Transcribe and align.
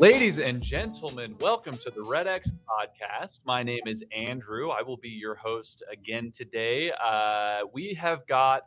Ladies 0.00 0.38
and 0.38 0.62
gentlemen, 0.62 1.36
welcome 1.40 1.76
to 1.76 1.90
the 1.90 2.02
Red 2.02 2.26
X 2.26 2.50
podcast. 2.66 3.40
My 3.44 3.62
name 3.62 3.82
is 3.84 4.02
Andrew. 4.16 4.70
I 4.70 4.80
will 4.80 4.96
be 4.96 5.10
your 5.10 5.34
host 5.34 5.82
again 5.92 6.30
today. 6.32 6.90
Uh, 6.92 7.66
we 7.74 7.92
have 7.92 8.26
got 8.26 8.62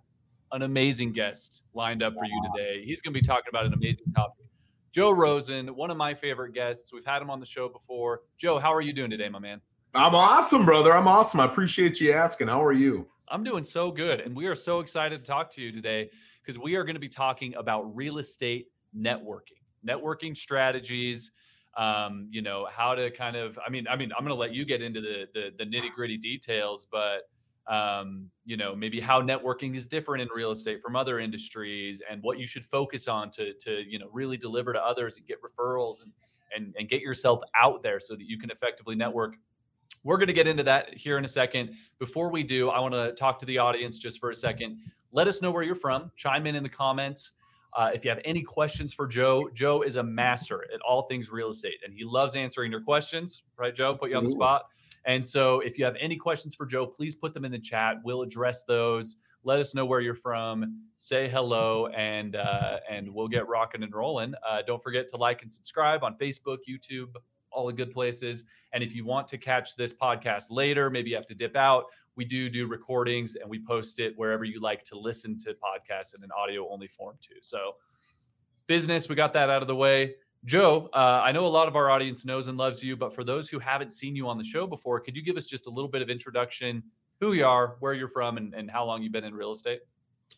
an 0.52 0.62
amazing 0.62 1.12
guest 1.12 1.64
lined 1.74 2.04
up 2.04 2.14
for 2.14 2.26
you 2.26 2.40
today. 2.54 2.86
He's 2.86 3.02
going 3.02 3.16
to 3.16 3.20
be 3.20 3.26
talking 3.26 3.50
about 3.50 3.66
an 3.66 3.74
amazing 3.74 4.14
topic. 4.16 4.46
Joe 4.92 5.10
Rosen, 5.10 5.70
one 5.70 5.90
of 5.90 5.98
my 5.98 6.14
favorite 6.14 6.54
guests. 6.54 6.94
We've 6.94 7.04
had 7.04 7.20
him 7.20 7.32
on 7.32 7.40
the 7.40 7.48
show 7.48 7.68
before. 7.68 8.22
Joe, 8.38 8.60
how 8.60 8.72
are 8.72 8.82
you 8.82 8.94
doing 8.94 9.10
today, 9.10 9.28
my 9.28 9.40
man? 9.40 9.60
I'm 9.96 10.14
awesome, 10.14 10.66
brother. 10.66 10.94
I'm 10.94 11.08
awesome. 11.08 11.40
I 11.40 11.46
appreciate 11.46 12.00
you 12.00 12.12
asking. 12.14 12.50
How 12.50 12.64
are 12.64 12.74
you? 12.74 13.08
I'm 13.28 13.44
doing 13.44 13.64
so 13.64 13.90
good. 13.90 14.20
And 14.20 14.36
we 14.36 14.46
are 14.46 14.54
so 14.54 14.82
excited 14.82 15.26
to 15.26 15.32
talk 15.32 15.50
to 15.54 15.64
you 15.64 15.72
today 15.72 16.12
because 16.44 16.60
we 16.60 16.76
are 16.76 16.84
going 16.84 16.96
to 16.96 17.00
be 17.00 17.10
talking 17.10 17.56
about 17.56 17.96
real 17.96 18.20
estate 18.20 18.68
networking 18.96 19.63
networking 19.88 20.36
strategies 20.36 21.32
um, 21.78 22.28
you 22.30 22.42
know 22.42 22.68
how 22.72 22.94
to 22.94 23.10
kind 23.12 23.36
of 23.36 23.58
i 23.66 23.70
mean 23.70 23.88
i 23.88 23.96
mean 23.96 24.12
i'm 24.18 24.24
going 24.24 24.36
to 24.36 24.40
let 24.40 24.54
you 24.54 24.66
get 24.66 24.82
into 24.82 25.02
the 25.02 25.26
the, 25.34 25.52
the 25.58 25.66
nitty 25.66 25.92
gritty 25.94 26.18
details 26.18 26.88
but 26.92 27.24
um, 27.68 28.30
you 28.46 28.58
know 28.58 28.76
maybe 28.76 29.00
how 29.00 29.22
networking 29.22 29.76
is 29.76 29.88
different 29.88 30.22
in 30.22 30.28
real 30.36 30.52
estate 30.52 30.82
from 30.82 30.96
other 30.96 31.20
industries 31.20 32.02
and 32.10 32.22
what 32.22 32.38
you 32.38 32.46
should 32.46 32.66
focus 32.66 33.08
on 33.08 33.32
to 33.32 33.54
to 33.54 33.82
you 33.90 33.98
know 33.98 34.08
really 34.12 34.38
deliver 34.38 34.74
to 34.74 34.84
others 34.84 35.16
and 35.18 35.26
get 35.26 35.38
referrals 35.42 36.02
and 36.02 36.12
and, 36.56 36.76
and 36.78 36.90
get 36.90 37.02
yourself 37.02 37.42
out 37.60 37.84
there 37.84 38.00
so 38.00 38.16
that 38.16 38.28
you 38.28 38.38
can 38.38 38.52
effectively 38.52 38.96
network. 38.96 39.36
We're 40.04 40.18
going 40.18 40.28
to 40.28 40.34
get 40.34 40.48
into 40.48 40.64
that 40.64 40.94
here 40.94 41.18
in 41.18 41.26
a 41.26 41.30
second. 41.30 41.72
Before 41.98 42.30
we 42.30 42.44
do 42.44 42.70
i 42.70 42.80
want 42.80 42.94
to 42.94 43.14
talk 43.14 43.40
to 43.40 43.46
the 43.46 43.58
audience 43.58 43.98
just 43.98 44.20
for 44.20 44.30
a 44.30 44.36
second. 44.36 44.78
Let 45.12 45.28
us 45.28 45.42
know 45.42 45.52
where 45.52 45.64
you're 45.64 45.76
from. 45.76 46.12
Chime 46.16 46.48
in 46.48 46.56
in 46.56 46.64
the 46.64 46.70
comments 46.70 47.32
uh, 47.76 47.92
if 47.94 48.04
you 48.04 48.10
have 48.10 48.22
any 48.24 48.42
questions 48.42 48.94
for 48.94 49.08
Joe, 49.08 49.50
Joe 49.54 49.82
is 49.82 49.96
a 49.96 50.04
master 50.04 50.66
at 50.74 50.82
all 50.82 51.04
things 51.04 51.32
real 51.32 51.50
estate 51.50 51.80
and 51.84 51.94
he 51.94 52.04
loves 52.04 52.36
answering 52.36 52.72
your 52.72 52.82
questions, 52.82 53.44
right, 53.58 53.74
Joe? 53.74 53.96
Put 53.96 54.10
you 54.12 54.18
on 54.18 54.24
the 54.24 54.32
spot. 54.32 54.64
And 55.06 55.26
so 55.26 55.60
if 55.60 55.78
you 55.78 55.86
have 55.86 55.96
any 56.00 56.16
questions 56.16 56.56
for 56.56 56.66
Joe, 56.66 56.86
please 56.86 57.16
put 57.16 57.34
them 57.34 57.46
in 57.46 57.52
the 57.52 57.60
chat. 57.60 57.98
We'll 58.04 58.22
address 58.22 58.64
those. 58.64 59.18
Let 59.44 59.60
us 59.60 59.76
know 59.76 59.86
where 59.86 60.00
you're 60.00 60.16
from. 60.16 60.84
Say 60.96 61.28
hello, 61.28 61.88
and 61.88 62.38
uh, 62.38 62.78
and 62.90 63.14
we'll 63.14 63.28
get 63.28 63.46
rocking 63.50 63.84
and 63.84 63.94
rolling. 63.94 64.34
Uh, 64.48 64.62
don't 64.66 64.82
forget 64.82 65.10
to 65.10 65.18
like 65.18 65.42
and 65.42 65.52
subscribe 65.52 66.02
on 66.02 66.16
Facebook, 66.16 66.60
YouTube, 66.70 67.10
all 67.52 67.68
the 67.68 67.74
good 67.74 67.92
places. 67.92 68.46
And 68.72 68.82
if 68.82 68.96
you 68.96 69.06
want 69.06 69.28
to 69.30 69.38
catch 69.38 69.76
this 69.76 69.94
podcast 69.94 70.46
later, 70.50 70.90
maybe 70.90 71.10
you 71.10 71.18
have 71.18 71.28
to 71.28 71.36
dip 71.36 71.58
out 71.58 71.86
we 72.16 72.26
do 72.26 72.50
do 72.50 72.68
recordings 72.68 73.36
and 73.36 73.50
we 73.50 73.60
post 73.60 74.00
it 74.00 74.14
wherever 74.18 74.44
you 74.44 74.62
like 74.62 74.84
to 74.86 74.98
listen 74.98 75.38
to 75.40 75.54
podcasts 75.54 76.18
in 76.18 76.24
an 76.24 76.30
audio 76.38 76.70
only 76.70 76.88
form 76.88 77.18
too. 77.22 77.36
So, 77.42 77.78
business, 78.68 79.10
we 79.10 79.16
got 79.16 79.34
that 79.34 79.50
out 79.50 79.62
of 79.62 79.68
the 79.68 79.76
way. 79.76 80.16
Joe, 80.46 80.90
uh, 80.94 81.22
I 81.24 81.32
know 81.32 81.46
a 81.46 81.48
lot 81.48 81.70
of 81.70 81.76
our 81.76 81.90
audience 81.90 82.26
knows 82.26 82.50
and 82.50 82.58
loves 82.58 82.84
you, 82.84 82.98
but 82.98 83.16
for 83.16 83.24
those 83.24 83.50
who 83.50 83.60
haven't 83.60 83.92
seen 83.92 84.16
you 84.16 84.28
on 84.28 84.38
the 84.38 84.44
show 84.44 84.68
before, 84.68 85.00
could 85.00 85.16
you 85.16 85.24
give 85.24 85.38
us 85.38 85.46
just 85.46 85.68
a 85.68 85.70
little 85.70 85.90
bit 85.90 86.02
of 86.02 86.10
introduction, 86.10 86.84
who 87.22 87.32
you 87.32 87.46
are, 87.46 87.78
where 87.80 87.94
you're 87.94 88.10
from, 88.10 88.36
and, 88.36 88.54
and 88.54 88.70
how 88.70 88.84
long 88.84 89.02
you've 89.02 89.14
been 89.14 89.24
in 89.24 89.34
real 89.34 89.52
estate? 89.52 89.80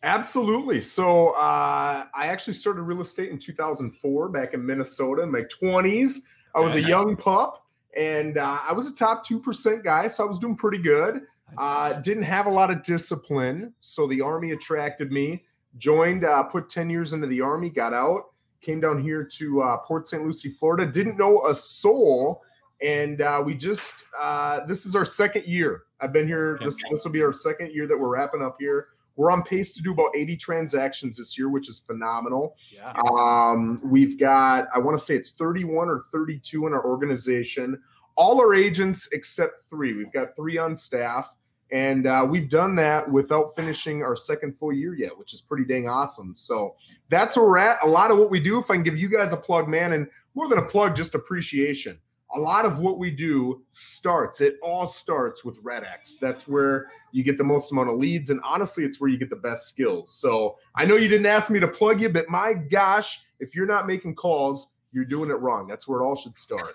Absolutely. 0.03 0.81
So 0.81 1.29
uh, 1.29 2.05
I 2.13 2.27
actually 2.27 2.53
started 2.53 2.83
real 2.83 3.01
estate 3.01 3.31
in 3.31 3.39
2004 3.39 4.29
back 4.29 4.53
in 4.53 4.63
Minnesota 4.63 5.23
in 5.23 5.31
my 5.31 5.43
20s. 5.43 6.19
I 6.53 6.59
was 6.59 6.75
a 6.75 6.81
young 6.81 7.15
pup 7.15 7.65
and 7.97 8.37
uh, 8.37 8.59
I 8.67 8.73
was 8.73 8.91
a 8.91 8.95
top 8.95 9.25
2% 9.25 9.83
guy, 9.83 10.07
so 10.07 10.25
I 10.25 10.27
was 10.27 10.39
doing 10.39 10.55
pretty 10.55 10.77
good. 10.77 11.21
Uh, 11.57 11.99
didn't 12.01 12.23
have 12.23 12.47
a 12.47 12.49
lot 12.49 12.71
of 12.71 12.83
discipline, 12.83 13.73
so 13.79 14.07
the 14.07 14.21
army 14.21 14.51
attracted 14.51 15.11
me. 15.11 15.43
Joined, 15.77 16.23
uh, 16.23 16.43
put 16.43 16.69
10 16.69 16.89
years 16.89 17.13
into 17.13 17.27
the 17.27 17.41
army, 17.41 17.69
got 17.69 17.93
out, 17.93 18.31
came 18.61 18.79
down 18.79 19.01
here 19.01 19.23
to 19.23 19.61
uh, 19.61 19.77
Port 19.77 20.07
St. 20.07 20.23
Lucie, 20.23 20.49
Florida. 20.49 20.85
Didn't 20.85 21.17
know 21.17 21.45
a 21.47 21.55
soul, 21.55 22.41
and 22.81 23.21
uh, 23.21 23.41
we 23.45 23.55
just 23.55 24.05
uh, 24.19 24.65
this 24.65 24.85
is 24.85 24.95
our 24.95 25.05
second 25.05 25.45
year. 25.45 25.83
I've 25.99 26.13
been 26.13 26.27
here. 26.27 26.59
This 26.63 26.77
this 26.89 27.05
will 27.05 27.11
be 27.11 27.21
our 27.21 27.33
second 27.33 27.71
year 27.73 27.87
that 27.87 27.97
we're 27.97 28.09
wrapping 28.09 28.41
up 28.41 28.57
here. 28.59 28.87
We're 29.17 29.31
on 29.31 29.43
pace 29.43 29.73
to 29.75 29.81
do 29.81 29.93
about 29.93 30.09
80 30.13 30.35
transactions 30.35 31.17
this 31.17 31.37
year, 31.37 31.47
which 31.47 31.69
is 31.69 31.79
phenomenal. 31.79 32.57
Yeah. 32.69 32.91
Um, 33.09 33.79
we've 33.81 34.19
got, 34.19 34.67
I 34.75 34.79
want 34.79 34.99
to 34.99 35.03
say 35.03 35.15
it's 35.15 35.29
31 35.29 35.87
or 35.87 36.03
32 36.11 36.67
in 36.67 36.73
our 36.73 36.83
organization 36.85 37.81
all 38.15 38.39
our 38.39 38.53
agents 38.53 39.09
except 39.11 39.69
three. 39.69 39.93
We've 39.93 40.11
got 40.11 40.35
three 40.35 40.57
on 40.57 40.75
staff, 40.75 41.34
and 41.71 42.05
uh, 42.05 42.25
we've 42.29 42.49
done 42.49 42.75
that 42.75 43.11
without 43.11 43.55
finishing 43.55 44.03
our 44.03 44.15
second 44.15 44.57
full 44.57 44.71
year 44.71 44.95
yet, 44.95 45.17
which 45.17 45.33
is 45.33 45.41
pretty 45.41 45.65
dang 45.65 45.87
awesome. 45.87 46.35
So 46.35 46.75
that's 47.09 47.35
where 47.35 47.45
we're 47.45 47.57
at. 47.57 47.79
A 47.83 47.87
lot 47.87 48.11
of 48.11 48.17
what 48.17 48.29
we 48.29 48.39
do, 48.39 48.59
if 48.59 48.69
I 48.69 48.75
can 48.75 48.83
give 48.83 48.99
you 48.99 49.09
guys 49.09 49.33
a 49.33 49.37
plug, 49.37 49.67
man, 49.67 49.93
and 49.93 50.07
more 50.35 50.47
than 50.47 50.59
a 50.59 50.65
plug, 50.65 50.95
just 50.95 51.15
appreciation. 51.15 51.99
A 52.35 52.39
lot 52.39 52.65
of 52.65 52.79
what 52.79 52.99
we 52.99 53.11
do 53.11 53.63
starts, 53.71 54.41
it 54.41 54.57
all 54.61 54.87
starts 54.87 55.45
with 55.45 55.63
RedX. 55.63 56.19
That's 56.19 56.47
where 56.47 56.91
you 57.11 57.23
get 57.23 57.37
the 57.37 57.43
most 57.43 57.71
amount 57.71 57.89
of 57.89 57.97
leads. 57.97 58.29
And 58.29 58.41
honestly, 58.43 58.83
it's 58.83 58.99
where 58.99 59.09
you 59.09 59.17
get 59.17 59.29
the 59.29 59.35
best 59.37 59.69
skills. 59.69 60.11
So 60.11 60.57
I 60.75 60.85
know 60.85 60.97
you 60.97 61.07
didn't 61.07 61.27
ask 61.27 61.49
me 61.49 61.59
to 61.61 61.67
plug 61.67 62.01
you, 62.01 62.09
but 62.09 62.29
my 62.29 62.53
gosh, 62.53 63.21
if 63.39 63.55
you're 63.55 63.65
not 63.65 63.87
making 63.87 64.15
calls, 64.15 64.71
you're 64.91 65.05
doing 65.05 65.29
it 65.29 65.35
wrong. 65.35 65.67
That's 65.67 65.87
where 65.87 66.01
it 66.01 66.03
all 66.03 66.15
should 66.15 66.37
start. 66.37 66.73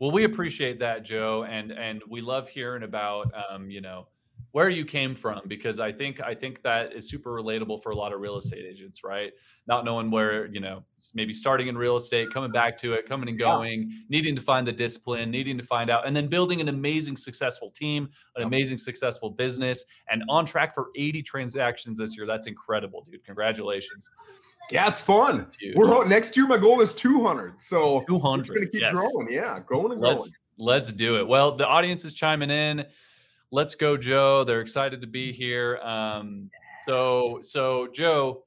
Well, 0.00 0.10
we 0.10 0.24
appreciate 0.24 0.78
that, 0.78 1.02
Joe, 1.02 1.44
and 1.44 1.72
and 1.72 2.02
we 2.08 2.22
love 2.22 2.48
hearing 2.48 2.84
about 2.84 3.30
um, 3.50 3.70
you 3.70 3.82
know 3.82 4.06
where 4.52 4.68
you 4.68 4.84
came 4.84 5.14
from 5.14 5.40
because 5.46 5.80
I 5.80 5.92
think 5.92 6.20
I 6.20 6.34
think 6.34 6.62
that 6.62 6.92
is 6.92 7.08
super 7.08 7.30
relatable 7.30 7.82
for 7.82 7.90
a 7.90 7.96
lot 7.96 8.12
of 8.12 8.20
real 8.20 8.36
estate 8.36 8.64
agents, 8.68 9.02
right? 9.04 9.32
Not 9.66 9.84
knowing 9.84 10.10
where 10.10 10.46
you 10.46 10.60
know 10.60 10.82
maybe 11.14 11.32
starting 11.32 11.68
in 11.68 11.78
real 11.78 11.96
estate, 11.96 12.32
coming 12.32 12.50
back 12.50 12.76
to 12.78 12.94
it, 12.94 13.08
coming 13.08 13.28
and 13.28 13.38
going, 13.38 13.88
yeah. 13.88 13.96
needing 14.08 14.34
to 14.34 14.40
find 14.40 14.66
the 14.66 14.72
discipline, 14.72 15.30
needing 15.30 15.56
to 15.58 15.64
find 15.64 15.90
out, 15.90 16.06
and 16.06 16.14
then 16.14 16.26
building 16.26 16.60
an 16.60 16.68
amazing 16.68 17.16
successful 17.16 17.70
team, 17.70 18.08
an 18.36 18.42
amazing 18.42 18.78
successful 18.78 19.30
business, 19.30 19.84
and 20.10 20.22
on 20.28 20.44
track 20.46 20.74
for 20.74 20.88
80 20.96 21.22
transactions 21.22 21.98
this 21.98 22.16
year. 22.16 22.26
That's 22.26 22.46
incredible, 22.46 23.06
dude! 23.10 23.24
Congratulations. 23.24 24.10
Yeah, 24.70 24.88
it's 24.88 25.00
fun. 25.00 25.46
We're 25.74 26.04
next 26.06 26.36
year. 26.36 26.46
My 26.46 26.58
goal 26.58 26.80
is 26.80 26.94
200. 26.94 27.60
So 27.60 28.04
200. 28.06 28.48
We're 28.48 28.54
going 28.54 28.66
to 28.66 28.72
keep 28.72 28.82
yes. 28.82 28.94
growing. 28.94 29.28
Yeah, 29.30 29.58
growing 29.66 29.92
and 29.92 30.00
growing. 30.00 30.16
Let's, 30.16 30.32
let's 30.58 30.92
do 30.92 31.16
it. 31.18 31.26
Well, 31.26 31.56
the 31.56 31.66
audience 31.66 32.04
is 32.04 32.14
chiming 32.14 32.50
in. 32.50 32.86
Let's 33.52 33.74
go, 33.74 33.96
Joe. 33.96 34.44
They're 34.44 34.60
excited 34.60 35.00
to 35.00 35.06
be 35.08 35.32
here. 35.32 35.78
Um, 35.78 36.50
so, 36.86 37.40
so 37.42 37.88
Joe, 37.92 38.44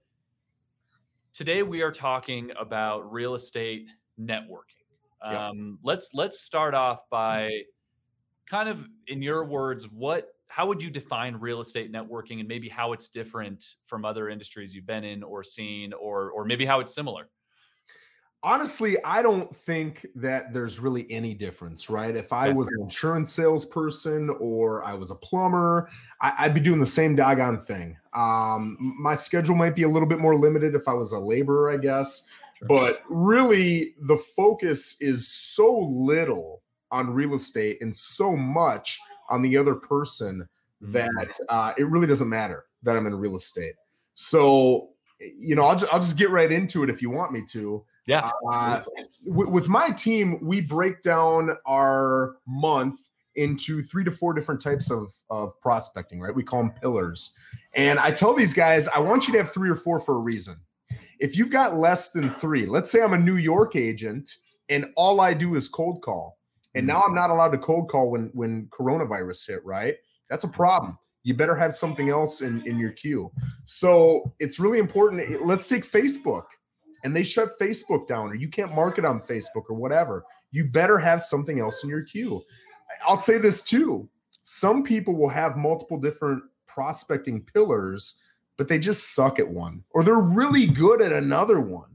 today 1.34 1.62
we 1.62 1.82
are 1.82 1.92
talking 1.92 2.52
about 2.58 3.12
real 3.12 3.36
estate 3.36 3.90
networking. 4.20 4.84
Um, 5.22 5.80
Let's 5.84 6.12
let's 6.14 6.42
start 6.42 6.74
off 6.74 7.10
by 7.10 7.64
kind 8.50 8.68
of, 8.68 8.88
in 9.08 9.22
your 9.22 9.46
words, 9.46 9.90
what 9.90 10.30
how 10.48 10.68
would 10.68 10.84
you 10.84 10.90
define 10.90 11.36
real 11.36 11.60
estate 11.60 11.92
networking 11.92 12.40
and 12.40 12.48
maybe 12.48 12.70
how 12.70 12.94
it's 12.94 13.08
different 13.08 13.76
from 13.86 14.06
other 14.06 14.30
industries 14.30 14.76
you've 14.76 14.86
been 14.86 15.04
in 15.04 15.24
or 15.24 15.44
seen 15.44 15.94
or 15.94 16.30
or 16.32 16.46
maybe 16.46 16.66
how 16.66 16.80
it's 16.80 16.94
similar 16.94 17.30
honestly 18.44 18.98
i 19.06 19.22
don't 19.22 19.56
think 19.56 20.06
that 20.16 20.54
there's 20.54 20.80
really 20.80 21.10
any 21.10 21.34
difference 21.34 21.90
right 21.90 22.16
if 22.16 22.34
i 22.34 22.50
was 22.50 22.68
an 22.68 22.82
insurance 22.82 23.32
salesperson 23.32 24.30
or 24.40 24.84
i 24.84 24.94
was 24.94 25.12
a 25.12 25.16
plumber 25.16 25.90
I, 26.22 26.48
would 26.48 26.54
be 26.54 26.60
doing 26.60 26.80
the 26.80 26.86
same 26.86 27.16
doggone 27.16 27.62
thing 27.66 27.98
um, 28.14 28.78
my 29.00 29.16
schedule 29.16 29.56
might 29.56 29.76
be 29.76 29.84
a 29.84 29.90
little 29.90 30.08
bit 30.08 30.20
more 30.20 30.36
limited 30.36 30.76
if 30.76 30.88
i 30.88 30.94
was 30.94 31.14
a 31.14 31.20
laborer 31.20 31.72
i 31.72 31.78
guess 31.78 32.28
sure. 32.60 32.68
but 32.68 33.02
really 33.10 33.96
the 34.02 34.18
focus 34.18 34.98
is 35.00 35.28
so 35.28 35.80
little 35.80 36.62
on 36.92 37.10
real 37.10 37.34
estate 37.34 37.82
and 37.82 37.96
so 37.96 38.36
much 38.36 39.00
on 39.30 39.42
the 39.42 39.58
other 39.58 39.74
person 39.74 40.48
that 40.80 41.10
mm. 41.10 41.46
uh, 41.50 41.74
it 41.78 41.88
really 41.88 42.08
doesn't 42.08 42.30
matter 42.30 42.66
that 42.84 42.96
I'm 42.96 43.08
in 43.08 43.16
real 43.16 43.36
estate. 43.36 43.76
So, 44.16 44.90
you 45.20 45.56
know, 45.56 45.66
I'll 45.66 45.78
just, 45.78 45.94
I'll 45.94 46.00
just 46.00 46.18
get 46.18 46.30
right 46.30 46.52
into 46.52 46.84
it 46.84 46.90
if 46.90 47.02
you 47.02 47.10
want 47.10 47.32
me 47.32 47.44
to. 47.50 47.84
Yeah. 48.06 48.30
Uh, 48.52 48.82
with, 49.26 49.50
with 49.50 49.68
my 49.70 49.90
team, 49.90 50.38
we 50.42 50.62
break 50.62 51.04
down 51.04 51.58
our 51.66 52.36
month 52.46 53.00
into 53.36 53.82
three 53.82 54.04
to 54.04 54.12
four 54.12 54.34
different 54.34 54.62
types 54.62 54.92
of, 54.92 55.14
of 55.30 55.60
prospecting, 55.62 56.20
right? 56.20 56.36
We 56.36 56.44
call 56.44 56.64
them 56.64 56.72
pillars. 56.72 57.36
And 57.74 57.98
I 58.00 58.12
tell 58.12 58.34
these 58.34 58.54
guys, 58.54 58.88
I 58.90 59.00
want 59.00 59.28
you 59.28 59.34
to 59.34 59.40
have 59.40 59.52
three 59.52 59.70
or 59.70 59.76
four 59.76 60.00
for 60.00 60.16
a 60.16 60.20
reason. 60.20 60.56
If 61.20 61.38
you've 61.38 61.50
got 61.50 61.78
less 61.78 62.12
than 62.12 62.32
three, 62.36 62.66
let's 62.66 62.92
say 62.92 63.02
I'm 63.02 63.14
a 63.14 63.18
New 63.18 63.38
York 63.38 63.76
agent 63.76 64.38
and 64.70 64.92
all 64.96 65.22
I 65.22 65.34
do 65.34 65.56
is 65.56 65.68
cold 65.68 66.02
call, 66.02 66.38
and 66.76 66.86
now 66.86 67.02
I'm 67.06 67.16
not 67.16 67.30
allowed 67.30 67.52
to 67.52 67.58
cold 67.58 67.90
call 67.90 68.10
when 68.12 68.30
when 68.34 68.68
coronavirus 68.68 69.48
hit, 69.48 69.66
right? 69.66 69.96
That's 70.30 70.44
a 70.44 70.48
problem. 70.48 70.98
You 71.24 71.34
better 71.34 71.56
have 71.56 71.74
something 71.74 72.10
else 72.10 72.42
in 72.42 72.66
in 72.66 72.80
your 72.80 72.92
queue. 72.92 73.32
So 73.66 74.34
it's 74.40 74.60
really 74.60 74.80
important. 74.80 75.46
Let's 75.46 75.68
take 75.68 75.90
Facebook, 75.90 76.46
and 77.04 77.16
they 77.16 77.24
shut 77.24 77.60
Facebook 77.60 78.08
down, 78.08 78.32
or 78.32 78.36
you 78.36 78.48
can't 78.48 78.74
market 78.74 79.06
on 79.06 79.22
Facebook 79.22 79.64
or 79.70 79.76
whatever. 79.76 80.26
You 80.52 80.66
better 80.72 80.98
have 80.98 81.22
something 81.22 81.60
else 81.60 81.84
in 81.84 81.90
your 81.90 82.04
queue. 82.04 82.42
I'll 83.08 83.18
say 83.18 83.38
this 83.38 83.62
too. 83.64 84.10
Some 84.44 84.84
people 84.84 85.16
will 85.16 85.30
have 85.30 85.58
multiple 85.58 86.00
different 86.00 86.44
prospecting 86.68 87.42
pillars, 87.42 88.22
but 88.58 88.68
they 88.68 88.80
just 88.80 89.16
suck 89.16 89.40
at 89.40 89.48
one, 89.48 89.84
or 89.92 90.04
they're 90.04 90.16
really 90.16 90.68
good 90.68 91.02
at 91.02 91.12
another 91.12 91.60
one 91.60 91.94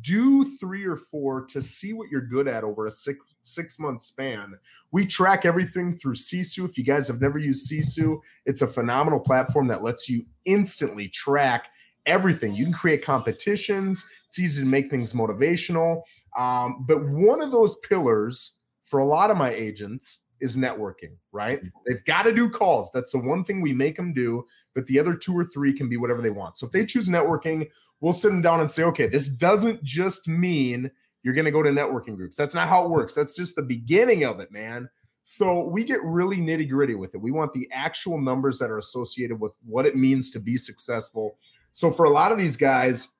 do 0.00 0.56
three 0.58 0.84
or 0.84 0.96
four 0.96 1.44
to 1.46 1.62
see 1.62 1.92
what 1.92 2.10
you're 2.10 2.20
good 2.20 2.46
at 2.46 2.64
over 2.64 2.86
a 2.86 2.92
six 2.92 3.18
six 3.40 3.78
month 3.78 4.02
span. 4.02 4.54
We 4.92 5.06
track 5.06 5.44
everything 5.44 5.96
through 5.96 6.14
Sisu. 6.14 6.68
If 6.68 6.76
you 6.76 6.84
guys 6.84 7.08
have 7.08 7.20
never 7.20 7.38
used 7.38 7.70
Sisu, 7.70 8.20
it's 8.44 8.62
a 8.62 8.66
phenomenal 8.66 9.20
platform 9.20 9.66
that 9.68 9.82
lets 9.82 10.08
you 10.08 10.26
instantly 10.44 11.08
track 11.08 11.68
everything. 12.08 12.54
You 12.54 12.64
can 12.64 12.72
create 12.72 13.04
competitions. 13.04 14.08
It's 14.26 14.38
easy 14.38 14.62
to 14.62 14.68
make 14.68 14.90
things 14.90 15.12
motivational. 15.12 16.02
Um, 16.36 16.84
but 16.88 17.04
one 17.08 17.40
of 17.40 17.52
those 17.52 17.78
pillars 17.88 18.60
for 18.84 19.00
a 19.00 19.04
lot 19.04 19.30
of 19.30 19.36
my 19.36 19.50
agents 19.50 20.24
is 20.40 20.56
networking, 20.56 21.16
right? 21.32 21.58
Mm-hmm. 21.58 21.78
They've 21.86 22.04
got 22.04 22.22
to 22.22 22.34
do 22.34 22.50
calls. 22.50 22.90
That's 22.92 23.12
the 23.12 23.18
one 23.18 23.44
thing 23.44 23.60
we 23.60 23.72
make 23.72 23.96
them 23.96 24.12
do. 24.12 24.44
But 24.74 24.86
the 24.86 24.98
other 24.98 25.14
two 25.14 25.36
or 25.36 25.44
three 25.44 25.76
can 25.76 25.88
be 25.88 25.96
whatever 25.96 26.22
they 26.22 26.30
want. 26.30 26.58
So 26.58 26.66
if 26.66 26.72
they 26.72 26.86
choose 26.86 27.08
networking, 27.08 27.68
we'll 28.00 28.12
sit 28.12 28.28
them 28.28 28.42
down 28.42 28.60
and 28.60 28.70
say, 28.70 28.84
okay, 28.84 29.06
this 29.06 29.28
doesn't 29.28 29.82
just 29.82 30.28
mean 30.28 30.90
you're 31.22 31.34
going 31.34 31.44
to 31.44 31.50
go 31.50 31.62
to 31.62 31.70
networking 31.70 32.16
groups. 32.16 32.36
That's 32.36 32.54
not 32.54 32.68
how 32.68 32.84
it 32.84 32.90
works. 32.90 33.14
That's 33.14 33.36
just 33.36 33.56
the 33.56 33.62
beginning 33.62 34.24
of 34.24 34.40
it, 34.40 34.52
man. 34.52 34.88
So 35.24 35.64
we 35.64 35.84
get 35.84 36.02
really 36.02 36.38
nitty 36.38 36.70
gritty 36.70 36.94
with 36.94 37.14
it. 37.14 37.20
We 37.20 37.32
want 37.32 37.52
the 37.52 37.68
actual 37.72 38.18
numbers 38.18 38.58
that 38.60 38.70
are 38.70 38.78
associated 38.78 39.38
with 39.38 39.52
what 39.66 39.84
it 39.84 39.94
means 39.94 40.30
to 40.30 40.40
be 40.40 40.56
successful. 40.56 41.36
So 41.72 41.90
for 41.90 42.04
a 42.04 42.10
lot 42.10 42.32
of 42.32 42.38
these 42.38 42.56
guys, 42.56 43.14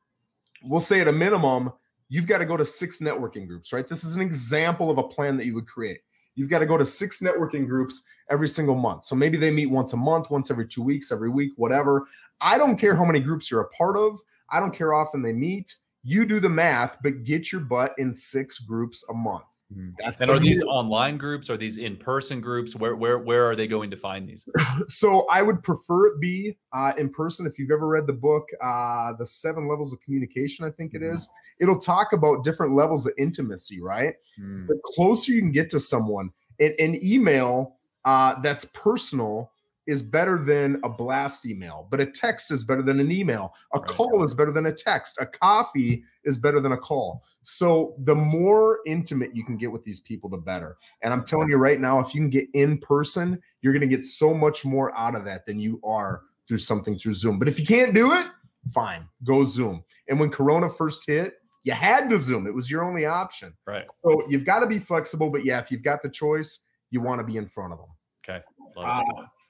we'll 0.64 0.80
say 0.80 1.00
at 1.00 1.08
a 1.08 1.12
minimum, 1.12 1.72
you've 2.08 2.26
got 2.26 2.38
to 2.38 2.46
go 2.46 2.56
to 2.56 2.64
six 2.64 3.00
networking 3.00 3.46
groups, 3.46 3.72
right? 3.72 3.86
This 3.86 4.04
is 4.04 4.16
an 4.16 4.22
example 4.22 4.90
of 4.90 4.98
a 4.98 5.02
plan 5.02 5.36
that 5.36 5.46
you 5.46 5.54
would 5.54 5.66
create. 5.66 6.00
You've 6.34 6.50
got 6.50 6.60
to 6.60 6.66
go 6.66 6.76
to 6.76 6.86
six 6.86 7.20
networking 7.20 7.66
groups 7.66 8.04
every 8.30 8.48
single 8.48 8.76
month. 8.76 9.04
So 9.04 9.16
maybe 9.16 9.36
they 9.36 9.50
meet 9.50 9.66
once 9.66 9.92
a 9.92 9.96
month, 9.96 10.30
once 10.30 10.50
every 10.50 10.66
two 10.66 10.82
weeks, 10.82 11.10
every 11.10 11.28
week, 11.30 11.52
whatever. 11.56 12.06
I 12.40 12.58
don't 12.58 12.76
care 12.76 12.94
how 12.94 13.04
many 13.04 13.20
groups 13.20 13.50
you're 13.50 13.62
a 13.62 13.68
part 13.70 13.96
of. 13.96 14.20
I 14.50 14.60
don't 14.60 14.74
care 14.74 14.94
often 14.94 15.20
they 15.20 15.32
meet. 15.32 15.74
You 16.04 16.24
do 16.24 16.40
the 16.40 16.48
math, 16.48 16.98
but 17.02 17.24
get 17.24 17.50
your 17.50 17.60
butt 17.60 17.94
in 17.98 18.14
six 18.14 18.60
groups 18.60 19.04
a 19.10 19.14
month. 19.14 19.44
Mm-hmm. 19.72 19.90
That's 19.98 20.22
and 20.22 20.30
are 20.30 20.38
these 20.38 20.62
online 20.62 21.18
groups? 21.18 21.50
Are 21.50 21.56
these 21.56 21.76
in-person 21.76 22.40
groups? 22.40 22.74
Where 22.74 22.96
where 22.96 23.18
where 23.18 23.44
are 23.50 23.54
they 23.54 23.66
going 23.66 23.90
to 23.90 23.98
find 23.98 24.26
these? 24.26 24.48
so 24.88 25.26
I 25.30 25.42
would 25.42 25.62
prefer 25.62 26.06
it 26.06 26.20
be 26.20 26.56
uh, 26.72 26.92
in 26.96 27.10
person. 27.10 27.46
If 27.46 27.58
you've 27.58 27.70
ever 27.70 27.86
read 27.86 28.06
the 28.06 28.14
book, 28.14 28.48
uh, 28.62 29.12
the 29.18 29.26
Seven 29.26 29.68
Levels 29.68 29.92
of 29.92 30.00
Communication, 30.00 30.64
I 30.64 30.70
think 30.70 30.94
it 30.94 31.02
mm. 31.02 31.14
is. 31.14 31.30
It'll 31.60 31.78
talk 31.78 32.14
about 32.14 32.44
different 32.44 32.74
levels 32.74 33.06
of 33.06 33.12
intimacy. 33.18 33.82
Right, 33.82 34.14
mm. 34.40 34.66
the 34.66 34.80
closer 34.94 35.32
you 35.32 35.40
can 35.40 35.52
get 35.52 35.68
to 35.70 35.80
someone, 35.80 36.30
an, 36.60 36.74
an 36.78 37.04
email 37.04 37.76
uh, 38.06 38.40
that's 38.40 38.64
personal 38.72 39.52
is 39.88 40.02
better 40.02 40.38
than 40.38 40.78
a 40.84 40.88
blast 40.88 41.46
email, 41.46 41.88
but 41.90 41.98
a 41.98 42.04
text 42.04 42.50
is 42.50 42.62
better 42.62 42.82
than 42.82 43.00
an 43.00 43.10
email. 43.10 43.54
A 43.74 43.80
right. 43.80 43.88
call 43.88 44.22
is 44.22 44.34
better 44.34 44.52
than 44.52 44.66
a 44.66 44.72
text. 44.72 45.16
A 45.18 45.24
coffee 45.24 46.04
is 46.24 46.38
better 46.38 46.60
than 46.60 46.72
a 46.72 46.76
call. 46.76 47.24
So 47.42 47.94
the 48.00 48.14
more 48.14 48.80
intimate 48.86 49.34
you 49.34 49.46
can 49.46 49.56
get 49.56 49.72
with 49.72 49.82
these 49.84 50.02
people, 50.02 50.28
the 50.28 50.36
better. 50.36 50.76
And 51.02 51.14
I'm 51.14 51.24
telling 51.24 51.48
you 51.48 51.56
right 51.56 51.80
now, 51.80 52.00
if 52.00 52.14
you 52.14 52.20
can 52.20 52.28
get 52.28 52.48
in 52.52 52.76
person, 52.76 53.40
you're 53.62 53.72
going 53.72 53.88
to 53.88 53.96
get 53.96 54.04
so 54.04 54.34
much 54.34 54.62
more 54.66 54.94
out 54.94 55.14
of 55.14 55.24
that 55.24 55.46
than 55.46 55.58
you 55.58 55.80
are 55.82 56.20
through 56.46 56.58
something 56.58 56.98
through 56.98 57.14
Zoom. 57.14 57.38
But 57.38 57.48
if 57.48 57.58
you 57.58 57.64
can't 57.64 57.94
do 57.94 58.12
it, 58.12 58.26
fine, 58.74 59.08
go 59.24 59.42
Zoom. 59.42 59.82
And 60.08 60.20
when 60.20 60.28
Corona 60.28 60.68
first 60.68 61.06
hit, 61.06 61.38
you 61.64 61.72
had 61.72 62.10
to 62.10 62.20
Zoom. 62.20 62.46
It 62.46 62.54
was 62.54 62.70
your 62.70 62.84
only 62.84 63.06
option. 63.06 63.54
Right. 63.66 63.86
So 64.04 64.22
you've 64.28 64.44
got 64.44 64.60
to 64.60 64.66
be 64.66 64.78
flexible. 64.78 65.30
But 65.30 65.46
yeah, 65.46 65.58
if 65.58 65.70
you've 65.70 65.82
got 65.82 66.02
the 66.02 66.10
choice, 66.10 66.66
you 66.90 67.00
want 67.00 67.20
to 67.20 67.26
be 67.26 67.38
in 67.38 67.46
front 67.46 67.72
of 67.72 67.78
them. 67.78 67.88
Okay. 68.28 68.44
Uh, 68.76 69.02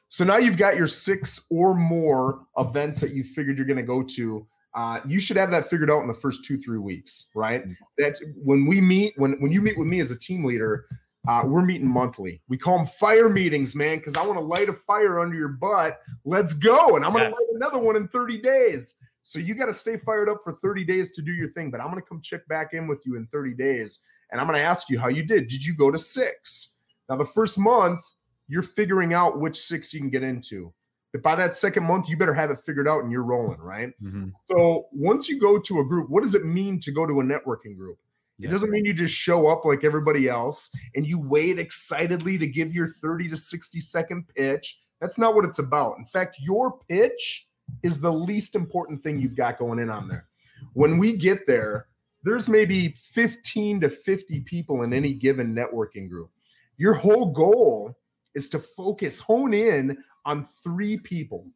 so 0.09 0.25
now 0.25 0.39
you've 0.39 0.57
got 0.57 0.77
your 0.77 0.87
six 0.87 1.47
or 1.51 1.75
more 1.75 2.47
events 2.57 3.01
that 3.01 3.13
you 3.13 3.25
figured 3.25 3.59
you're 3.59 3.67
going 3.67 3.77
to 3.79 3.83
go 3.83 4.03
to. 4.03 4.47
Uh, 4.75 5.01
you 5.07 5.21
should 5.21 5.37
have 5.37 5.51
that 5.51 5.69
figured 5.69 5.91
out 5.91 6.03
in 6.03 6.09
the 6.09 6.15
first 6.15 6.45
two 6.45 6.59
three 6.59 6.79
weeks, 6.79 7.29
right? 7.35 7.63
Mm-hmm. 7.63 7.73
That's 7.97 8.23
when 8.43 8.67
we 8.67 8.81
meet. 8.81 9.15
When 9.17 9.33
when 9.41 9.53
you 9.53 9.61
meet 9.61 9.79
with 9.79 9.89
me 9.89 10.01
as 10.01 10.11
a 10.11 10.19
team 10.19 10.45
leader, 10.45 10.87
uh, 11.27 11.43
we're 11.45 11.65
meeting 11.65 11.89
monthly. 11.89 12.41
We 12.49 12.57
call 12.57 12.79
them 12.79 12.87
fire 12.87 13.29
meetings, 13.29 13.75
man, 13.75 13.99
because 13.99 14.17
I 14.17 14.25
want 14.25 14.39
to 14.39 14.45
light 14.45 14.69
a 14.69 14.73
fire 14.73 15.21
under 15.21 15.37
your 15.37 15.49
butt. 15.49 16.01
Let's 16.25 16.55
go, 16.55 16.97
and 16.97 17.05
I'm 17.05 17.13
going 17.13 17.25
to 17.25 17.31
yes. 17.31 17.35
light 17.35 17.57
another 17.57 17.85
one 17.85 17.97
in 17.97 18.09
30 18.09 18.41
days. 18.41 18.99
So 19.25 19.39
you 19.39 19.55
got 19.55 19.67
to 19.67 19.75
stay 19.75 19.99
fired 19.99 20.31
up 20.31 20.39
for 20.43 20.55
30 20.55 20.85
days 20.85 21.13
to 21.13 21.23
do 21.23 21.33
your 21.33 21.51
thing. 21.51 21.71
But 21.71 21.81
I'm 21.81 21.91
going 21.91 22.01
to 22.01 22.09
come 22.09 22.23
check 22.23 22.47
back 22.49 22.73
in 22.73 22.87
with 22.87 23.05
you 23.05 23.17
in 23.17 23.27
30 23.27 23.55
days, 23.55 24.03
and 24.31 24.41
I'm 24.41 24.47
going 24.47 24.59
to 24.59 24.65
ask 24.65 24.89
you 24.89 24.99
how 24.99 25.09
you 25.09 25.25
did. 25.25 25.49
Did 25.49 25.65
you 25.65 25.75
go 25.75 25.91
to 25.91 25.99
six? 25.99 26.77
Now 27.09 27.17
the 27.17 27.27
first 27.27 27.59
month 27.59 28.01
you're 28.49 28.63
figuring 28.63 29.15
out 29.15 29.39
which 29.39 29.61
six 29.61 29.93
you 29.95 30.01
can 30.01 30.11
get 30.11 30.23
into. 30.23 30.73
But 31.13 31.23
by 31.23 31.37
that 31.37 31.57
second 31.57 31.85
month, 31.85 32.09
you 32.09 32.17
better 32.17 32.35
have 32.35 32.51
it 32.51 32.61
figured 32.67 32.89
out 32.89 33.03
and 33.03 33.11
you're 33.11 33.23
rolling, 33.23 33.61
right? 33.61 33.93
Mm-hmm. 34.03 34.29
So 34.47 34.87
once 34.93 35.29
you 35.29 35.41
go 35.41 35.59
to 35.59 35.81
a 35.81 35.85
group, 35.85 36.11
what 36.11 36.23
does 36.23 36.35
it 36.35 36.45
mean 36.45 36.81
to 36.81 36.93
go 36.93 37.07
to 37.07 37.21
a 37.21 37.25
networking 37.25 37.77
group? 37.77 37.99
Yeah. 38.39 38.49
It 38.49 38.53
doesn't 38.53 38.71
mean 38.71 38.85
you 38.85 38.95
just 38.95 39.15
show 39.15 39.49
up 39.49 39.65
like 39.65 39.85
everybody 39.85 40.29
else 40.29 40.71
and 40.95 41.07
you 41.07 41.19
wait 41.19 41.59
excitedly 41.59 42.39
to 42.39 42.47
give 42.47 42.75
your 42.75 42.89
30 42.89 43.31
to 43.31 43.37
60 43.37 43.81
second 43.81 44.29
pitch. 44.35 44.81
That's 45.01 45.19
not 45.19 45.35
what 45.35 45.45
it's 45.45 45.59
about. 45.59 45.99
In 45.99 46.05
fact, 46.05 46.37
your 46.41 46.79
pitch 46.89 47.49
is 47.83 48.01
the 48.01 48.13
least 48.13 48.55
important 48.55 49.03
thing 49.03 49.19
you've 49.19 49.37
got 49.37 49.59
going 49.59 49.79
in 49.79 49.91
on 49.91 50.09
there. 50.09 50.27
When 50.75 50.99
we 50.99 51.17
get 51.17 51.47
there, 51.47 51.87
there's 52.23 52.49
maybe 52.49 52.95
15 53.13 53.81
to 53.81 53.91
50 53.91 54.41
people 54.41 54.83
in 54.83 54.93
any 54.93 55.15
given 55.15 55.55
networking 55.55 56.09
group. 56.09 56.31
Your 56.77 56.95
whole 56.95 57.33
goal 57.33 57.97
is 58.39 58.49
to 58.51 58.59
focus, 58.61 59.21
hone 59.21 59.53
in 59.53 59.99
on 60.25 60.47
three 60.63 60.97
people. 60.97 61.47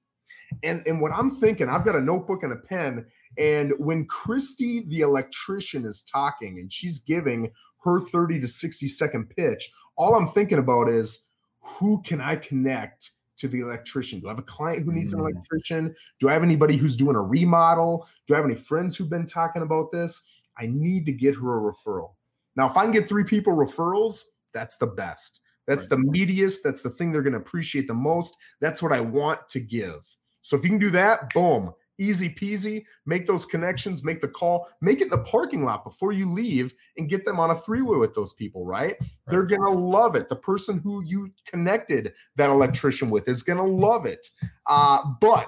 And, 0.63 0.83
and 0.87 1.01
what 1.01 1.13
I'm 1.13 1.31
thinking, 1.31 1.69
I've 1.69 1.85
got 1.85 1.97
a 1.97 2.01
notebook 2.01 2.43
and 2.43 2.53
a 2.53 2.57
pen. 2.57 3.07
And 3.39 3.73
when 3.79 4.05
Christy, 4.07 4.81
the 4.81 5.01
electrician, 5.01 5.87
is 5.87 6.03
talking 6.03 6.59
and 6.59 6.71
she's 6.71 6.99
giving 6.99 7.51
her 7.85 8.01
30 8.01 8.41
to 8.41 8.49
60 8.49 8.89
second 8.89 9.31
pitch, 9.31 9.73
all 9.97 10.15
I'm 10.15 10.29
thinking 10.29 10.59
about 10.59 10.89
is 10.89 11.31
who 11.61 12.03
can 12.03 12.21
I 12.21 12.37
connect 12.37 13.13
to 13.39 13.49
the 13.49 13.61
electrician? 13.61 14.21
Do 14.21 14.27
I 14.27 14.33
have 14.33 14.39
a 14.39 14.43
client 14.43 14.85
who 14.85 14.93
needs 14.93 15.15
mm. 15.15 15.21
an 15.21 15.33
electrician? 15.33 15.95
Do 16.21 16.29
I 16.29 16.33
have 16.33 16.43
anybody 16.43 16.77
who's 16.77 16.97
doing 16.97 17.17
a 17.17 17.23
remodel? 17.23 18.07
Do 18.27 18.35
I 18.35 18.37
have 18.39 18.47
any 18.47 18.57
friends 18.57 18.97
who've 18.97 19.09
been 19.09 19.27
talking 19.27 19.63
about 19.63 19.93
this? 19.93 20.29
I 20.59 20.67
need 20.67 21.07
to 21.07 21.13
get 21.13 21.37
her 21.37 21.69
a 21.69 21.73
referral. 21.73 22.11
Now, 22.57 22.69
if 22.69 22.77
I 22.77 22.83
can 22.83 22.93
get 22.93 23.09
three 23.09 23.25
people 23.25 23.55
referrals, 23.55 24.23
that's 24.53 24.77
the 24.77 24.87
best. 24.87 25.41
That's 25.75 25.91
right. 25.91 26.01
the 26.03 26.19
meatiest. 26.19 26.63
That's 26.63 26.83
the 26.83 26.91
thing 26.91 27.13
they're 27.13 27.23
going 27.23 27.33
to 27.33 27.39
appreciate 27.39 27.87
the 27.87 27.95
most. 27.95 28.37
That's 28.61 28.83
what 28.83 28.93
I 28.93 29.01
want 29.01 29.49
to 29.51 29.61
give. 29.61 30.01
So 30.43 30.57
if 30.57 30.65
you 30.65 30.71
can 30.71 30.79
do 30.79 30.91
that, 30.91 31.33
boom, 31.33 31.73
easy 31.99 32.29
peasy. 32.29 32.85
Make 33.07 33.27
those 33.27 33.47
connections, 33.47 34.05
make 34.05 34.21
the 34.21 34.29
call, 34.29 34.69
make 34.81 35.01
it 35.01 35.05
in 35.05 35.09
the 35.11 35.19
parking 35.19 35.65
lot 35.65 35.85
before 35.85 36.13
you 36.13 36.31
leave 36.31 36.75
and 36.99 37.09
get 37.09 37.25
them 37.25 37.41
on 37.41 37.51
a 37.51 37.55
three 37.55 37.81
way 37.81 37.97
with 37.97 38.15
those 38.15 38.35
people, 38.35 38.67
right? 38.67 38.97
right? 39.01 39.11
They're 39.29 39.45
going 39.45 39.63
to 39.63 39.71
love 39.71 40.15
it. 40.15 40.29
The 40.29 40.37
person 40.37 40.79
who 40.79 41.03
you 41.05 41.31
connected 41.47 42.13
that 42.37 42.51
electrician 42.51 43.09
with 43.09 43.29
is 43.29 43.43
going 43.43 43.59
to 43.59 43.65
love 43.65 44.05
it. 44.05 44.29
Uh, 44.67 45.03
but 45.21 45.47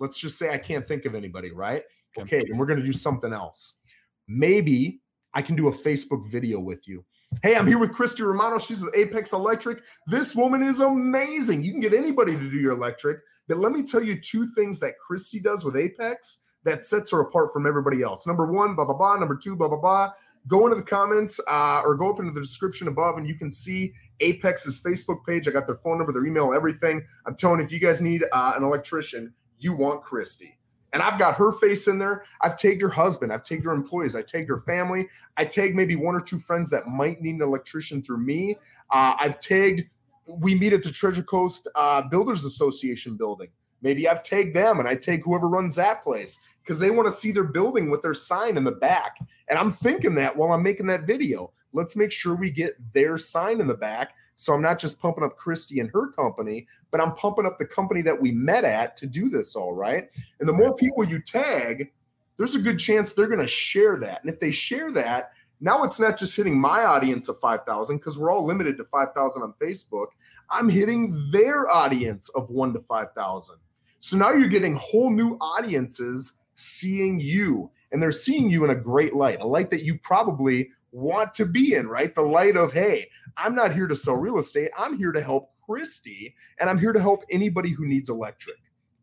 let's 0.00 0.18
just 0.18 0.38
say 0.38 0.52
I 0.52 0.58
can't 0.58 0.86
think 0.88 1.04
of 1.04 1.14
anybody, 1.14 1.52
right? 1.52 1.84
Okay, 2.18 2.42
then 2.48 2.58
we're 2.58 2.66
going 2.66 2.80
to 2.80 2.84
do 2.84 2.92
something 2.92 3.32
else. 3.32 3.82
Maybe 4.26 5.00
I 5.32 5.42
can 5.42 5.54
do 5.54 5.68
a 5.68 5.72
Facebook 5.72 6.28
video 6.28 6.58
with 6.58 6.88
you. 6.88 7.04
Hey, 7.44 7.56
I'm 7.56 7.66
here 7.66 7.78
with 7.78 7.92
Christy 7.92 8.24
Romano. 8.24 8.58
She's 8.58 8.80
with 8.80 8.94
Apex 8.94 9.32
Electric. 9.32 9.82
This 10.08 10.34
woman 10.34 10.62
is 10.62 10.80
amazing. 10.80 11.62
You 11.62 11.70
can 11.70 11.80
get 11.80 11.94
anybody 11.94 12.32
to 12.32 12.50
do 12.50 12.58
your 12.58 12.72
electric. 12.72 13.20
But 13.46 13.58
let 13.58 13.70
me 13.70 13.84
tell 13.84 14.02
you 14.02 14.20
two 14.20 14.48
things 14.48 14.80
that 14.80 14.98
Christy 14.98 15.38
does 15.38 15.64
with 15.64 15.76
Apex 15.76 16.50
that 16.64 16.84
sets 16.84 17.12
her 17.12 17.20
apart 17.20 17.52
from 17.52 17.66
everybody 17.66 18.02
else. 18.02 18.26
Number 18.26 18.50
one, 18.50 18.74
blah, 18.74 18.84
blah, 18.84 18.96
blah. 18.96 19.16
Number 19.16 19.36
two, 19.36 19.56
blah, 19.56 19.68
blah, 19.68 19.78
blah. 19.78 20.12
Go 20.48 20.66
into 20.66 20.76
the 20.76 20.82
comments 20.82 21.40
uh, 21.48 21.82
or 21.84 21.94
go 21.94 22.12
up 22.12 22.18
into 22.18 22.32
the 22.32 22.40
description 22.40 22.88
above 22.88 23.16
and 23.16 23.26
you 23.28 23.36
can 23.36 23.50
see 23.50 23.92
Apex's 24.18 24.82
Facebook 24.82 25.24
page. 25.24 25.46
I 25.46 25.52
got 25.52 25.66
their 25.66 25.76
phone 25.76 25.98
number, 25.98 26.12
their 26.12 26.26
email, 26.26 26.52
everything. 26.52 27.06
I'm 27.26 27.36
telling 27.36 27.60
you, 27.60 27.64
if 27.64 27.72
you 27.72 27.78
guys 27.78 28.02
need 28.02 28.24
uh, 28.32 28.54
an 28.56 28.64
electrician, 28.64 29.32
you 29.58 29.72
want 29.72 30.02
Christy. 30.02 30.58
And 30.92 31.02
I've 31.02 31.18
got 31.18 31.36
her 31.36 31.52
face 31.52 31.88
in 31.88 31.98
there. 31.98 32.24
I've 32.40 32.56
tagged 32.56 32.82
her 32.82 32.88
husband. 32.88 33.32
I've 33.32 33.44
tagged 33.44 33.64
her 33.64 33.72
employees. 33.72 34.16
I 34.16 34.22
tagged 34.22 34.48
her 34.48 34.60
family. 34.60 35.08
I 35.36 35.44
tagged 35.44 35.76
maybe 35.76 35.96
one 35.96 36.14
or 36.14 36.20
two 36.20 36.38
friends 36.38 36.70
that 36.70 36.88
might 36.88 37.20
need 37.22 37.36
an 37.36 37.42
electrician 37.42 38.02
through 38.02 38.18
me. 38.18 38.56
Uh, 38.90 39.14
I've 39.18 39.38
tagged, 39.40 39.82
we 40.26 40.54
meet 40.54 40.72
at 40.72 40.82
the 40.82 40.90
Treasure 40.90 41.22
Coast 41.22 41.68
uh, 41.74 42.02
Builders 42.08 42.44
Association 42.44 43.16
building. 43.16 43.48
Maybe 43.82 44.08
I've 44.08 44.22
tagged 44.22 44.54
them 44.54 44.78
and 44.78 44.88
I 44.88 44.94
take 44.94 45.24
whoever 45.24 45.48
runs 45.48 45.76
that 45.76 46.02
place 46.02 46.44
because 46.62 46.80
they 46.80 46.90
want 46.90 47.08
to 47.08 47.12
see 47.12 47.32
their 47.32 47.44
building 47.44 47.90
with 47.90 48.02
their 48.02 48.14
sign 48.14 48.56
in 48.56 48.64
the 48.64 48.72
back. 48.72 49.16
And 49.48 49.58
I'm 49.58 49.72
thinking 49.72 50.14
that 50.16 50.36
while 50.36 50.52
I'm 50.52 50.62
making 50.62 50.86
that 50.88 51.06
video, 51.06 51.52
let's 51.72 51.96
make 51.96 52.12
sure 52.12 52.34
we 52.34 52.50
get 52.50 52.76
their 52.92 53.16
sign 53.16 53.60
in 53.60 53.66
the 53.66 53.74
back. 53.74 54.12
So 54.40 54.54
I'm 54.54 54.62
not 54.62 54.78
just 54.78 55.02
pumping 55.02 55.22
up 55.22 55.36
Christy 55.36 55.80
and 55.80 55.90
her 55.90 56.08
company, 56.12 56.66
but 56.90 56.98
I'm 56.98 57.12
pumping 57.12 57.44
up 57.44 57.58
the 57.58 57.66
company 57.66 58.00
that 58.00 58.18
we 58.18 58.32
met 58.32 58.64
at 58.64 58.96
to 58.96 59.06
do 59.06 59.28
this 59.28 59.54
all 59.54 59.74
right. 59.74 60.08
And 60.38 60.48
the 60.48 60.52
more 60.54 60.74
people 60.74 61.04
you 61.04 61.20
tag, 61.20 61.92
there's 62.38 62.54
a 62.54 62.60
good 62.60 62.78
chance 62.78 63.12
they're 63.12 63.26
going 63.26 63.40
to 63.40 63.46
share 63.46 63.98
that. 63.98 64.22
And 64.22 64.32
if 64.32 64.40
they 64.40 64.50
share 64.50 64.90
that, 64.92 65.32
now 65.60 65.84
it's 65.84 66.00
not 66.00 66.18
just 66.18 66.34
hitting 66.34 66.58
my 66.58 66.84
audience 66.84 67.28
of 67.28 67.38
5,000 67.38 67.98
because 67.98 68.18
we're 68.18 68.30
all 68.30 68.46
limited 68.46 68.78
to 68.78 68.84
5,000 68.84 69.42
on 69.42 69.52
Facebook. 69.60 70.06
I'm 70.48 70.70
hitting 70.70 71.28
their 71.30 71.68
audience 71.68 72.30
of 72.30 72.48
one 72.48 72.72
to 72.72 72.80
5,000. 72.80 73.56
So 73.98 74.16
now 74.16 74.32
you're 74.32 74.48
getting 74.48 74.76
whole 74.76 75.10
new 75.10 75.36
audiences 75.38 76.38
seeing 76.54 77.20
you, 77.20 77.70
and 77.92 78.02
they're 78.02 78.10
seeing 78.10 78.48
you 78.48 78.64
in 78.64 78.70
a 78.70 78.74
great 78.74 79.14
light, 79.14 79.42
a 79.42 79.46
light 79.46 79.70
that 79.70 79.84
you 79.84 79.98
probably 79.98 80.70
want 80.92 81.34
to 81.34 81.46
be 81.46 81.74
in, 81.74 81.88
right? 81.88 82.14
The 82.14 82.22
light 82.22 82.56
of, 82.56 82.72
hey, 82.72 83.08
I'm 83.36 83.54
not 83.54 83.72
here 83.72 83.86
to 83.86 83.96
sell 83.96 84.16
real 84.16 84.38
estate. 84.38 84.70
I'm 84.76 84.96
here 84.96 85.12
to 85.12 85.22
help 85.22 85.50
Christy, 85.64 86.34
and 86.58 86.68
I'm 86.68 86.78
here 86.78 86.92
to 86.92 87.00
help 87.00 87.24
anybody 87.30 87.70
who 87.70 87.86
needs 87.86 88.10
electric, 88.10 88.56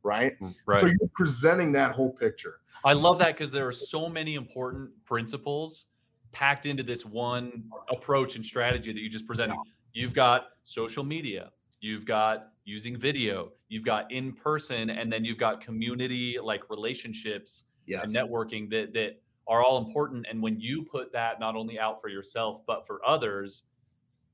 right? 0.04 0.40
Mm, 0.40 0.54
right. 0.66 0.82
So 0.82 0.88
you're 0.88 1.10
presenting 1.14 1.72
that 1.74 1.92
whole 1.92 2.12
picture. 2.12 2.60
I 2.84 2.94
love 2.94 3.20
that 3.20 3.36
because 3.36 3.52
there 3.52 3.68
are 3.68 3.72
so 3.72 4.08
many 4.08 4.36
important 4.36 4.90
principles 5.06 5.86
packed 6.32 6.66
into 6.66 6.84
this 6.84 7.06
one 7.06 7.64
approach 7.90 8.36
and 8.36 8.46
strategy 8.46 8.94
that 8.94 9.00
you 9.00 9.10
just 9.10 9.26
presented. 9.26 9.58
You've 9.94 10.14
got 10.14 10.50
social 10.64 11.04
media, 11.04 11.52
you've 11.80 12.06
got 12.06 12.50
using 12.66 12.98
video, 12.98 13.52
you've 13.70 13.86
got 13.86 14.12
in 14.12 14.34
person, 14.34 14.90
and 14.90 15.12
then 15.12 15.26
you've 15.26 15.38
got 15.38 15.62
community 15.62 16.38
like 16.42 16.70
relationships 16.70 17.64
yes. 17.86 18.04
and 18.04 18.14
networking 18.14 18.70
that 18.70 18.94
that 18.94 19.22
are 19.48 19.64
all 19.64 19.78
important. 19.78 20.26
And 20.30 20.42
when 20.42 20.60
you 20.60 20.84
put 20.84 21.12
that 21.14 21.40
not 21.40 21.56
only 21.56 21.80
out 21.80 22.02
for 22.02 22.10
yourself 22.10 22.62
but 22.66 22.86
for 22.86 23.00
others, 23.06 23.64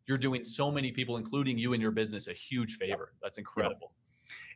you're 0.06 0.18
doing 0.18 0.44
so 0.44 0.72
many 0.72 0.92
people, 0.92 1.18
including 1.18 1.58
you 1.58 1.74
and 1.74 1.82
your 1.82 1.92
business, 1.92 2.28
a 2.28 2.34
huge 2.34 2.76
favor. 2.76 3.14
That's 3.22 3.38
incredible. 3.38 3.94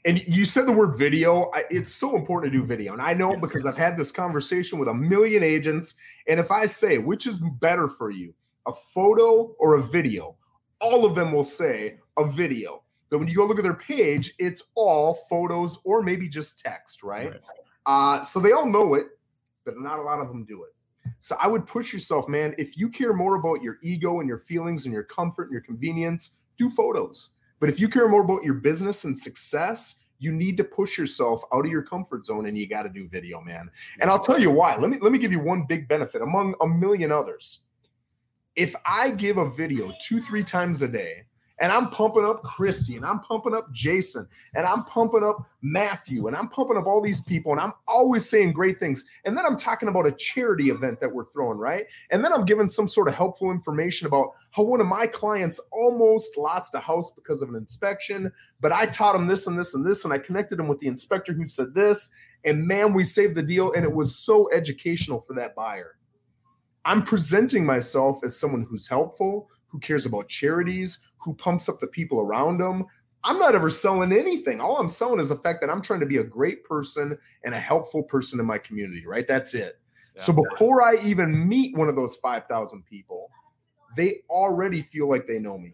And 0.06 0.26
you 0.28 0.46
said 0.46 0.66
the 0.66 0.72
word 0.72 0.98
video. 0.98 1.52
It's 1.70 1.94
so 1.94 2.16
important 2.16 2.52
to 2.52 2.60
do 2.60 2.66
video. 2.66 2.94
And 2.94 3.02
I 3.02 3.14
know 3.14 3.32
yes, 3.32 3.42
because 3.42 3.64
yes. 3.64 3.74
I've 3.74 3.80
had 3.80 3.98
this 3.98 4.12
conversation 4.12 4.80
with 4.80 4.88
a 4.88 4.94
million 4.94 5.44
agents. 5.44 5.96
And 6.28 6.40
if 6.40 6.52
I 6.52 6.66
say, 6.66 6.98
which 6.98 7.28
is 7.28 7.40
better 7.60 7.88
for 7.88 8.10
you, 8.10 8.34
a 8.66 8.74
photo 8.74 9.56
or 9.60 9.76
a 9.76 9.82
video, 9.82 10.36
all 10.80 11.06
of 11.06 11.16
them 11.16 11.32
will 11.32 11.44
say 11.44 11.98
a 12.18 12.26
video. 12.26 12.84
But 13.10 13.20
when 13.20 13.28
you 13.28 13.36
go 13.36 13.46
look 13.46 13.58
at 13.58 13.64
their 13.64 13.74
page, 13.74 14.34
it's 14.38 14.64
all 14.76 15.20
photos 15.30 15.80
or 15.86 16.04
maybe 16.04 16.28
just 16.28 16.60
text, 16.60 17.04
right? 17.04 17.32
right. 17.32 17.42
Uh, 17.86 18.24
so 18.24 18.40
they 18.40 18.52
all 18.52 18.66
know 18.66 18.96
it, 18.96 19.08
but 19.68 19.78
not 19.78 20.00
a 20.00 20.02
lot 20.02 20.20
of 20.20 20.30
them 20.30 20.46
do 20.46 20.64
it. 20.64 20.74
So 21.20 21.36
I 21.42 21.48
would 21.48 21.68
push 21.68 21.94
yourself, 21.94 22.30
man. 22.30 22.56
If 22.58 22.78
you 22.78 22.90
care 22.90 23.14
more 23.14 23.36
about 23.36 23.62
your 23.62 23.78
ego 23.84 24.22
and 24.22 24.30
your 24.30 24.40
feelings 24.40 24.86
and 24.86 24.94
your 24.94 25.04
comfort 25.04 25.44
and 25.44 25.52
your 25.52 25.62
convenience, 25.62 26.40
do 26.58 26.70
photos. 26.70 27.36
But 27.60 27.68
if 27.70 27.80
you 27.80 27.90
care 27.90 28.08
more 28.08 28.22
about 28.24 28.44
your 28.44 28.54
business 28.54 29.04
and 29.04 29.18
success, 29.18 30.06
you 30.20 30.32
need 30.32 30.56
to 30.58 30.64
push 30.64 30.98
yourself 30.98 31.44
out 31.54 31.66
of 31.66 31.72
your 31.72 31.82
comfort 31.82 32.26
zone 32.26 32.46
and 32.46 32.58
you 32.58 32.66
got 32.68 32.84
to 32.84 32.90
do 32.90 33.10
video, 33.10 33.42
man. 33.42 33.70
And 34.00 34.10
I'll 34.10 34.20
tell 34.20 34.40
you 34.40 34.50
why. 34.52 34.78
Let 34.78 34.90
me 34.90 34.98
let 35.02 35.12
me 35.12 35.20
give 35.20 35.34
you 35.34 35.40
one 35.40 35.66
big 35.68 35.88
benefit 35.88 36.22
among 36.22 36.56
a 36.62 36.68
million 36.68 37.12
others. 37.12 37.68
If 38.56 38.74
I 38.86 39.12
give 39.12 39.38
a 39.38 39.50
video 39.50 39.92
2-3 40.10 40.46
times 40.46 40.82
a 40.82 40.88
day, 40.88 41.26
and 41.60 41.72
I'm 41.72 41.90
pumping 41.90 42.24
up 42.24 42.44
Christy 42.44 42.96
and 42.96 43.06
I'm 43.06 43.20
pumping 43.22 43.54
up 43.54 43.72
Jason 43.72 44.28
and 44.54 44.66
I'm 44.66 44.84
pumping 44.84 45.24
up 45.24 45.46
Matthew 45.62 46.28
and 46.28 46.36
I'm 46.36 46.50
pumping 46.50 46.78
up 46.78 46.86
all 46.86 47.02
these 47.02 47.22
people 47.22 47.52
and 47.52 47.60
I'm 47.60 47.74
always 47.88 48.30
saying 48.30 48.54
great 48.54 48.80
things. 48.80 49.04
And 49.26 49.38
then 49.38 49.46
I'm 49.46 49.58
talking 49.58 49.90
about 49.90 50.06
a 50.06 50.12
charity 50.12 50.70
event 50.70 51.00
that 51.00 51.12
we're 51.12 51.26
throwing, 51.26 51.58
right? 51.58 51.86
And 52.12 52.24
then 52.24 52.32
I'm 52.32 52.46
giving 52.46 52.70
some 52.70 52.88
sort 52.88 53.08
of 53.08 53.16
helpful 53.16 53.52
information 53.52 54.08
about 54.08 54.34
how 54.52 54.64
one 54.64 54.82
of 54.82 54.88
my 54.88 55.08
clients 55.08 55.60
almost 55.72 56.38
lost 56.38 56.76
a 56.76 56.80
house 56.80 57.12
because 57.12 57.42
of 57.42 57.50
an 57.50 57.56
inspection, 57.56 58.32
but 58.60 58.72
I 58.72 58.86
taught 58.86 59.16
him 59.16 59.28
this 59.28 59.48
and 59.48 59.58
this 59.58 59.74
and 59.74 59.86
this 59.86 60.06
and 60.06 60.14
I 60.14 60.20
connected 60.20 60.60
him 60.60 60.68
with 60.68 60.80
the 60.80 60.88
inspector 60.88 61.34
who 61.34 61.48
said 61.48 61.74
this 61.74 62.14
and 62.46 62.68
man, 62.68 62.94
we 62.94 63.04
saved 63.04 63.36
the 63.36 63.44
deal 63.44 63.74
and 63.74 63.84
it 63.84 63.92
was 63.92 64.16
so 64.16 64.50
educational 64.54 65.22
for 65.22 65.34
that 65.36 65.56
buyer. 65.56 65.96
I'm 66.86 67.04
presenting 67.04 67.66
myself 67.66 68.20
as 68.24 68.40
someone 68.40 68.64
who's 68.64 68.88
helpful, 68.88 69.50
who 69.68 69.80
cares 69.80 70.06
about 70.06 70.30
charities, 70.30 71.00
who 71.28 71.34
pumps 71.34 71.68
up 71.68 71.78
the 71.82 71.88
people 71.88 72.22
around 72.22 72.58
them. 72.58 72.86
I'm 73.26 73.38
not 73.38 73.54
ever 73.54 73.70
selling 73.70 74.14
anything. 74.14 74.62
All 74.62 74.78
I'm 74.78 74.88
selling 74.88 75.20
is 75.20 75.28
the 75.28 75.36
fact 75.36 75.60
that 75.60 75.70
I'm 75.70 75.82
trying 75.82 76.00
to 76.00 76.06
be 76.06 76.20
a 76.20 76.24
great 76.24 76.64
person 76.64 77.18
and 77.44 77.54
a 77.54 77.60
helpful 77.60 78.04
person 78.04 78.40
in 78.40 78.46
my 78.46 78.58
community, 78.58 79.06
right? 79.06 79.28
That's 79.28 79.54
it. 79.54 79.78
Yeah. 80.16 80.22
So 80.24 80.32
before 80.32 80.82
I 80.82 80.96
even 81.04 81.50
meet 81.50 81.76
one 81.76 81.90
of 81.90 81.98
those 81.98 82.16
5,000 82.16 82.86
people, 82.86 83.30
they 83.98 84.22
already 84.30 84.84
feel 84.84 85.10
like 85.10 85.28
they 85.28 85.38
know 85.38 85.58
me. 85.58 85.74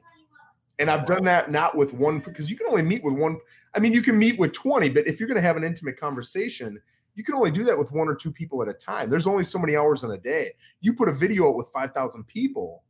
And 0.79 0.89
I've 0.89 1.05
done 1.05 1.24
that 1.25 1.51
not 1.51 1.77
with 1.77 1.93
one 1.93 2.17
because 2.17 2.50
you 2.50 2.57
can 2.57 2.65
only 2.65 2.81
meet 2.81 3.03
with 3.03 3.13
one. 3.13 3.38
I 3.75 3.79
mean, 3.79 3.93
you 3.93 4.01
can 4.01 4.17
meet 4.17 4.39
with 4.39 4.53
20, 4.53 4.89
but 4.89 5.05
if 5.05 5.19
you're 5.19 5.29
going 5.29 5.39
to 5.39 5.48
have 5.48 5.55
an 5.55 5.63
intimate 5.63 6.00
conversation, 6.00 6.81
you 7.13 7.24
can 7.24 7.36
only 7.36 7.51
do 7.51 7.63
that 7.65 7.77
with 7.77 7.91
one 7.91 8.07
or 8.07 8.15
two 8.15 8.31
people 8.31 8.63
at 8.63 8.67
a 8.67 8.74
time. 8.74 9.12
There's 9.12 9.27
only 9.27 9.43
so 9.43 9.60
many 9.60 9.75
hours 9.75 10.03
in 10.03 10.10
a 10.10 10.17
day. 10.17 10.53
You 10.81 10.93
put 10.93 11.10
a 11.10 11.13
video 11.13 11.48
out 11.48 11.57
with 11.57 11.67
5,000 11.67 12.25
people, 12.25 12.81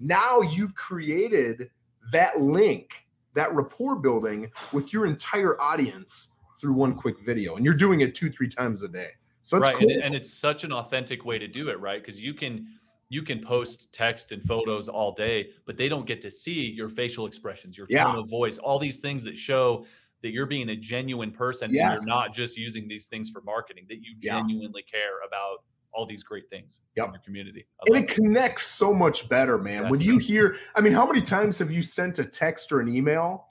now 0.00 0.40
you've 0.40 0.74
created 0.74 1.70
that 2.12 2.40
link, 2.40 3.06
that 3.34 3.54
rapport 3.54 3.96
building 3.96 4.50
with 4.72 4.92
your 4.92 5.06
entire 5.06 5.60
audience 5.60 6.34
through 6.60 6.72
one 6.72 6.94
quick 6.94 7.18
video. 7.20 7.56
And 7.56 7.64
you're 7.64 7.74
doing 7.74 8.00
it 8.00 8.14
two, 8.14 8.30
three 8.30 8.48
times 8.48 8.82
a 8.82 8.88
day. 8.88 9.10
So 9.42 9.58
right. 9.58 9.76
Cool. 9.76 9.90
And, 9.90 10.02
and 10.02 10.14
it's 10.14 10.32
such 10.32 10.64
an 10.64 10.72
authentic 10.72 11.24
way 11.24 11.38
to 11.38 11.46
do 11.46 11.68
it, 11.68 11.78
right? 11.80 12.02
Because 12.02 12.22
you 12.22 12.34
can 12.34 12.66
you 13.08 13.22
can 13.22 13.40
post 13.40 13.92
text 13.92 14.32
and 14.32 14.42
photos 14.42 14.88
all 14.88 15.12
day, 15.12 15.50
but 15.64 15.76
they 15.76 15.88
don't 15.88 16.06
get 16.06 16.20
to 16.22 16.30
see 16.30 16.72
your 16.72 16.88
facial 16.88 17.26
expressions, 17.26 17.78
your 17.78 17.86
tone 17.86 18.14
yeah. 18.14 18.18
of 18.18 18.28
voice, 18.28 18.58
all 18.58 18.80
these 18.80 18.98
things 18.98 19.22
that 19.22 19.36
show 19.36 19.86
that 20.22 20.30
you're 20.30 20.46
being 20.46 20.70
a 20.70 20.76
genuine 20.76 21.30
person 21.30 21.72
yes. 21.72 21.82
and 21.82 22.08
you're 22.08 22.16
not 22.16 22.34
just 22.34 22.56
using 22.56 22.88
these 22.88 23.06
things 23.06 23.30
for 23.30 23.42
marketing, 23.42 23.84
that 23.88 23.98
you 23.98 24.16
genuinely 24.18 24.82
care 24.82 25.20
about 25.24 25.58
all 25.92 26.06
these 26.06 26.22
great 26.22 26.48
things 26.50 26.80
yep. 26.96 27.06
in 27.06 27.12
your 27.12 27.22
community. 27.22 27.66
and 27.86 27.96
it, 27.96 28.08
connects 28.08 28.66
so 28.66 28.92
much 28.92 29.28
better, 29.28 29.58
man. 29.58 29.82
That's 29.82 29.90
when 29.90 30.00
you 30.00 30.18
hear, 30.18 30.56
I 30.74 30.80
mean, 30.80 30.92
how 30.92 31.06
many 31.06 31.20
times 31.20 31.58
have 31.58 31.70
you 31.70 31.82
sent 31.82 32.18
a 32.18 32.24
text 32.24 32.72
or 32.72 32.80
an 32.80 32.94
email 32.94 33.48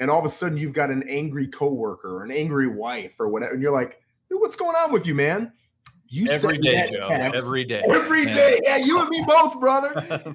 and 0.00 0.10
all 0.10 0.18
of 0.18 0.24
a 0.24 0.28
sudden 0.28 0.58
you've 0.58 0.72
got 0.72 0.90
an 0.90 1.04
angry 1.08 1.46
coworker 1.46 2.16
or 2.16 2.24
an 2.24 2.30
angry 2.30 2.68
wife 2.68 3.14
or 3.18 3.28
whatever, 3.28 3.54
and 3.54 3.62
you're 3.62 3.72
like, 3.72 4.00
what's 4.30 4.56
going 4.56 4.76
on 4.76 4.92
with 4.92 5.06
you, 5.06 5.14
man? 5.14 5.52
You 6.16 6.26
every 6.28 6.58
day, 6.58 6.90
Joe. 6.90 7.08
Every 7.08 7.64
day. 7.64 7.82
Every 7.90 8.24
day. 8.24 8.60
Yeah, 8.64 8.78
you 8.78 9.00
and 9.00 9.10
me 9.10 9.22
both, 9.26 9.60
brother. 9.60 9.92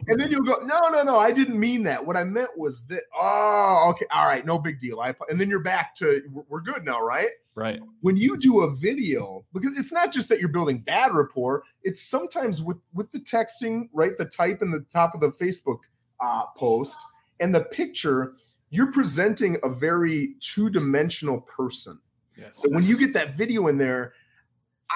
and 0.07 0.19
then 0.19 0.29
you'll 0.29 0.43
go, 0.43 0.57
no, 0.65 0.79
no, 0.89 1.01
no. 1.01 1.17
I 1.17 1.31
didn't 1.31 1.59
mean 1.59 1.83
that. 1.83 2.05
What 2.05 2.15
I 2.15 2.23
meant 2.23 2.51
was 2.55 2.85
that. 2.87 3.03
Oh, 3.17 3.87
okay. 3.91 4.05
All 4.11 4.27
right. 4.27 4.45
No 4.45 4.59
big 4.59 4.79
deal. 4.79 4.99
I 4.99 5.15
and 5.29 5.39
then 5.39 5.49
you're 5.49 5.59
back 5.59 5.95
to 5.95 6.21
we're 6.49 6.61
good 6.61 6.85
now, 6.85 7.01
right? 7.01 7.29
Right. 7.55 7.79
When 8.01 8.15
you 8.15 8.39
do 8.39 8.61
a 8.61 8.71
video, 8.71 9.43
because 9.53 9.77
it's 9.77 9.91
not 9.91 10.13
just 10.13 10.29
that 10.29 10.39
you're 10.39 10.49
building 10.49 10.79
bad 10.79 11.13
rapport. 11.13 11.63
It's 11.83 12.03
sometimes 12.03 12.61
with 12.61 12.77
with 12.93 13.11
the 13.11 13.19
texting, 13.19 13.89
right? 13.91 14.17
The 14.17 14.25
type 14.25 14.61
in 14.61 14.69
the 14.71 14.81
top 14.81 15.15
of 15.15 15.21
the 15.21 15.31
Facebook 15.31 15.79
uh, 16.19 16.43
post 16.55 16.97
and 17.39 17.53
the 17.53 17.61
picture. 17.61 18.33
You're 18.73 18.91
presenting 18.93 19.57
a 19.63 19.69
very 19.69 20.35
two 20.39 20.69
dimensional 20.69 21.41
person. 21.41 21.99
Yes. 22.37 22.61
So 22.61 22.69
when 22.69 22.83
you 22.85 22.97
get 22.97 23.13
that 23.13 23.37
video 23.37 23.67
in 23.67 23.77
there 23.77 24.13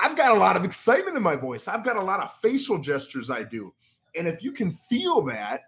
I've 0.02 0.16
got 0.18 0.32
a 0.32 0.40
lot 0.40 0.56
of 0.56 0.66
excitement 0.66 1.18
in 1.18 1.24
my 1.24 1.36
voice. 1.36 1.68
I've 1.68 1.84
got 1.84 1.96
a 1.96 2.02
lot 2.02 2.20
of 2.20 2.34
facial 2.42 2.78
gestures 2.78 3.30
I 3.30 3.44
do. 3.44 3.74
And 4.16 4.28
if 4.28 4.44
you 4.44 4.52
can 4.52 4.78
feel 4.90 5.22
that, 5.24 5.62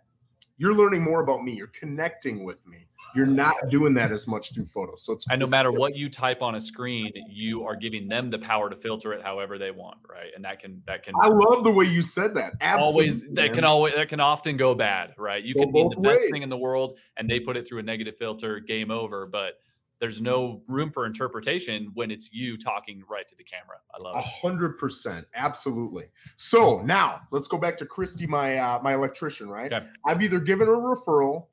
you're 0.58 0.74
learning 0.74 1.04
more 1.04 1.22
about 1.22 1.44
me. 1.44 1.54
You're 1.54 1.68
connecting 1.68 2.44
with 2.44 2.66
me. 2.66 2.88
You're 3.16 3.26
not 3.26 3.56
doing 3.70 3.94
that 3.96 4.12
as 4.12 4.28
much 4.28 4.54
through 4.54 4.66
photos. 4.66 5.04
So 5.04 5.14
it's 5.14 5.26
and 5.30 5.40
no 5.40 5.48
matter 5.48 5.72
what 5.72 5.96
you 5.96 6.10
type 6.10 6.42
on 6.42 6.56
a 6.56 6.62
screen, 6.62 7.12
you 7.30 7.64
are 7.64 7.76
giving 7.76 8.08
them 8.08 8.30
the 8.30 8.38
power 8.38 8.70
to 8.70 8.76
filter 8.76 9.14
it 9.14 9.24
however 9.24 9.58
they 9.58 9.72
want, 9.72 9.98
right? 10.08 10.30
And 10.36 10.44
that 10.46 10.60
can 10.60 10.84
that 10.86 11.04
can 11.04 11.14
I 11.22 11.28
love 11.28 11.64
the 11.64 11.72
way 11.72 11.86
you 11.86 12.02
said 12.02 12.36
that. 12.36 12.54
Absolutely, 12.62 12.92
always 12.92 13.22
that 13.22 13.34
man. 13.34 13.54
can 13.56 13.64
always 13.64 13.96
that 13.96 14.10
can 14.10 14.20
often 14.20 14.58
go 14.58 14.76
bad, 14.76 15.14
right? 15.18 15.44
You 15.44 15.56
go 15.56 15.62
can 15.62 15.72
be 15.72 15.88
the 15.96 16.02
best 16.02 16.22
ways. 16.22 16.32
thing 16.32 16.44
in 16.44 16.50
the 16.50 16.58
world 16.58 16.98
and 17.16 17.30
they 17.30 17.40
put 17.40 17.58
it 17.58 17.68
through 17.68 17.80
a 17.80 17.84
negative 17.84 18.18
filter, 18.18 18.60
game 18.60 18.92
over. 18.92 19.26
But 19.26 19.54
there's 20.00 20.22
no 20.22 20.62
room 20.68 20.92
for 20.92 21.06
interpretation 21.06 21.92
when 21.94 22.12
it's 22.12 22.32
you 22.32 22.56
talking 22.58 23.04
right 23.10 23.28
to 23.28 23.36
the 23.36 23.44
camera. 23.44 23.78
I 23.94 24.04
love 24.04 24.16
it. 24.16 24.20
A 24.20 24.22
hundred 24.22 24.78
percent, 24.78 25.26
absolutely. 25.36 26.06
So 26.36 26.82
now 26.84 27.22
let's 27.32 27.48
go 27.48 27.58
back 27.58 27.78
to 27.78 27.86
Christy, 27.86 28.28
my 28.28 28.58
uh, 28.58 28.80
my 28.84 28.94
electrician. 28.94 29.50
Right, 29.50 29.74
okay. 29.74 29.86
I've 30.06 30.22
either 30.22 30.40
given 30.40 30.68
her 30.68 30.94
a 30.94 30.96
referral 30.96 31.48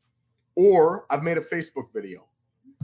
or 0.57 1.07
I've 1.11 1.23
made 1.23 1.39
a 1.39 1.43
Facebook 1.43 1.93
video. 1.95 2.27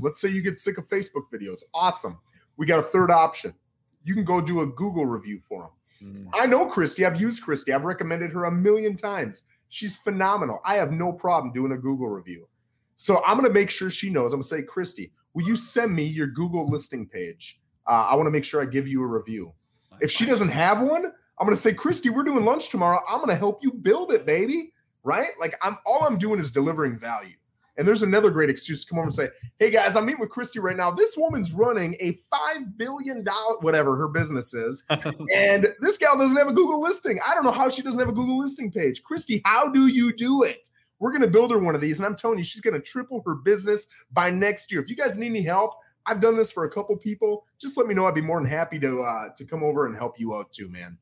Let's 0.00 0.20
say 0.20 0.28
you 0.28 0.42
get 0.42 0.56
sick 0.58 0.78
of 0.78 0.88
Facebook 0.88 1.24
videos. 1.32 1.62
Awesome. 1.74 2.18
We 2.56 2.66
got 2.66 2.78
a 2.78 2.82
third 2.82 3.10
option. 3.10 3.54
You 4.02 4.14
can 4.14 4.24
go 4.24 4.40
do 4.40 4.62
a 4.62 4.66
Google 4.66 5.04
review 5.04 5.40
for 5.46 5.70
them. 6.00 6.14
Mm. 6.14 6.30
I 6.32 6.46
know 6.46 6.66
Christy. 6.66 7.04
I've 7.04 7.20
used 7.20 7.42
Christy. 7.42 7.72
I've 7.72 7.84
recommended 7.84 8.30
her 8.32 8.46
a 8.46 8.50
million 8.50 8.96
times. 8.96 9.46
She's 9.68 9.96
phenomenal. 9.96 10.60
I 10.64 10.76
have 10.76 10.90
no 10.90 11.12
problem 11.12 11.52
doing 11.52 11.72
a 11.72 11.76
Google 11.76 12.08
review. 12.08 12.48
So 12.96 13.22
I'm 13.24 13.36
going 13.36 13.48
to 13.48 13.52
make 13.52 13.70
sure 13.70 13.90
she 13.90 14.10
knows. 14.10 14.32
I'm 14.32 14.40
going 14.40 14.42
to 14.42 14.48
say, 14.48 14.62
Christy, 14.62 15.12
will 15.34 15.46
you 15.46 15.56
send 15.56 15.94
me 15.94 16.04
your 16.04 16.26
Google 16.26 16.68
listing 16.68 17.06
page? 17.06 17.60
Uh, 17.86 18.08
I 18.10 18.14
want 18.14 18.26
to 18.26 18.30
make 18.30 18.44
sure 18.44 18.62
I 18.62 18.66
give 18.66 18.86
you 18.86 19.02
a 19.02 19.06
review. 19.06 19.52
If 20.00 20.10
she 20.10 20.24
doesn't 20.24 20.48
have 20.48 20.80
one, 20.80 21.06
I'm 21.06 21.46
going 21.46 21.56
to 21.56 21.62
say, 21.62 21.72
Christy, 21.72 22.10
we're 22.10 22.24
doing 22.24 22.44
lunch 22.44 22.70
tomorrow. 22.70 23.00
I'm 23.08 23.18
going 23.18 23.28
to 23.28 23.36
help 23.36 23.62
you 23.62 23.72
build 23.72 24.12
it, 24.12 24.26
baby. 24.26 24.72
Right? 25.02 25.28
Like 25.40 25.54
I'm 25.62 25.78
all 25.86 26.04
I'm 26.04 26.18
doing 26.18 26.40
is 26.40 26.50
delivering 26.50 26.98
value. 26.98 27.34
And 27.78 27.88
there's 27.88 28.02
another 28.02 28.30
great 28.30 28.50
excuse 28.50 28.84
to 28.84 28.90
come 28.90 28.98
over 28.98 29.06
and 29.06 29.14
say, 29.14 29.28
Hey 29.58 29.70
guys, 29.70 29.96
I'm 29.96 30.04
meeting 30.04 30.20
with 30.20 30.28
Christy 30.28 30.58
right 30.58 30.76
now. 30.76 30.90
This 30.90 31.16
woman's 31.16 31.54
running 31.54 31.96
a 31.98 32.12
$5 32.12 32.76
billion, 32.76 33.24
whatever 33.60 33.96
her 33.96 34.08
business 34.08 34.52
is. 34.52 34.84
and 35.34 35.66
this 35.80 35.96
gal 35.96 36.18
doesn't 36.18 36.36
have 36.36 36.48
a 36.48 36.52
Google 36.52 36.82
listing. 36.82 37.18
I 37.26 37.34
don't 37.34 37.44
know 37.44 37.50
how 37.50 37.70
she 37.70 37.80
doesn't 37.80 37.98
have 37.98 38.10
a 38.10 38.12
Google 38.12 38.38
listing 38.38 38.70
page. 38.70 39.02
Christy, 39.02 39.40
how 39.46 39.70
do 39.70 39.86
you 39.86 40.14
do 40.14 40.42
it? 40.42 40.68
We're 41.00 41.10
going 41.10 41.22
to 41.22 41.28
build 41.28 41.50
her 41.50 41.58
one 41.58 41.74
of 41.74 41.80
these. 41.80 41.98
And 41.98 42.06
I'm 42.06 42.14
telling 42.14 42.38
you, 42.38 42.44
she's 42.44 42.60
going 42.60 42.74
to 42.74 42.80
triple 42.80 43.22
her 43.26 43.34
business 43.34 43.88
by 44.12 44.30
next 44.30 44.70
year. 44.70 44.80
If 44.80 44.88
you 44.88 44.94
guys 44.94 45.18
need 45.18 45.28
any 45.28 45.42
help, 45.42 45.74
I've 46.06 46.20
done 46.20 46.36
this 46.36 46.52
for 46.52 46.64
a 46.64 46.70
couple 46.70 46.96
people. 46.96 47.44
Just 47.60 47.76
let 47.76 47.86
me 47.86 47.94
know. 47.94 48.06
I'd 48.06 48.14
be 48.14 48.20
more 48.20 48.40
than 48.40 48.48
happy 48.48 48.78
to 48.80 49.00
uh, 49.02 49.28
to 49.36 49.44
come 49.44 49.62
over 49.62 49.86
and 49.86 49.96
help 49.96 50.20
you 50.20 50.34
out 50.34 50.52
too, 50.52 50.68
man. 50.68 50.96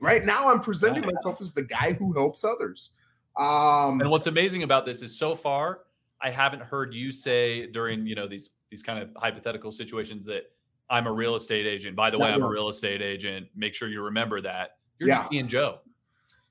Right 0.00 0.24
now, 0.24 0.50
I'm 0.50 0.60
presenting 0.60 1.04
myself 1.04 1.40
as 1.40 1.54
the 1.54 1.62
guy 1.62 1.92
who 1.92 2.12
helps 2.12 2.44
others. 2.44 2.94
Um, 3.36 4.00
and 4.00 4.10
what's 4.10 4.26
amazing 4.26 4.62
about 4.62 4.84
this 4.84 5.02
is 5.02 5.16
so 5.16 5.34
far, 5.34 5.80
I 6.20 6.30
haven't 6.30 6.62
heard 6.62 6.94
you 6.94 7.12
say 7.12 7.66
during 7.66 8.06
you 8.06 8.14
know 8.14 8.28
these 8.28 8.50
these 8.70 8.82
kind 8.82 9.02
of 9.02 9.10
hypothetical 9.16 9.72
situations 9.72 10.24
that 10.26 10.50
I'm 10.90 11.06
a 11.06 11.12
real 11.12 11.34
estate 11.34 11.66
agent. 11.66 11.96
By 11.96 12.10
the 12.10 12.18
way, 12.18 12.28
I'm 12.28 12.42
a 12.42 12.48
real 12.48 12.68
estate 12.68 13.02
agent. 13.02 13.48
Make 13.54 13.74
sure 13.74 13.88
you 13.88 14.02
remember 14.02 14.40
that. 14.42 14.78
You're 14.98 15.08
yeah. 15.08 15.18
just 15.18 15.30
being 15.30 15.48
Joe. 15.48 15.78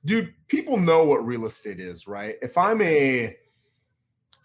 Dude, 0.08 0.34
people 0.48 0.78
know 0.78 1.04
what 1.04 1.26
real 1.26 1.46
estate 1.46 1.82
is, 1.82 2.08
right? 2.08 2.36
If 2.42 2.58
I'm 2.58 2.82
a 2.82 3.36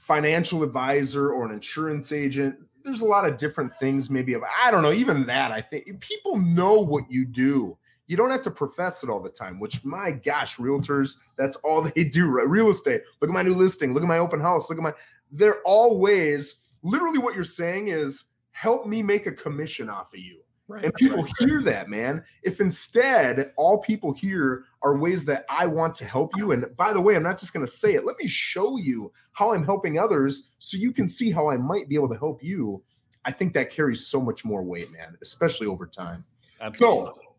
financial 0.01 0.65
advisor 0.65 1.31
or 1.31 1.47
an 1.47 1.53
insurance 1.53 2.11
agent, 2.11 2.57
there's 2.83 3.01
a 3.01 3.07
lot 3.07 3.29
of 3.29 3.37
different 3.37 3.73
things, 3.79 4.11
maybe 4.11 4.35
of 4.35 4.43
I 4.65 4.73
don't 4.73 4.83
know, 4.83 4.93
even 4.93 5.25
that. 5.27 5.53
I 5.53 5.61
think 5.61 6.01
people 6.01 6.37
know 6.37 6.81
what 6.81 7.05
you 7.09 7.25
do. 7.25 7.79
You 8.09 8.17
don't 8.17 8.33
have 8.33 8.43
to 8.43 8.51
profess 8.51 9.05
it 9.05 9.09
all 9.09 9.21
the 9.21 9.31
time, 9.31 9.61
which 9.61 9.85
my 9.85 10.11
gosh, 10.11 10.57
realtors, 10.57 11.21
that's 11.39 11.55
all 11.59 11.83
they 11.95 12.03
do, 12.03 12.27
right? 12.27 12.49
Real 12.49 12.71
estate. 12.71 13.03
Look 13.21 13.31
at 13.31 13.35
my 13.35 13.43
new 13.43 13.55
listing, 13.55 13.95
look 13.95 14.03
at 14.03 14.09
my 14.09 14.19
open 14.19 14.41
house, 14.41 14.69
look 14.69 14.81
at 14.81 14.83
my 14.83 14.95
they're 15.31 15.63
always 15.63 16.67
literally 16.83 17.19
what 17.19 17.37
you're 17.37 17.45
saying 17.45 17.89
is 17.89 18.33
help 18.51 18.89
me 18.89 19.01
make 19.01 19.27
a 19.27 19.33
commission 19.33 19.89
off 19.89 20.13
of 20.13 20.19
you. 20.19 20.41
Right, 20.67 20.85
and 20.85 20.95
people 20.95 21.23
right, 21.23 21.33
hear 21.39 21.57
right. 21.57 21.65
that, 21.67 21.89
man. 21.89 22.25
If 22.43 22.61
instead 22.61 23.53
all 23.57 23.79
people 23.79 24.13
hear 24.13 24.65
are 24.83 24.97
ways 24.97 25.25
that 25.27 25.45
I 25.49 25.67
want 25.67 25.95
to 25.97 26.05
help 26.05 26.37
you, 26.37 26.53
and 26.53 26.67
by 26.77 26.93
the 26.93 27.01
way, 27.01 27.15
I'm 27.15 27.23
not 27.23 27.39
just 27.39 27.53
going 27.53 27.65
to 27.65 27.71
say 27.71 27.95
it, 27.95 28.05
let 28.05 28.19
me 28.19 28.27
show 28.27 28.77
you 28.79 29.13
how 29.33 29.53
I'm 29.53 29.65
helping 29.65 29.99
others 29.99 30.55
so 30.59 30.77
you 30.77 30.93
can 30.93 31.07
see 31.07 31.31
how 31.31 31.51
I 31.51 31.57
might 31.57 31.89
be 31.89 31.95
able 31.95 32.09
to 32.09 32.19
help 32.19 32.43
you. 32.43 32.83
I 33.25 33.31
think 33.31 33.53
that 33.53 33.71
carries 33.71 34.07
so 34.07 34.21
much 34.21 34.45
more 34.45 34.63
weight, 34.63 34.93
man, 34.93 35.17
especially 35.23 35.67
over 35.69 35.87
time. 35.87 36.25
Absolutely. 36.61 37.05
So 37.05 37.35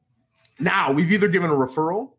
now 0.60 0.92
we've 0.92 1.12
either 1.12 1.28
given 1.28 1.50
a 1.50 1.56
referral, 1.56 2.12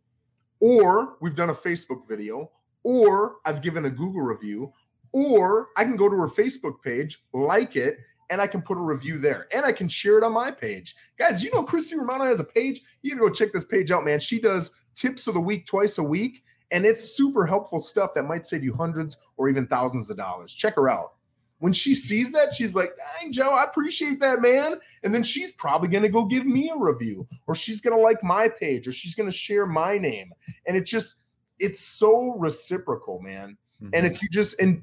or 0.61 1.17
we've 1.21 1.35
done 1.35 1.51
a 1.51 1.55
Facebook 1.55 2.07
video, 2.07 2.51
or 2.83 3.37
I've 3.45 3.63
given 3.63 3.87
a 3.87 3.91
Google 3.91 4.21
review, 4.21 4.73
or 5.13 5.69
I 5.77 5.85
can 5.85 5.97
go 5.97 6.09
to 6.09 6.17
her 6.17 6.29
Facebook 6.29 6.83
page, 6.83 7.23
like 7.33 7.77
it, 7.77 7.99
and 8.31 8.41
I 8.41 8.47
can 8.47 8.63
put 8.63 8.79
a 8.79 8.81
review 8.81 9.19
there 9.19 9.47
and 9.55 9.65
I 9.65 9.73
can 9.73 9.89
share 9.89 10.19
it 10.19 10.25
on 10.25 10.33
my 10.33 10.51
page. 10.51 10.97
Guys, 11.19 11.43
you 11.43 11.53
know 11.53 11.63
Christy 11.63 11.97
Romano 11.97 12.25
has 12.25 12.41
a 12.41 12.45
page. 12.45 12.83
You 13.03 13.11
can 13.11 13.19
go 13.19 13.31
check 13.31 13.53
this 13.53 13.65
page 13.65 13.91
out, 13.91 14.05
man. 14.05 14.19
She 14.19 14.41
does 14.41 14.73
tips 14.95 15.27
of 15.27 15.35
the 15.35 15.41
week 15.41 15.67
twice 15.67 15.99
a 15.99 16.03
week, 16.03 16.45
and 16.71 16.85
it's 16.85 17.17
super 17.17 17.47
helpful 17.47 17.81
stuff 17.81 18.15
that 18.15 18.25
might 18.25 18.47
save 18.47 18.65
you 18.65 18.75
hundreds 18.75 19.19
or 19.37 19.49
even 19.49 19.67
thousands 19.67 20.11
of 20.11 20.17
dollars. 20.17 20.53
Check 20.53 20.77
her 20.77 20.91
out. 20.91 21.15
When 21.59 21.73
she 21.73 21.95
sees 21.95 22.33
that, 22.33 22.53
she's 22.53 22.75
like, 22.75 22.95
dang, 23.21 23.33
Joe, 23.33 23.51
I 23.51 23.65
appreciate 23.65 24.21
that, 24.21 24.43
man. 24.43 24.81
And 25.03 25.15
then 25.15 25.23
she's 25.23 25.53
probably 25.53 25.89
going 25.89 26.03
to 26.03 26.09
go 26.09 26.25
give 26.25 26.45
me 26.45 26.71
a 26.71 26.77
review, 26.77 27.27
or 27.47 27.55
she's 27.55 27.81
going 27.81 27.97
to 27.97 28.03
like 28.03 28.23
my 28.23 28.49
page, 28.49 28.89
or 28.89 28.93
she's 28.93 29.15
going 29.15 29.31
to 29.31 29.37
share 29.37 29.67
my 29.67 29.97
name. 29.97 30.33
And 30.67 30.77
it 30.77 30.85
just, 30.85 31.23
it's 31.59 31.85
so 31.85 32.35
reciprocal, 32.37 33.21
man. 33.21 33.57
Mm-hmm. 33.83 33.91
And 33.95 34.07
if 34.07 34.21
you 34.21 34.29
just, 34.31 34.61
and 34.61 34.83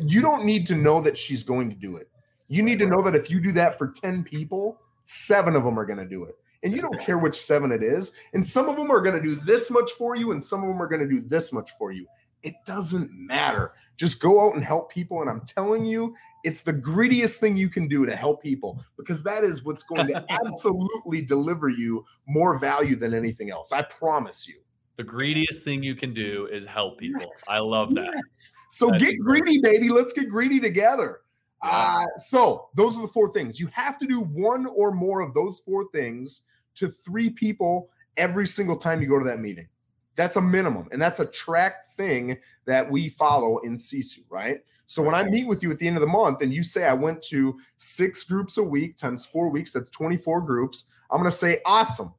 you 0.00 0.20
don't 0.20 0.44
need 0.44 0.66
to 0.66 0.74
know 0.74 1.00
that 1.00 1.16
she's 1.16 1.42
going 1.42 1.70
to 1.70 1.76
do 1.76 1.96
it 1.96 2.10
you 2.48 2.62
need 2.62 2.78
to 2.78 2.86
know 2.86 3.02
that 3.02 3.14
if 3.14 3.30
you 3.30 3.40
do 3.40 3.52
that 3.52 3.78
for 3.78 3.88
10 3.88 4.24
people, 4.24 4.80
seven 5.04 5.54
of 5.54 5.64
them 5.64 5.78
are 5.78 5.86
going 5.86 5.98
to 5.98 6.06
do 6.08 6.24
it. 6.24 6.36
And 6.62 6.74
you 6.74 6.82
don't 6.82 7.00
care 7.00 7.18
which 7.18 7.40
seven 7.40 7.70
it 7.70 7.82
is. 7.82 8.12
And 8.32 8.44
some 8.44 8.68
of 8.68 8.76
them 8.76 8.90
are 8.90 9.00
going 9.00 9.16
to 9.16 9.22
do 9.22 9.36
this 9.36 9.70
much 9.70 9.92
for 9.92 10.16
you, 10.16 10.32
and 10.32 10.42
some 10.42 10.62
of 10.62 10.68
them 10.68 10.82
are 10.82 10.88
going 10.88 11.02
to 11.02 11.08
do 11.08 11.20
this 11.20 11.52
much 11.52 11.70
for 11.78 11.92
you. 11.92 12.06
It 12.42 12.54
doesn't 12.66 13.10
matter. 13.12 13.72
Just 13.96 14.20
go 14.20 14.46
out 14.46 14.54
and 14.54 14.64
help 14.64 14.90
people. 14.90 15.20
And 15.20 15.30
I'm 15.30 15.40
telling 15.42 15.84
you, 15.84 16.14
it's 16.44 16.62
the 16.62 16.72
grittiest 16.72 17.38
thing 17.38 17.56
you 17.56 17.68
can 17.68 17.88
do 17.88 18.06
to 18.06 18.14
help 18.14 18.42
people 18.42 18.80
because 18.96 19.24
that 19.24 19.44
is 19.44 19.64
what's 19.64 19.82
going 19.82 20.06
to 20.08 20.24
absolutely 20.30 21.22
deliver 21.22 21.68
you 21.68 22.04
more 22.26 22.58
value 22.58 22.96
than 22.96 23.12
anything 23.12 23.50
else. 23.50 23.72
I 23.72 23.82
promise 23.82 24.46
you. 24.48 24.56
The 24.96 25.04
greediest 25.04 25.64
thing 25.64 25.82
you 25.82 25.94
can 25.94 26.12
do 26.12 26.48
is 26.50 26.64
help 26.64 26.98
people. 26.98 27.20
Yes. 27.20 27.44
I 27.48 27.60
love 27.60 27.94
that. 27.94 28.10
Yes. 28.14 28.56
So 28.70 28.90
That's 28.90 29.04
get 29.04 29.18
greedy, 29.20 29.60
baby. 29.60 29.90
Let's 29.90 30.12
get 30.12 30.28
greedy 30.28 30.58
together. 30.58 31.20
Uh, 31.62 32.06
so 32.16 32.68
those 32.74 32.96
are 32.96 33.02
the 33.02 33.08
four 33.08 33.32
things. 33.32 33.58
You 33.58 33.68
have 33.68 33.98
to 33.98 34.06
do 34.06 34.20
one 34.20 34.66
or 34.66 34.92
more 34.92 35.20
of 35.20 35.34
those 35.34 35.58
four 35.58 35.88
things 35.92 36.44
to 36.76 36.88
three 36.88 37.30
people 37.30 37.90
every 38.16 38.46
single 38.46 38.76
time 38.76 39.02
you 39.02 39.08
go 39.08 39.18
to 39.18 39.24
that 39.24 39.40
meeting. 39.40 39.68
That's 40.16 40.36
a 40.36 40.40
minimum. 40.40 40.88
And 40.92 41.00
that's 41.00 41.20
a 41.20 41.26
track 41.26 41.94
thing 41.96 42.38
that 42.66 42.90
we 42.90 43.10
follow 43.10 43.58
in 43.58 43.76
Sisu, 43.76 44.20
right? 44.30 44.60
So 44.86 45.02
when 45.02 45.14
I 45.14 45.22
meet 45.24 45.46
with 45.46 45.62
you 45.62 45.70
at 45.70 45.78
the 45.78 45.86
end 45.86 45.96
of 45.96 46.00
the 46.00 46.06
month 46.06 46.40
and 46.42 46.52
you 46.52 46.62
say 46.62 46.86
I 46.86 46.94
went 46.94 47.22
to 47.24 47.58
six 47.76 48.24
groups 48.24 48.56
a 48.56 48.62
week 48.62 48.96
times 48.96 49.26
four 49.26 49.50
weeks, 49.50 49.72
that's 49.72 49.90
24 49.90 50.40
groups. 50.40 50.86
I'm 51.10 51.20
going 51.20 51.30
to 51.30 51.36
say, 51.36 51.60
awesome. 51.66 52.14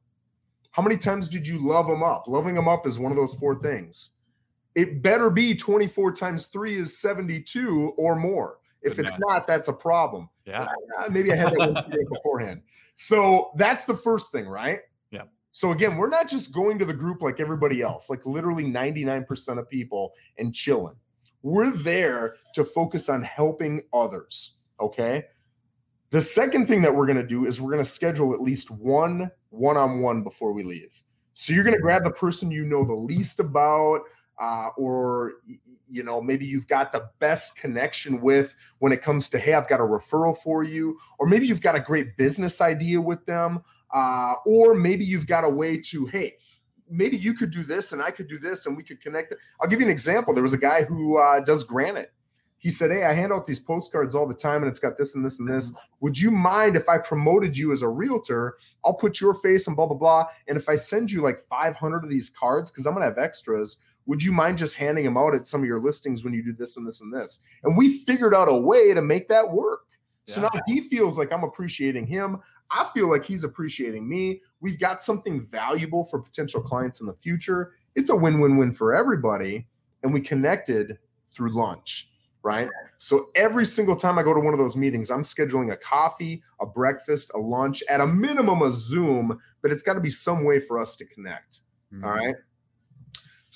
How 0.70 0.82
many 0.82 0.96
times 0.96 1.28
did 1.28 1.46
you 1.46 1.66
love 1.66 1.88
them 1.88 2.02
up? 2.02 2.28
Loving 2.28 2.54
them 2.54 2.68
up 2.68 2.86
is 2.86 2.98
one 2.98 3.10
of 3.10 3.18
those 3.18 3.34
four 3.34 3.60
things. 3.60 4.14
It 4.76 5.02
better 5.02 5.30
be 5.30 5.54
24 5.54 6.12
times 6.12 6.46
three 6.46 6.76
is 6.76 6.96
72 7.00 7.94
or 7.96 8.14
more. 8.14 8.59
If 8.82 8.98
it's 8.98 9.12
not, 9.18 9.46
that's 9.46 9.68
a 9.68 9.72
problem. 9.72 10.28
Yeah. 10.46 10.68
Uh, 10.98 11.10
maybe 11.10 11.32
I 11.32 11.36
had 11.36 11.52
that 11.52 12.08
beforehand. 12.10 12.62
So 12.96 13.50
that's 13.56 13.84
the 13.84 13.96
first 13.96 14.32
thing, 14.32 14.46
right? 14.46 14.80
Yeah. 15.10 15.24
So 15.52 15.72
again, 15.72 15.96
we're 15.96 16.08
not 16.08 16.28
just 16.28 16.54
going 16.54 16.78
to 16.78 16.84
the 16.84 16.94
group 16.94 17.22
like 17.22 17.40
everybody 17.40 17.82
else, 17.82 18.10
like 18.10 18.24
literally 18.26 18.64
99% 18.64 19.58
of 19.58 19.68
people 19.68 20.12
and 20.38 20.54
chilling. 20.54 20.96
We're 21.42 21.70
there 21.70 22.36
to 22.54 22.64
focus 22.64 23.08
on 23.08 23.22
helping 23.22 23.82
others. 23.92 24.58
Okay. 24.80 25.24
The 26.10 26.20
second 26.20 26.66
thing 26.66 26.82
that 26.82 26.94
we're 26.94 27.06
going 27.06 27.20
to 27.20 27.26
do 27.26 27.46
is 27.46 27.60
we're 27.60 27.72
going 27.72 27.84
to 27.84 27.90
schedule 27.90 28.34
at 28.34 28.40
least 28.40 28.70
one 28.70 29.30
one 29.50 29.76
on 29.76 30.00
one 30.00 30.22
before 30.22 30.52
we 30.52 30.62
leave. 30.62 31.02
So 31.34 31.52
you're 31.52 31.64
going 31.64 31.76
to 31.76 31.82
grab 31.82 32.04
the 32.04 32.10
person 32.10 32.50
you 32.50 32.64
know 32.64 32.84
the 32.84 32.94
least 32.94 33.40
about, 33.40 34.02
uh, 34.40 34.68
or 34.76 35.34
you 35.90 36.02
know 36.02 36.20
maybe 36.22 36.46
you've 36.46 36.68
got 36.68 36.92
the 36.92 37.08
best 37.18 37.56
connection 37.56 38.20
with 38.20 38.56
when 38.78 38.92
it 38.92 39.02
comes 39.02 39.28
to 39.28 39.38
hey 39.38 39.54
i've 39.54 39.68
got 39.68 39.80
a 39.80 39.84
referral 39.84 40.36
for 40.36 40.62
you 40.62 40.98
or 41.18 41.26
maybe 41.26 41.46
you've 41.46 41.60
got 41.60 41.74
a 41.74 41.80
great 41.80 42.16
business 42.16 42.60
idea 42.60 43.00
with 43.00 43.24
them 43.26 43.62
uh, 43.92 44.34
or 44.46 44.74
maybe 44.74 45.04
you've 45.04 45.26
got 45.26 45.44
a 45.44 45.48
way 45.48 45.76
to 45.76 46.06
hey 46.06 46.34
maybe 46.88 47.16
you 47.16 47.34
could 47.34 47.50
do 47.50 47.62
this 47.62 47.92
and 47.92 48.02
i 48.02 48.10
could 48.10 48.28
do 48.28 48.38
this 48.38 48.66
and 48.66 48.76
we 48.76 48.82
could 48.82 49.00
connect 49.00 49.34
i'll 49.60 49.68
give 49.68 49.80
you 49.80 49.86
an 49.86 49.92
example. 49.92 50.32
There 50.34 50.42
was 50.42 50.52
a 50.52 50.58
guy 50.58 50.84
who 50.84 51.18
uh, 51.18 51.40
does 51.40 51.64
granite. 51.64 52.12
He 52.58 52.70
said 52.70 52.90
hey 52.90 53.04
i 53.04 53.12
hand 53.12 53.32
out 53.32 53.46
these 53.46 53.60
postcards 53.60 54.14
all 54.14 54.26
the 54.26 54.34
time 54.34 54.62
and 54.62 54.68
it's 54.68 54.78
got 54.78 54.98
this 54.98 55.14
and 55.14 55.24
this 55.24 55.40
and 55.40 55.50
this. 55.50 55.74
Would 56.00 56.18
you 56.18 56.30
mind 56.30 56.76
if 56.76 56.88
i 56.88 56.98
promoted 56.98 57.56
you 57.56 57.72
as 57.72 57.82
a 57.82 57.88
realtor? 57.88 58.58
I'll 58.84 58.94
put 58.94 59.20
your 59.20 59.34
face 59.34 59.66
and 59.66 59.76
blah 59.76 59.86
blah 59.86 59.96
blah. 59.96 60.26
And 60.46 60.56
if 60.56 60.68
i 60.68 60.76
send 60.76 61.10
you 61.10 61.22
like 61.22 61.40
500 61.48 62.04
of 62.04 62.10
these 62.10 62.30
cards 62.30 62.70
because 62.70 62.86
i'm 62.86 62.94
going 62.94 63.02
to 63.02 63.08
have 63.08 63.18
extras 63.18 63.82
would 64.10 64.24
you 64.24 64.32
mind 64.32 64.58
just 64.58 64.76
handing 64.76 65.04
them 65.04 65.16
out 65.16 65.36
at 65.36 65.46
some 65.46 65.60
of 65.60 65.68
your 65.68 65.80
listings 65.80 66.24
when 66.24 66.34
you 66.34 66.42
do 66.42 66.52
this 66.52 66.76
and 66.76 66.84
this 66.84 67.00
and 67.00 67.14
this? 67.14 67.44
And 67.62 67.76
we 67.76 67.98
figured 67.98 68.34
out 68.34 68.48
a 68.48 68.56
way 68.56 68.92
to 68.92 69.00
make 69.00 69.28
that 69.28 69.52
work. 69.52 69.82
Yeah. 70.26 70.34
So 70.34 70.40
now 70.40 70.50
he 70.66 70.80
feels 70.88 71.16
like 71.16 71.32
I'm 71.32 71.44
appreciating 71.44 72.08
him. 72.08 72.38
I 72.72 72.88
feel 72.92 73.08
like 73.08 73.24
he's 73.24 73.44
appreciating 73.44 74.08
me. 74.08 74.40
We've 74.60 74.80
got 74.80 75.04
something 75.04 75.46
valuable 75.46 76.06
for 76.06 76.18
potential 76.18 76.60
clients 76.60 77.00
in 77.00 77.06
the 77.06 77.14
future. 77.14 77.74
It's 77.94 78.10
a 78.10 78.16
win 78.16 78.40
win 78.40 78.56
win 78.56 78.72
for 78.72 78.92
everybody. 78.92 79.68
And 80.02 80.12
we 80.12 80.20
connected 80.20 80.98
through 81.32 81.56
lunch, 81.56 82.10
right? 82.42 82.68
So 82.98 83.28
every 83.36 83.64
single 83.64 83.94
time 83.94 84.18
I 84.18 84.24
go 84.24 84.34
to 84.34 84.40
one 84.40 84.54
of 84.54 84.58
those 84.58 84.76
meetings, 84.76 85.12
I'm 85.12 85.22
scheduling 85.22 85.72
a 85.72 85.76
coffee, 85.76 86.42
a 86.60 86.66
breakfast, 86.66 87.30
a 87.32 87.38
lunch, 87.38 87.84
at 87.88 88.00
a 88.00 88.08
minimum, 88.08 88.62
a 88.62 88.72
Zoom, 88.72 89.38
but 89.62 89.70
it's 89.70 89.84
got 89.84 89.94
to 89.94 90.00
be 90.00 90.10
some 90.10 90.42
way 90.42 90.58
for 90.58 90.80
us 90.80 90.96
to 90.96 91.04
connect. 91.04 91.60
Mm-hmm. 91.94 92.04
All 92.04 92.10
right. 92.10 92.34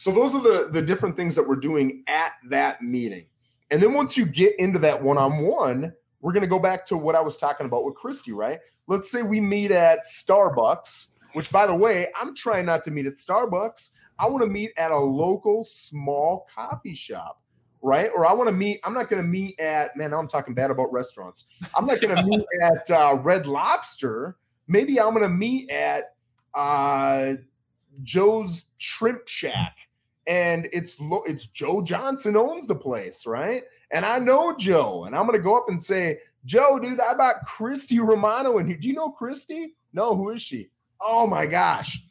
So 0.04 0.12
those 0.12 0.34
are 0.34 0.42
the 0.42 0.68
the 0.70 0.82
different 0.82 1.16
things 1.16 1.34
that 1.34 1.48
we're 1.48 1.56
doing 1.56 2.04
at 2.08 2.32
that 2.50 2.82
meeting. 2.82 3.24
And 3.70 3.82
then 3.82 3.94
once 3.94 4.18
you 4.18 4.26
get 4.26 4.54
into 4.58 4.78
that 4.80 5.02
one-on-one, 5.02 5.94
we're 6.20 6.32
going 6.34 6.42
to 6.42 6.46
go 6.46 6.58
back 6.58 6.84
to 6.88 6.98
what 6.98 7.14
I 7.14 7.22
was 7.22 7.38
talking 7.38 7.64
about 7.64 7.86
with 7.86 7.94
Christy, 7.94 8.32
right? 8.32 8.60
Let's 8.86 9.10
say 9.10 9.22
we 9.22 9.40
meet 9.40 9.70
at 9.70 10.00
Starbucks, 10.04 11.12
which 11.32 11.50
by 11.50 11.66
the 11.66 11.74
way, 11.74 12.08
I'm 12.20 12.34
trying 12.34 12.66
not 12.66 12.84
to 12.84 12.90
meet 12.90 13.06
at 13.06 13.14
Starbucks. 13.14 13.92
I 14.18 14.28
want 14.28 14.44
to 14.44 14.50
meet 14.50 14.72
at 14.76 14.90
a 14.90 14.98
local 14.98 15.64
small 15.64 16.46
coffee 16.54 16.94
shop 16.94 17.40
right? 17.80 18.10
Or 18.14 18.26
I 18.26 18.32
want 18.34 18.48
to 18.48 18.54
meet. 18.54 18.80
I'm 18.84 18.92
not 18.92 19.08
going 19.08 19.22
to 19.22 19.28
meet 19.28 19.58
at 19.58 19.96
man. 19.96 20.10
Now 20.10 20.18
I'm 20.18 20.28
talking 20.28 20.52
bad 20.52 20.70
about 20.70 20.92
restaurants. 20.92 21.48
I'm 21.74 21.86
not 21.86 21.98
going 22.02 22.14
to 22.14 22.24
meet 22.24 22.44
at 22.62 22.90
uh, 22.90 23.18
Red 23.22 23.46
Lobster. 23.46 24.36
Maybe 24.68 25.00
I'm 25.00 25.14
going 25.14 25.22
to 25.22 25.28
meet 25.30 25.70
at 25.70 26.14
uh, 26.54 27.34
Joe's 28.02 28.66
Shrimp 28.78 29.28
Shack, 29.28 29.76
and 30.26 30.68
it's 30.72 30.96
it's 31.26 31.46
Joe 31.46 31.82
Johnson 31.82 32.36
owns 32.36 32.66
the 32.66 32.74
place, 32.74 33.26
right? 33.26 33.62
And 33.90 34.04
I 34.04 34.18
know 34.18 34.56
Joe, 34.56 35.04
and 35.04 35.14
I'm 35.14 35.30
to 35.30 35.38
go 35.38 35.56
up 35.56 35.66
and 35.68 35.82
say, 35.82 36.18
Joe, 36.44 36.78
dude, 36.78 37.00
I 37.00 37.16
bought 37.16 37.44
Christy 37.46 38.00
Romano 38.00 38.58
in 38.58 38.66
here. 38.66 38.76
Do 38.76 38.88
you 38.88 38.94
know 38.94 39.10
Christy? 39.10 39.74
No, 39.92 40.16
who 40.16 40.30
is 40.30 40.42
she? 40.42 40.70
Oh 41.00 41.26
my 41.26 41.46
gosh. 41.46 42.04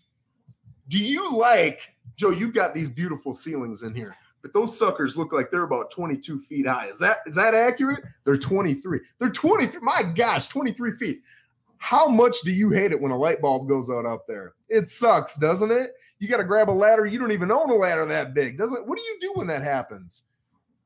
Do 0.88 0.97
you 0.97 1.36
like 1.36 1.95
Joe? 2.15 2.30
You've 2.30 2.54
got 2.54 2.73
these 2.73 2.89
beautiful 2.89 3.34
ceilings 3.34 3.84
in 3.84 3.93
here 3.95 4.15
but 4.43 4.54
those 4.54 4.78
suckers 4.78 5.17
look 5.17 5.32
like 5.32 5.49
they're 5.49 5.63
about 5.63 5.89
22 5.89 6.41
feet 6.41 6.67
high. 6.67 6.88
Is 6.88 6.99
that 6.99 7.19
is 7.26 7.36
that 7.36 7.56
accurate? 7.56 8.04
They're 8.26 8.38
23. 8.38 8.99
They're 9.17 9.32
23. 9.32 9.80
My 9.82 10.04
gosh, 10.04 10.49
23 10.49 10.91
feet. 10.97 11.21
How 11.78 12.08
much 12.08 12.36
do 12.43 12.52
you 12.52 12.69
hate 12.69 12.91
it 12.91 13.02
when 13.02 13.12
a 13.12 13.17
light 13.17 13.41
bulb 13.41 13.67
goes 13.67 13.89
out 13.89 14.06
up 14.06 14.28
there? 14.28 14.54
It 14.69 14.89
sucks, 14.89 15.38
doesn't 15.38 15.71
it? 15.71 15.93
You 16.23 16.29
got 16.29 16.38
to 16.38 16.45
grab 16.45 16.69
a 16.69 16.71
ladder. 16.71 17.05
You 17.05 17.19
don't 17.19 17.33
even 17.33 17.51
own 17.51 17.69
a 17.69 17.75
ladder 17.75 18.05
that 18.05 18.33
big, 18.33 18.57
doesn't? 18.57 18.88
What 18.88 18.97
do 18.97 19.03
you 19.03 19.17
do 19.19 19.33
when 19.33 19.47
that 19.47 19.62
happens? 19.62 20.29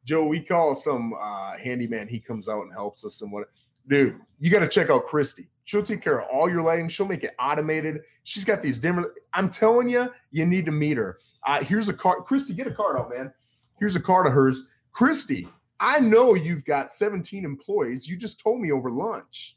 Joe, 0.04 0.26
we 0.26 0.40
call 0.40 0.74
some 0.74 1.14
uh, 1.14 1.60
handyman. 1.60 2.08
He 2.08 2.20
comes 2.20 2.50
out 2.50 2.64
and 2.64 2.74
helps 2.74 3.06
us. 3.06 3.22
And 3.22 3.32
what, 3.32 3.48
dude, 3.88 4.20
you 4.40 4.50
got 4.50 4.62
to 4.62 4.68
check 4.68 4.90
out 4.90 5.06
Christy. 5.06 5.48
She'll 5.66 5.84
take 5.84 6.02
care 6.02 6.22
of 6.22 6.28
all 6.34 6.50
your 6.50 6.64
lighting. 6.64 6.90
She'll 6.90 7.08
make 7.08 7.24
it 7.24 7.36
automated. 7.38 8.02
She's 8.24 8.46
got 8.46 8.64
these 8.64 8.80
dimmer. 8.80 9.14
I'm 9.32 9.48
telling 9.48 9.88
you, 9.90 10.12
you 10.32 10.48
need 10.48 10.66
to 10.66 10.72
meet 10.72 10.98
her. 10.98 11.20
Uh, 11.46 11.64
here's 11.64 11.88
a 11.88 11.94
card. 11.94 12.26
Christy, 12.26 12.56
get 12.56 12.66
a 12.66 12.74
card 12.74 12.98
out, 12.98 13.12
man. 13.12 13.32
Here's 13.78 13.96
a 13.96 14.02
card 14.02 14.26
of 14.26 14.34
hers. 14.34 14.70
Christy, 14.92 15.48
I 15.80 16.00
know 16.00 16.34
you've 16.34 16.66
got 16.66 16.90
17 16.90 17.46
employees. 17.46 18.08
You 18.08 18.18
just 18.18 18.40
told 18.40 18.60
me 18.60 18.72
over 18.72 18.90
lunch. 18.90 19.56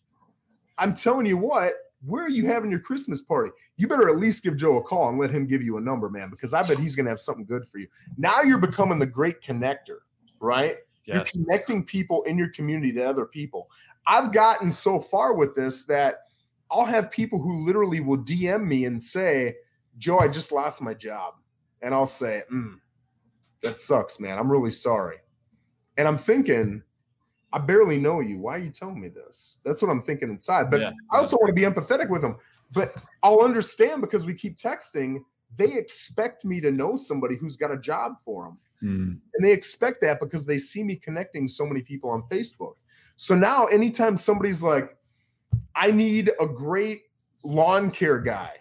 I'm 0.76 0.94
telling 0.94 1.24
you 1.24 1.38
what, 1.38 1.72
where 2.04 2.24
are 2.24 2.28
you 2.28 2.48
having 2.48 2.70
your 2.70 2.80
Christmas 2.80 3.22
party? 3.22 3.52
You 3.80 3.88
better 3.88 4.10
at 4.10 4.18
least 4.18 4.44
give 4.44 4.58
Joe 4.58 4.76
a 4.76 4.82
call 4.82 5.08
and 5.08 5.18
let 5.18 5.30
him 5.30 5.46
give 5.46 5.62
you 5.62 5.78
a 5.78 5.80
number, 5.80 6.10
man, 6.10 6.28
because 6.28 6.52
I 6.52 6.62
bet 6.62 6.78
he's 6.78 6.94
going 6.94 7.06
to 7.06 7.10
have 7.10 7.18
something 7.18 7.46
good 7.46 7.66
for 7.66 7.78
you. 7.78 7.88
Now 8.18 8.42
you're 8.42 8.58
becoming 8.58 8.98
the 8.98 9.06
great 9.06 9.40
connector, 9.40 10.00
right? 10.38 10.76
Yes. 11.06 11.14
You're 11.14 11.24
connecting 11.24 11.84
people 11.84 12.22
in 12.24 12.36
your 12.36 12.50
community 12.50 12.92
to 12.92 13.08
other 13.08 13.24
people. 13.24 13.70
I've 14.06 14.34
gotten 14.34 14.70
so 14.70 15.00
far 15.00 15.34
with 15.34 15.54
this 15.54 15.86
that 15.86 16.24
I'll 16.70 16.84
have 16.84 17.10
people 17.10 17.40
who 17.40 17.64
literally 17.64 18.00
will 18.00 18.18
DM 18.18 18.66
me 18.66 18.84
and 18.84 19.02
say, 19.02 19.56
Joe, 19.96 20.18
I 20.18 20.28
just 20.28 20.52
lost 20.52 20.82
my 20.82 20.92
job. 20.92 21.36
And 21.80 21.94
I'll 21.94 22.06
say, 22.06 22.42
mm, 22.52 22.74
that 23.62 23.80
sucks, 23.80 24.20
man. 24.20 24.38
I'm 24.38 24.52
really 24.52 24.72
sorry. 24.72 25.16
And 25.96 26.06
I'm 26.06 26.18
thinking, 26.18 26.82
I 27.50 27.58
barely 27.58 27.98
know 27.98 28.20
you. 28.20 28.38
Why 28.38 28.56
are 28.56 28.58
you 28.58 28.70
telling 28.70 29.00
me 29.00 29.08
this? 29.08 29.58
That's 29.64 29.82
what 29.82 29.90
I'm 29.90 30.02
thinking 30.02 30.28
inside. 30.28 30.70
But 30.70 30.80
yeah. 30.80 30.90
I 31.10 31.18
also 31.18 31.36
want 31.36 31.48
to 31.48 31.54
be 31.54 31.62
empathetic 31.62 32.10
with 32.10 32.22
them. 32.22 32.36
But 32.74 32.96
I'll 33.22 33.40
understand 33.40 34.00
because 34.00 34.26
we 34.26 34.34
keep 34.34 34.56
texting. 34.56 35.24
They 35.56 35.72
expect 35.74 36.44
me 36.44 36.60
to 36.60 36.70
know 36.70 36.96
somebody 36.96 37.36
who's 37.36 37.56
got 37.56 37.72
a 37.72 37.78
job 37.78 38.14
for 38.24 38.44
them. 38.44 38.58
Mm. 38.82 39.20
And 39.34 39.44
they 39.44 39.52
expect 39.52 40.00
that 40.02 40.20
because 40.20 40.46
they 40.46 40.58
see 40.58 40.82
me 40.82 40.96
connecting 40.96 41.48
so 41.48 41.66
many 41.66 41.82
people 41.82 42.10
on 42.10 42.22
Facebook. 42.30 42.74
So 43.16 43.34
now, 43.34 43.66
anytime 43.66 44.16
somebody's 44.16 44.62
like, 44.62 44.96
I 45.74 45.90
need 45.90 46.30
a 46.40 46.46
great 46.46 47.02
lawn 47.44 47.90
care 47.90 48.20
guy, 48.20 48.52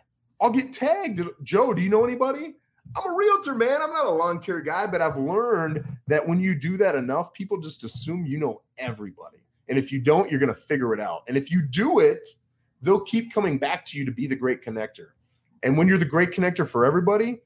I'll 0.42 0.52
get 0.52 0.74
tagged. 0.74 1.22
Joe, 1.44 1.74
do 1.74 1.82
you 1.82 1.90
know 1.90 2.04
anybody? 2.04 2.56
I'm 2.98 3.12
a 3.12 3.16
realtor, 3.16 3.56
man. 3.56 3.80
I'm 3.82 3.92
not 3.92 4.08
a 4.08 4.12
lawn 4.12 4.40
care 4.40 4.62
guy, 4.62 4.88
but 4.88 5.02
I've 5.02 5.18
learned 5.18 5.86
that 6.08 6.28
when 6.28 6.40
you 6.42 6.56
do 6.56 6.76
that 6.78 6.96
enough, 6.96 7.32
people 7.34 7.60
just 7.60 7.84
assume 7.84 8.26
you 8.26 8.38
know 8.38 8.62
everybody. 8.78 9.38
And 9.68 9.78
if 9.78 9.92
you 9.92 10.02
don't, 10.02 10.30
you're 10.32 10.40
going 10.40 10.54
to 10.54 10.60
figure 10.60 10.94
it 10.94 11.00
out. 11.00 11.22
And 11.28 11.38
if 11.38 11.52
you 11.52 11.62
do 11.62 12.00
it, 12.00 12.28
they'll 12.82 13.02
keep 13.02 13.34
coming 13.34 13.58
back 13.58 13.86
to 13.88 13.98
you 13.98 14.06
to 14.06 14.12
be 14.12 14.28
the 14.28 14.36
great 14.36 14.64
connector. 14.64 15.10
And 15.64 15.78
when 15.78 15.88
you're 15.88 15.98
the 15.98 16.06
great 16.06 16.32
connector 16.32 16.68
for 16.68 16.86
everybody, 16.86 17.42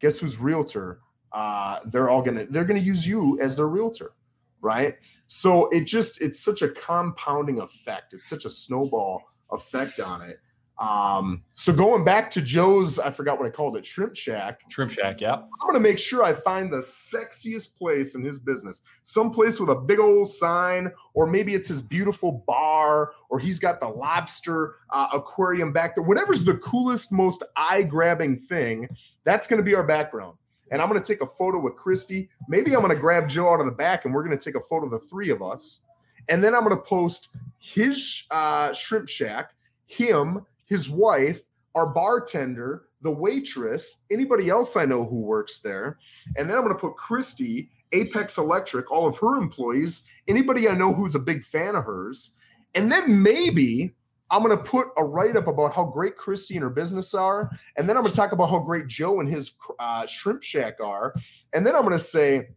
guess 0.00 0.18
who's 0.20 0.38
realtor? 0.38 1.00
Uh, 1.32 1.80
they're 1.86 2.08
all 2.08 2.22
gonna 2.22 2.46
they're 2.46 2.64
gonna 2.64 2.80
use 2.80 3.06
you 3.06 3.38
as 3.40 3.56
their 3.56 3.68
realtor, 3.68 4.12
right? 4.60 4.96
So 5.26 5.68
it 5.68 5.84
just 5.84 6.22
it's 6.22 6.40
such 6.40 6.62
a 6.62 6.68
compounding 6.68 7.60
effect. 7.60 8.14
It's 8.14 8.28
such 8.28 8.46
a 8.46 8.50
snowball 8.50 9.22
effect 9.50 10.00
on 10.00 10.22
it 10.22 10.40
um, 10.78 11.42
so 11.54 11.72
going 11.72 12.04
back 12.04 12.30
to 12.32 12.40
Joe's, 12.40 13.00
I 13.00 13.10
forgot 13.10 13.38
what 13.38 13.46
I 13.46 13.50
called 13.50 13.76
it, 13.76 13.84
Shrimp 13.84 14.14
Shack. 14.14 14.60
Shrimp 14.68 14.92
Shack, 14.92 15.20
yeah. 15.20 15.34
I'm 15.34 15.66
gonna 15.66 15.80
make 15.80 15.98
sure 15.98 16.22
I 16.22 16.32
find 16.32 16.72
the 16.72 16.78
sexiest 16.78 17.76
place 17.78 18.14
in 18.14 18.24
his 18.24 18.38
business, 18.38 18.82
some 19.02 19.32
place 19.32 19.58
with 19.58 19.70
a 19.70 19.74
big 19.74 19.98
old 19.98 20.30
sign, 20.30 20.92
or 21.14 21.26
maybe 21.26 21.54
it's 21.54 21.68
his 21.68 21.82
beautiful 21.82 22.44
bar, 22.46 23.12
or 23.28 23.40
he's 23.40 23.58
got 23.58 23.80
the 23.80 23.88
lobster 23.88 24.76
uh, 24.90 25.08
aquarium 25.12 25.72
back 25.72 25.96
there. 25.96 26.04
Whatever's 26.04 26.44
the 26.44 26.58
coolest, 26.58 27.12
most 27.12 27.42
eye-grabbing 27.56 28.36
thing, 28.36 28.88
that's 29.24 29.48
gonna 29.48 29.62
be 29.62 29.74
our 29.74 29.86
background. 29.86 30.38
And 30.70 30.80
I'm 30.80 30.86
gonna 30.86 31.00
take 31.00 31.22
a 31.22 31.26
photo 31.26 31.58
with 31.58 31.74
Christy. 31.74 32.28
Maybe 32.48 32.76
I'm 32.76 32.82
gonna 32.82 32.94
grab 32.94 33.28
Joe 33.28 33.52
out 33.52 33.58
of 33.58 33.66
the 33.66 33.72
back, 33.72 34.04
and 34.04 34.14
we're 34.14 34.22
gonna 34.22 34.36
take 34.36 34.54
a 34.54 34.60
photo 34.60 34.84
of 34.84 34.92
the 34.92 35.00
three 35.00 35.30
of 35.30 35.42
us. 35.42 35.86
And 36.28 36.44
then 36.44 36.54
I'm 36.54 36.62
gonna 36.62 36.76
post 36.76 37.30
his 37.58 38.24
uh, 38.30 38.72
Shrimp 38.72 39.08
Shack, 39.08 39.54
him 39.86 40.46
his 40.68 40.88
wife, 40.88 41.42
our 41.74 41.92
bartender, 41.92 42.84
the 43.02 43.10
waitress, 43.10 44.04
anybody 44.10 44.48
else 44.48 44.76
I 44.76 44.84
know 44.84 45.04
who 45.04 45.20
works 45.20 45.60
there. 45.60 45.98
And 46.36 46.48
then 46.48 46.56
I'm 46.56 46.64
going 46.64 46.74
to 46.74 46.80
put 46.80 46.96
Christy, 46.96 47.70
Apex 47.92 48.38
Electric, 48.38 48.90
all 48.90 49.06
of 49.06 49.18
her 49.18 49.36
employees, 49.36 50.08
anybody 50.26 50.68
I 50.68 50.74
know 50.74 50.92
who's 50.92 51.14
a 51.14 51.20
big 51.20 51.44
fan 51.44 51.76
of 51.76 51.84
hers. 51.84 52.36
And 52.74 52.90
then 52.90 53.22
maybe 53.22 53.94
I'm 54.30 54.42
going 54.42 54.56
to 54.56 54.62
put 54.62 54.88
a 54.96 55.04
write 55.04 55.36
up 55.36 55.46
about 55.46 55.74
how 55.74 55.86
great 55.86 56.16
Christy 56.16 56.54
and 56.54 56.62
her 56.62 56.70
business 56.70 57.14
are. 57.14 57.50
And 57.76 57.88
then 57.88 57.96
I'm 57.96 58.02
going 58.02 58.12
to 58.12 58.16
talk 58.16 58.32
about 58.32 58.50
how 58.50 58.58
great 58.58 58.86
Joe 58.86 59.20
and 59.20 59.28
his 59.28 59.56
uh, 59.78 60.06
shrimp 60.06 60.42
shack 60.42 60.82
are. 60.82 61.14
And 61.54 61.66
then 61.66 61.74
I'm 61.74 61.82
going 61.82 61.94
to 61.94 62.00
say, 62.00 62.50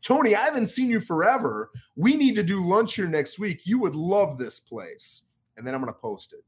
Tony, 0.00 0.34
I 0.34 0.40
haven't 0.40 0.68
seen 0.68 0.88
you 0.88 1.00
forever. 1.00 1.70
We 1.96 2.16
need 2.16 2.36
to 2.36 2.42
do 2.42 2.66
lunch 2.66 2.94
here 2.94 3.08
next 3.08 3.38
week. 3.38 3.66
You 3.66 3.78
would 3.80 3.94
love 3.94 4.38
this 4.38 4.60
place. 4.60 5.30
And 5.56 5.66
then 5.66 5.74
I'm 5.74 5.80
going 5.80 5.92
to 5.92 5.98
post 5.98 6.32
it. 6.32 6.44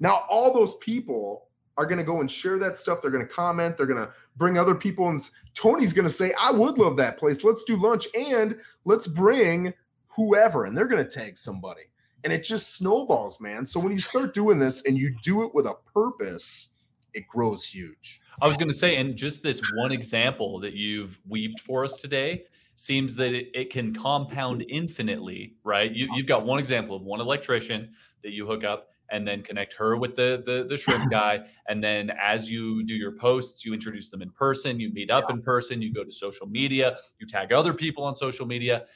Now, 0.00 0.24
all 0.28 0.52
those 0.52 0.76
people 0.78 1.46
are 1.76 1.86
going 1.86 1.98
to 1.98 2.04
go 2.04 2.20
and 2.20 2.30
share 2.30 2.58
that 2.58 2.76
stuff. 2.76 3.00
They're 3.00 3.10
going 3.10 3.26
to 3.26 3.32
comment. 3.32 3.76
They're 3.76 3.86
going 3.86 4.04
to 4.04 4.12
bring 4.36 4.58
other 4.58 4.74
people. 4.74 5.08
And 5.08 5.20
Tony's 5.54 5.92
going 5.92 6.08
to 6.08 6.12
say, 6.12 6.32
I 6.40 6.50
would 6.50 6.78
love 6.78 6.96
that 6.96 7.18
place. 7.18 7.44
Let's 7.44 7.64
do 7.64 7.76
lunch 7.76 8.08
and 8.14 8.58
let's 8.84 9.06
bring 9.06 9.72
whoever. 10.08 10.64
And 10.64 10.76
they're 10.76 10.88
going 10.88 11.04
to 11.04 11.10
tag 11.10 11.38
somebody. 11.38 11.82
And 12.24 12.32
it 12.32 12.44
just 12.44 12.76
snowballs, 12.76 13.40
man. 13.40 13.66
So 13.66 13.80
when 13.80 13.92
you 13.92 13.98
start 13.98 14.34
doing 14.34 14.58
this 14.58 14.84
and 14.84 14.98
you 14.98 15.14
do 15.22 15.42
it 15.44 15.54
with 15.54 15.66
a 15.66 15.74
purpose, 15.94 16.76
it 17.14 17.26
grows 17.28 17.64
huge. 17.64 18.20
I 18.42 18.46
was 18.46 18.56
going 18.56 18.68
to 18.68 18.74
say, 18.74 18.96
and 18.96 19.16
just 19.16 19.42
this 19.42 19.60
one 19.74 19.92
example 19.92 20.60
that 20.60 20.74
you've 20.74 21.18
weaved 21.28 21.60
for 21.60 21.84
us 21.84 21.96
today 21.96 22.44
seems 22.76 23.16
that 23.16 23.34
it, 23.34 23.50
it 23.54 23.70
can 23.70 23.94
compound 23.94 24.64
infinitely, 24.68 25.54
right? 25.64 25.90
You, 25.92 26.08
you've 26.14 26.26
got 26.26 26.44
one 26.44 26.58
example 26.58 26.96
of 26.96 27.02
one 27.02 27.20
electrician 27.20 27.92
that 28.22 28.32
you 28.32 28.46
hook 28.46 28.64
up 28.64 28.88
and 29.10 29.26
then 29.26 29.42
connect 29.42 29.74
her 29.74 29.96
with 29.96 30.16
the 30.16 30.42
the, 30.44 30.64
the 30.68 30.76
shrimp 30.76 31.10
guy. 31.10 31.40
And 31.68 31.82
then 31.82 32.10
as 32.20 32.50
you 32.50 32.84
do 32.84 32.94
your 32.94 33.12
posts, 33.12 33.64
you 33.64 33.74
introduce 33.74 34.10
them 34.10 34.22
in 34.22 34.30
person, 34.30 34.80
you 34.80 34.92
meet 34.92 35.10
up 35.10 35.24
yeah. 35.28 35.36
in 35.36 35.42
person, 35.42 35.82
you 35.82 35.92
go 35.92 36.04
to 36.04 36.12
social 36.12 36.46
media, 36.46 36.96
you 37.18 37.26
tag 37.26 37.52
other 37.52 37.74
people 37.74 38.04
on 38.04 38.14
social 38.14 38.46
media. 38.46 38.86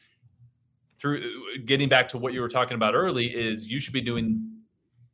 Through 0.96 1.22
getting 1.66 1.88
back 1.88 2.08
to 2.08 2.18
what 2.18 2.32
you 2.32 2.40
were 2.40 2.48
talking 2.48 2.76
about 2.76 2.94
early, 2.94 3.26
is 3.26 3.70
you 3.70 3.78
should 3.78 3.92
be 3.92 4.00
doing 4.00 4.54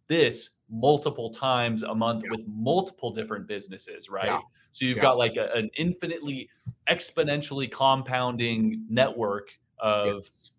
this 0.06 0.50
multiple 0.70 1.30
times 1.30 1.82
a 1.82 1.94
month 1.94 2.22
yeah. 2.24 2.30
with 2.30 2.46
multiple 2.46 3.10
different 3.12 3.46
businesses, 3.48 4.08
right? 4.08 4.26
Yeah. 4.26 4.40
So 4.70 4.84
you've 4.84 5.00
got 5.00 5.18
like 5.18 5.36
a, 5.36 5.50
an 5.56 5.70
infinitely 5.76 6.48
exponentially 6.88 7.70
compounding 7.70 8.84
network 8.88 9.50
of 9.78 10.24
yes. 10.24 10.52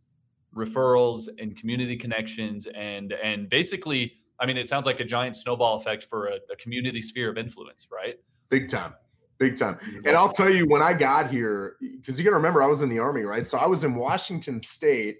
referrals 0.55 1.29
and 1.39 1.55
community 1.55 1.95
connections 1.95 2.67
and 2.75 3.13
and 3.13 3.49
basically 3.49 4.13
I 4.41 4.47
mean, 4.47 4.57
it 4.57 4.67
sounds 4.67 4.85
like 4.87 4.99
a 4.99 5.05
giant 5.05 5.35
snowball 5.35 5.77
effect 5.77 6.03
for 6.03 6.27
a, 6.27 6.35
a 6.51 6.55
community 6.57 6.99
sphere 6.99 7.29
of 7.29 7.37
influence, 7.37 7.87
right? 7.91 8.15
Big 8.49 8.69
time. 8.69 8.95
Big 9.37 9.57
time. 9.57 9.77
And 10.05 10.15
I'll 10.15 10.31
tell 10.31 10.49
you, 10.49 10.67
when 10.67 10.81
I 10.81 10.93
got 10.93 11.29
here, 11.29 11.77
because 11.79 12.17
you 12.17 12.23
got 12.23 12.31
to 12.31 12.35
remember, 12.35 12.61
I 12.61 12.67
was 12.67 12.81
in 12.81 12.89
the 12.89 12.99
Army, 12.99 13.23
right? 13.23 13.47
So 13.47 13.57
I 13.57 13.65
was 13.65 13.83
in 13.83 13.95
Washington 13.95 14.61
State. 14.61 15.19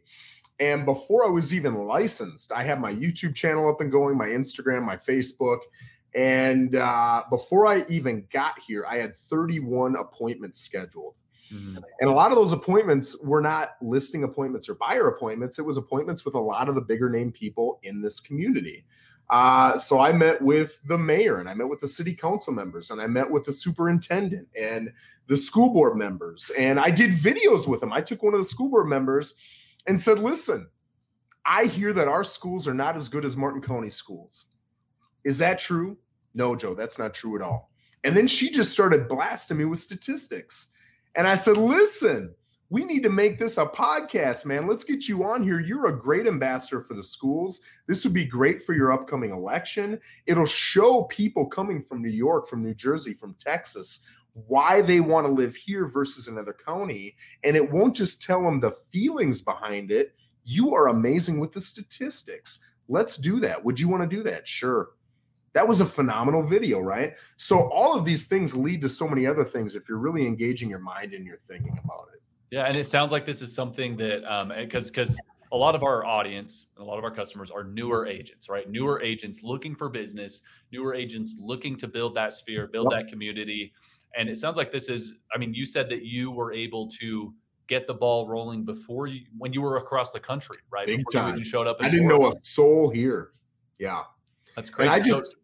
And 0.59 0.85
before 0.85 1.25
I 1.25 1.29
was 1.29 1.55
even 1.55 1.73
licensed, 1.73 2.51
I 2.51 2.61
had 2.63 2.79
my 2.79 2.93
YouTube 2.93 3.33
channel 3.33 3.67
up 3.67 3.81
and 3.81 3.91
going, 3.91 4.15
my 4.17 4.27
Instagram, 4.27 4.83
my 4.83 4.95
Facebook. 4.95 5.57
And 6.13 6.75
uh, 6.75 7.23
before 7.31 7.65
I 7.65 7.83
even 7.89 8.27
got 8.31 8.59
here, 8.59 8.85
I 8.87 8.97
had 8.97 9.15
31 9.15 9.95
appointments 9.95 10.61
scheduled. 10.61 11.15
Mm-hmm. 11.51 11.77
And 11.99 12.09
a 12.09 12.13
lot 12.13 12.31
of 12.31 12.37
those 12.37 12.51
appointments 12.51 13.17
were 13.23 13.41
not 13.41 13.69
listing 13.81 14.23
appointments 14.23 14.69
or 14.69 14.75
buyer 14.75 15.07
appointments. 15.07 15.59
It 15.59 15.65
was 15.65 15.77
appointments 15.77 16.25
with 16.25 16.35
a 16.35 16.39
lot 16.39 16.69
of 16.69 16.75
the 16.75 16.81
bigger 16.81 17.09
name 17.09 17.31
people 17.31 17.79
in 17.83 18.01
this 18.01 18.19
community. 18.19 18.85
Uh, 19.31 19.77
so 19.77 19.99
I 19.99 20.11
met 20.11 20.41
with 20.41 20.77
the 20.85 20.97
mayor 20.97 21.39
and 21.39 21.49
I 21.49 21.53
met 21.53 21.69
with 21.69 21.79
the 21.79 21.87
city 21.87 22.13
council 22.13 22.51
members 22.51 22.91
and 22.91 23.01
I 23.01 23.07
met 23.07 23.31
with 23.31 23.45
the 23.45 23.53
superintendent 23.53 24.49
and 24.59 24.91
the 25.27 25.37
school 25.37 25.73
board 25.73 25.95
members. 25.95 26.51
And 26.57 26.77
I 26.77 26.91
did 26.91 27.11
videos 27.11 27.65
with 27.65 27.79
them. 27.79 27.93
I 27.93 28.01
took 28.01 28.21
one 28.21 28.33
of 28.33 28.41
the 28.41 28.45
school 28.45 28.69
board 28.69 28.87
members 28.87 29.35
and 29.87 29.99
said, 29.99 30.19
listen, 30.19 30.67
I 31.45 31.65
hear 31.65 31.93
that 31.93 32.09
our 32.09 32.25
schools 32.25 32.67
are 32.67 32.73
not 32.73 32.97
as 32.97 33.07
good 33.07 33.23
as 33.23 33.37
Martin 33.37 33.61
County 33.61 33.89
schools. 33.89 34.47
Is 35.23 35.37
that 35.37 35.59
true? 35.59 35.97
No, 36.33 36.55
Joe, 36.55 36.75
that's 36.75 36.99
not 36.99 37.13
true 37.13 37.37
at 37.37 37.41
all. 37.41 37.71
And 38.03 38.17
then 38.17 38.27
she 38.27 38.51
just 38.51 38.73
started 38.73 39.07
blasting 39.07 39.57
me 39.57 39.65
with 39.65 39.79
statistics. 39.79 40.73
And 41.15 41.25
I 41.25 41.35
said, 41.35 41.55
listen, 41.55 42.35
we 42.71 42.85
need 42.85 43.03
to 43.03 43.09
make 43.09 43.37
this 43.37 43.57
a 43.57 43.65
podcast, 43.65 44.45
man. 44.45 44.65
Let's 44.65 44.85
get 44.85 45.07
you 45.07 45.25
on 45.25 45.43
here. 45.43 45.59
You're 45.59 45.87
a 45.87 45.99
great 45.99 46.25
ambassador 46.25 46.81
for 46.81 46.93
the 46.93 47.03
schools. 47.03 47.59
This 47.87 48.05
would 48.05 48.13
be 48.13 48.25
great 48.25 48.65
for 48.65 48.73
your 48.73 48.93
upcoming 48.93 49.31
election. 49.31 49.99
It'll 50.25 50.45
show 50.45 51.03
people 51.03 51.45
coming 51.45 51.83
from 51.83 52.01
New 52.01 52.09
York, 52.09 52.47
from 52.47 52.63
New 52.63 52.73
Jersey, 52.73 53.13
from 53.13 53.35
Texas 53.35 54.03
why 54.47 54.81
they 54.81 55.01
want 55.01 55.27
to 55.27 55.33
live 55.33 55.55
here 55.55 55.85
versus 55.85 56.27
another 56.27 56.53
county. 56.53 57.15
And 57.43 57.55
it 57.55 57.71
won't 57.71 57.95
just 57.95 58.21
tell 58.21 58.41
them 58.43 58.59
the 58.59 58.75
feelings 58.91 59.41
behind 59.41 59.91
it. 59.91 60.15
You 60.43 60.73
are 60.73 60.87
amazing 60.87 61.39
with 61.39 61.51
the 61.51 61.61
statistics. 61.61 62.65
Let's 62.87 63.17
do 63.17 63.39
that. 63.41 63.63
Would 63.63 63.79
you 63.79 63.89
want 63.89 64.09
to 64.09 64.15
do 64.15 64.23
that? 64.23 64.47
Sure. 64.47 64.91
That 65.53 65.67
was 65.67 65.81
a 65.81 65.85
phenomenal 65.85 66.43
video, 66.43 66.79
right? 66.79 67.15
So 67.35 67.69
all 67.69 67.97
of 67.97 68.05
these 68.05 68.27
things 68.27 68.55
lead 68.55 68.81
to 68.81 68.89
so 68.89 69.07
many 69.07 69.27
other 69.27 69.43
things 69.43 69.75
if 69.75 69.89
you're 69.89 69.97
really 69.97 70.25
engaging 70.25 70.69
your 70.69 70.79
mind 70.79 71.13
and 71.13 71.25
you're 71.25 71.39
thinking 71.49 71.77
about 71.83 72.07
it. 72.10 72.10
Yeah, 72.51 72.65
and 72.65 72.77
it 72.77 72.85
sounds 72.85 73.11
like 73.11 73.25
this 73.25 73.41
is 73.41 73.55
something 73.55 73.95
that 73.95 74.23
um 74.25 74.51
because 74.55 74.91
because 74.91 75.17
a 75.51 75.57
lot 75.57 75.75
of 75.75 75.83
our 75.83 76.05
audience 76.05 76.67
and 76.75 76.85
a 76.85 76.87
lot 76.87 76.97
of 76.97 77.03
our 77.03 77.11
customers 77.11 77.51
are 77.51 77.63
newer 77.63 78.07
agents, 78.07 78.47
right? 78.49 78.69
Newer 78.69 79.01
agents 79.01 79.41
looking 79.43 79.75
for 79.75 79.89
business, 79.89 80.41
newer 80.71 80.93
agents 80.93 81.35
looking 81.39 81.75
to 81.77 81.87
build 81.87 82.15
that 82.15 82.31
sphere, 82.33 82.67
build 82.67 82.91
that 82.91 83.07
community. 83.07 83.73
And 84.17 84.29
it 84.29 84.37
sounds 84.37 84.57
like 84.57 84.71
this 84.71 84.89
is, 84.89 85.15
I 85.33 85.37
mean, 85.37 85.53
you 85.53 85.65
said 85.65 85.89
that 85.89 86.03
you 86.03 86.31
were 86.31 86.53
able 86.53 86.87
to 86.99 87.33
get 87.67 87.87
the 87.87 87.93
ball 87.93 88.27
rolling 88.27 88.63
before 88.63 89.07
you 89.07 89.21
when 89.37 89.53
you 89.53 89.61
were 89.61 89.77
across 89.77 90.11
the 90.11 90.19
country, 90.19 90.57
right? 90.69 90.87
Big 90.87 91.05
before 91.05 91.21
time. 91.21 91.37
You 91.37 91.43
showed 91.43 91.67
up. 91.67 91.77
I 91.79 91.89
didn't 91.89 92.07
know 92.07 92.27
a 92.27 92.35
soul 92.41 92.89
here. 92.89 93.31
Yeah. 93.77 94.03
That's 94.55 94.69
crazy. 94.69 94.93
And 94.93 95.01
I 95.01 95.05
just, 95.05 95.31
so, 95.31 95.37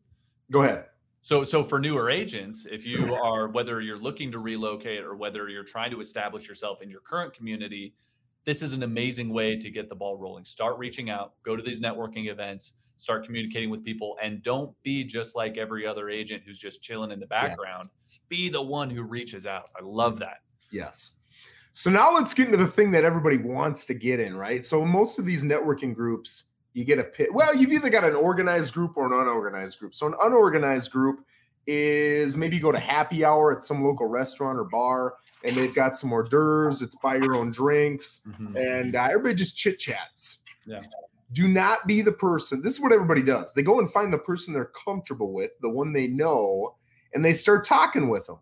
go 0.52 0.64
ahead. 0.64 0.86
So, 1.28 1.44
so 1.44 1.62
for 1.62 1.78
newer 1.78 2.10
agents, 2.10 2.66
if 2.72 2.86
you 2.86 3.14
are 3.14 3.50
whether 3.50 3.82
you're 3.82 4.00
looking 4.00 4.32
to 4.32 4.40
relocate 4.40 5.04
or 5.04 5.18
whether 5.18 5.50
you're 5.50 5.66
trying 5.66 5.92
to 5.92 6.00
establish 6.00 6.48
yourself 6.48 6.82
in 6.82 6.90
your 6.90 7.02
current 7.02 7.34
community, 7.34 7.94
this 8.46 8.62
is 8.62 8.72
an 8.72 8.84
amazing 8.84 9.34
way 9.34 9.58
to 9.58 9.70
get 9.70 9.90
the 9.90 9.96
ball 9.96 10.16
rolling. 10.16 10.46
Start 10.46 10.78
reaching 10.78 11.10
out, 11.10 11.34
go 11.44 11.58
to 11.58 11.62
these 11.62 11.82
networking 11.82 12.32
events, 12.32 12.76
start 12.96 13.26
communicating 13.26 13.70
with 13.70 13.84
people, 13.84 14.16
and 14.24 14.42
don't 14.42 14.72
be 14.84 15.04
just 15.04 15.36
like 15.36 15.58
every 15.58 15.86
other 15.86 16.10
agent 16.10 16.44
who's 16.46 16.60
just 16.60 16.82
chilling 16.82 17.12
in 17.12 17.20
the 17.20 17.28
background. 17.28 17.84
Yes. 17.94 18.26
Be 18.30 18.48
the 18.48 18.62
one 18.62 18.90
who 18.90 19.04
reaches 19.04 19.46
out. 19.46 19.70
I 19.78 19.84
love 19.84 20.20
that. 20.20 20.38
Yes. 20.72 21.24
So 21.74 21.90
now 21.90 22.16
let's 22.16 22.34
get 22.34 22.46
into 22.46 22.58
the 22.58 22.68
thing 22.68 22.90
that 22.92 23.04
everybody 23.04 23.36
wants 23.36 23.86
to 23.88 23.94
get 23.94 24.22
in, 24.22 24.38
right? 24.38 24.64
So 24.64 24.86
most 24.86 25.20
of 25.20 25.26
these 25.26 25.44
networking 25.44 25.94
groups 25.94 26.54
you 26.78 26.86
get 26.86 27.00
a 27.00 27.04
pit. 27.04 27.34
Well, 27.34 27.56
you've 27.56 27.72
either 27.72 27.90
got 27.90 28.04
an 28.04 28.14
organized 28.14 28.76
group 28.76 28.98
or 28.98 29.08
an 29.08 29.12
unorganized 29.12 29.80
group. 29.80 29.96
So 29.96 30.06
an 30.06 30.14
unorganized 30.22 30.92
group 30.92 31.26
is 31.66 32.38
maybe 32.38 32.60
go 32.60 32.72
to 32.72 32.78
happy 32.78 33.26
hour 33.26 33.52
at 33.52 33.64
some 33.64 33.84
local 33.84 34.06
restaurant 34.06 34.60
or 34.60 34.64
bar, 34.64 35.16
and 35.44 35.56
they've 35.56 35.74
got 35.74 35.98
some 35.98 36.12
hors 36.14 36.30
d'oeuvres. 36.30 36.84
It's 36.84 36.96
buy 36.98 37.16
your 37.16 37.34
own 37.34 37.50
drinks, 37.50 38.22
mm-hmm. 38.28 38.56
and 38.56 38.96
uh, 38.96 39.08
everybody 39.10 39.34
just 39.34 39.58
chit 39.58 39.80
chats. 39.80 40.44
Yeah. 40.68 40.82
Do 41.32 41.48
not 41.48 41.88
be 41.88 42.04
the 42.04 42.12
person. 42.12 42.62
This 42.62 42.74
is 42.74 42.80
what 42.80 42.94
everybody 42.94 43.24
does. 43.24 43.56
They 43.56 43.64
go 43.64 43.80
and 43.80 43.92
find 43.92 44.14
the 44.14 44.20
person 44.20 44.54
they're 44.54 44.66
comfortable 44.86 45.34
with, 45.34 45.60
the 45.62 45.70
one 45.70 45.94
they 45.94 46.06
know, 46.06 46.76
and 47.16 47.26
they 47.26 47.34
start 47.34 47.66
talking 47.66 48.08
with 48.08 48.28
them. 48.28 48.38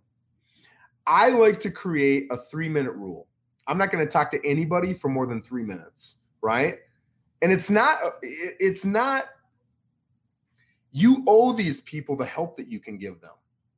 I 1.08 1.30
like 1.30 1.62
to 1.62 1.72
create 1.72 2.28
a 2.32 2.38
three 2.38 2.68
minute 2.68 2.96
rule. 2.96 3.28
I'm 3.66 3.78
not 3.78 3.92
going 3.92 4.06
to 4.06 4.12
talk 4.12 4.30
to 4.32 4.46
anybody 4.46 4.94
for 4.94 5.08
more 5.08 5.26
than 5.26 5.42
three 5.42 5.64
minutes, 5.64 6.24
right? 6.42 6.80
And 7.46 7.54
it's 7.54 7.70
not 7.70 8.00
it's 8.24 8.86
not 8.86 9.26
you 10.92 11.24
owe 11.28 11.54
these 11.54 11.82
people 11.82 12.16
the 12.16 12.26
help 12.26 12.58
that 12.58 12.72
you 12.72 12.80
can 12.80 12.98
give 12.98 13.22
them. 13.22 13.34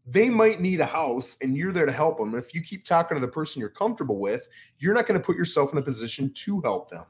They 0.06 0.30
might 0.30 0.62
need 0.62 0.80
a 0.80 0.86
house 0.86 1.38
and 1.42 1.58
you're 1.58 1.74
there 1.74 1.86
to 1.86 1.92
help 1.92 2.18
them. 2.18 2.34
If 2.34 2.56
you 2.56 2.62
keep 2.62 2.86
talking 2.86 3.18
to 3.18 3.20
the 3.20 3.28
person 3.28 3.60
you're 3.60 3.68
comfortable 3.68 4.20
with 4.20 4.48
you're 4.80 4.94
not 4.94 5.06
going 5.06 5.20
to 5.20 5.26
put 5.26 5.36
yourself 5.36 5.74
in 5.74 5.80
a 5.80 5.82
position 5.82 6.32
to 6.34 6.62
help 6.62 6.90
them. 6.90 7.04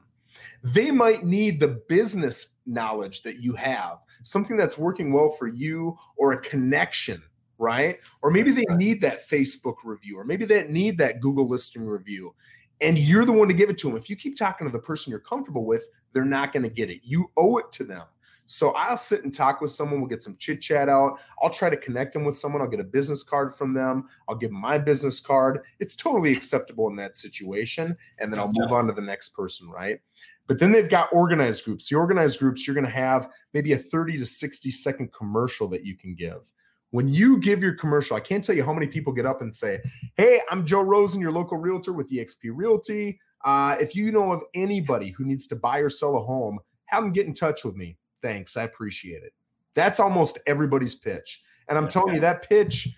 They 0.64 0.90
might 0.90 1.24
need 1.24 1.60
the 1.60 1.80
business 1.88 2.56
knowledge 2.66 3.22
that 3.22 3.40
you 3.40 3.52
have 3.52 3.98
something 4.24 4.56
that's 4.56 4.76
working 4.76 5.12
well 5.12 5.30
for 5.30 5.46
you 5.46 5.96
or 6.16 6.32
a 6.32 6.40
connection 6.40 7.22
right? 7.60 7.98
Or 8.22 8.30
maybe 8.30 8.50
they 8.50 8.64
need 8.70 9.00
that 9.02 9.28
facebook 9.28 9.76
review 9.84 10.18
or 10.18 10.24
maybe 10.24 10.44
they 10.44 10.66
need 10.66 10.98
that 10.98 11.20
google 11.20 11.48
listing 11.48 11.86
review 11.86 12.34
and 12.80 12.98
you're 12.98 13.24
the 13.24 13.32
one 13.32 13.46
to 13.46 13.54
give 13.54 13.70
it 13.70 13.78
to 13.78 13.88
them 13.88 13.96
if 13.96 14.10
you 14.10 14.16
keep 14.16 14.36
talking 14.36 14.66
to 14.66 14.72
the 14.72 14.78
person 14.78 15.12
you're 15.12 15.20
comfortable 15.20 15.64
with 15.64 15.84
they're 16.18 16.24
not 16.24 16.52
going 16.52 16.64
to 16.64 16.68
get 16.68 16.90
it. 16.90 17.02
You 17.04 17.30
owe 17.36 17.58
it 17.58 17.70
to 17.70 17.84
them. 17.84 18.02
So 18.46 18.70
I'll 18.70 18.96
sit 18.96 19.22
and 19.22 19.32
talk 19.32 19.60
with 19.60 19.70
someone. 19.70 20.00
We'll 20.00 20.08
get 20.08 20.24
some 20.24 20.36
chit 20.36 20.60
chat 20.60 20.88
out. 20.88 21.20
I'll 21.40 21.48
try 21.48 21.70
to 21.70 21.76
connect 21.76 22.12
them 22.12 22.24
with 22.24 22.34
someone. 22.36 22.60
I'll 22.60 22.66
get 22.66 22.80
a 22.80 22.84
business 22.84 23.22
card 23.22 23.54
from 23.54 23.72
them. 23.72 24.08
I'll 24.28 24.34
give 24.34 24.50
them 24.50 24.60
my 24.60 24.78
business 24.78 25.20
card. 25.20 25.60
It's 25.78 25.94
totally 25.94 26.32
acceptable 26.32 26.88
in 26.88 26.96
that 26.96 27.14
situation. 27.14 27.96
And 28.18 28.32
then 28.32 28.40
I'll 28.40 28.50
move 28.52 28.72
on 28.72 28.88
to 28.88 28.92
the 28.92 29.00
next 29.00 29.36
person, 29.36 29.68
right? 29.70 30.00
But 30.48 30.58
then 30.58 30.72
they've 30.72 30.88
got 30.88 31.12
organized 31.12 31.66
groups. 31.66 31.88
The 31.88 31.94
organized 31.94 32.40
groups, 32.40 32.66
you're 32.66 32.74
going 32.74 32.84
to 32.84 32.90
have 32.90 33.28
maybe 33.54 33.74
a 33.74 33.78
30 33.78 34.18
to 34.18 34.26
60 34.26 34.72
second 34.72 35.12
commercial 35.12 35.68
that 35.68 35.84
you 35.84 35.94
can 35.94 36.16
give. 36.16 36.50
When 36.90 37.06
you 37.06 37.38
give 37.38 37.62
your 37.62 37.74
commercial, 37.74 38.16
I 38.16 38.20
can't 38.20 38.42
tell 38.42 38.56
you 38.56 38.64
how 38.64 38.72
many 38.72 38.88
people 38.88 39.12
get 39.12 39.26
up 39.26 39.40
and 39.40 39.54
say, 39.54 39.78
Hey, 40.16 40.40
I'm 40.50 40.66
Joe 40.66 40.80
Rosen, 40.80 41.20
your 41.20 41.32
local 41.32 41.58
realtor 41.58 41.92
with 41.92 42.10
eXp 42.10 42.50
Realty. 42.54 43.20
Uh, 43.44 43.76
if 43.80 43.94
you 43.94 44.10
know 44.12 44.32
of 44.32 44.42
anybody 44.54 45.10
who 45.10 45.24
needs 45.24 45.46
to 45.48 45.56
buy 45.56 45.78
or 45.78 45.90
sell 45.90 46.16
a 46.16 46.20
home, 46.20 46.58
have 46.86 47.02
them 47.02 47.12
get 47.12 47.26
in 47.26 47.34
touch 47.34 47.64
with 47.64 47.76
me. 47.76 47.96
Thanks. 48.22 48.56
I 48.56 48.64
appreciate 48.64 49.22
it. 49.22 49.32
That's 49.74 50.00
almost 50.00 50.38
everybody's 50.46 50.96
pitch. 50.96 51.42
And 51.68 51.78
I'm 51.78 51.84
That's 51.84 51.94
telling 51.94 52.14
you, 52.16 52.20
that 52.20 52.48
pitch, 52.48 52.88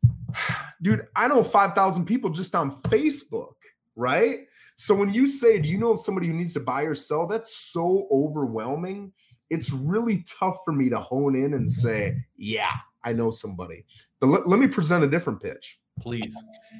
dude, 0.82 1.06
I 1.14 1.28
know 1.28 1.44
5,000 1.44 2.04
people 2.04 2.30
just 2.30 2.54
on 2.54 2.80
Facebook, 2.82 3.54
right? 3.94 4.40
So 4.76 4.94
when 4.94 5.12
you 5.12 5.28
say, 5.28 5.58
Do 5.58 5.68
you 5.68 5.78
know 5.78 5.92
of 5.92 6.00
somebody 6.00 6.26
who 6.26 6.32
needs 6.32 6.54
to 6.54 6.60
buy 6.60 6.82
or 6.82 6.94
sell? 6.94 7.26
That's 7.26 7.54
so 7.54 8.08
overwhelming. 8.10 9.12
It's 9.50 9.72
really 9.72 10.24
tough 10.26 10.56
for 10.64 10.72
me 10.72 10.88
to 10.88 10.98
hone 10.98 11.36
in 11.36 11.54
and 11.54 11.70
say, 11.70 12.16
Yeah, 12.36 12.72
I 13.04 13.12
know 13.12 13.30
somebody. 13.30 13.84
But 14.20 14.28
let, 14.28 14.48
let 14.48 14.58
me 14.58 14.66
present 14.66 15.04
a 15.04 15.06
different 15.06 15.42
pitch. 15.42 15.80
Please. 16.00 16.34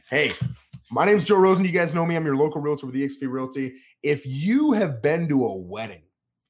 Hey, 0.09 0.33
my 0.91 1.07
name 1.07 1.17
is 1.17 1.25
Joe 1.25 1.37
Rosen. 1.37 1.65
You 1.65 1.71
guys 1.71 1.95
know 1.95 2.05
me. 2.05 2.17
I'm 2.17 2.25
your 2.25 2.37
local 2.37 2.61
realtor 2.61 2.87
with 2.87 2.95
eXp 2.97 3.31
Realty. 3.31 3.77
If 4.03 4.27
you 4.27 4.73
have 4.73 5.01
been 5.01 5.29
to 5.29 5.47
a 5.47 5.57
wedding 5.57 6.03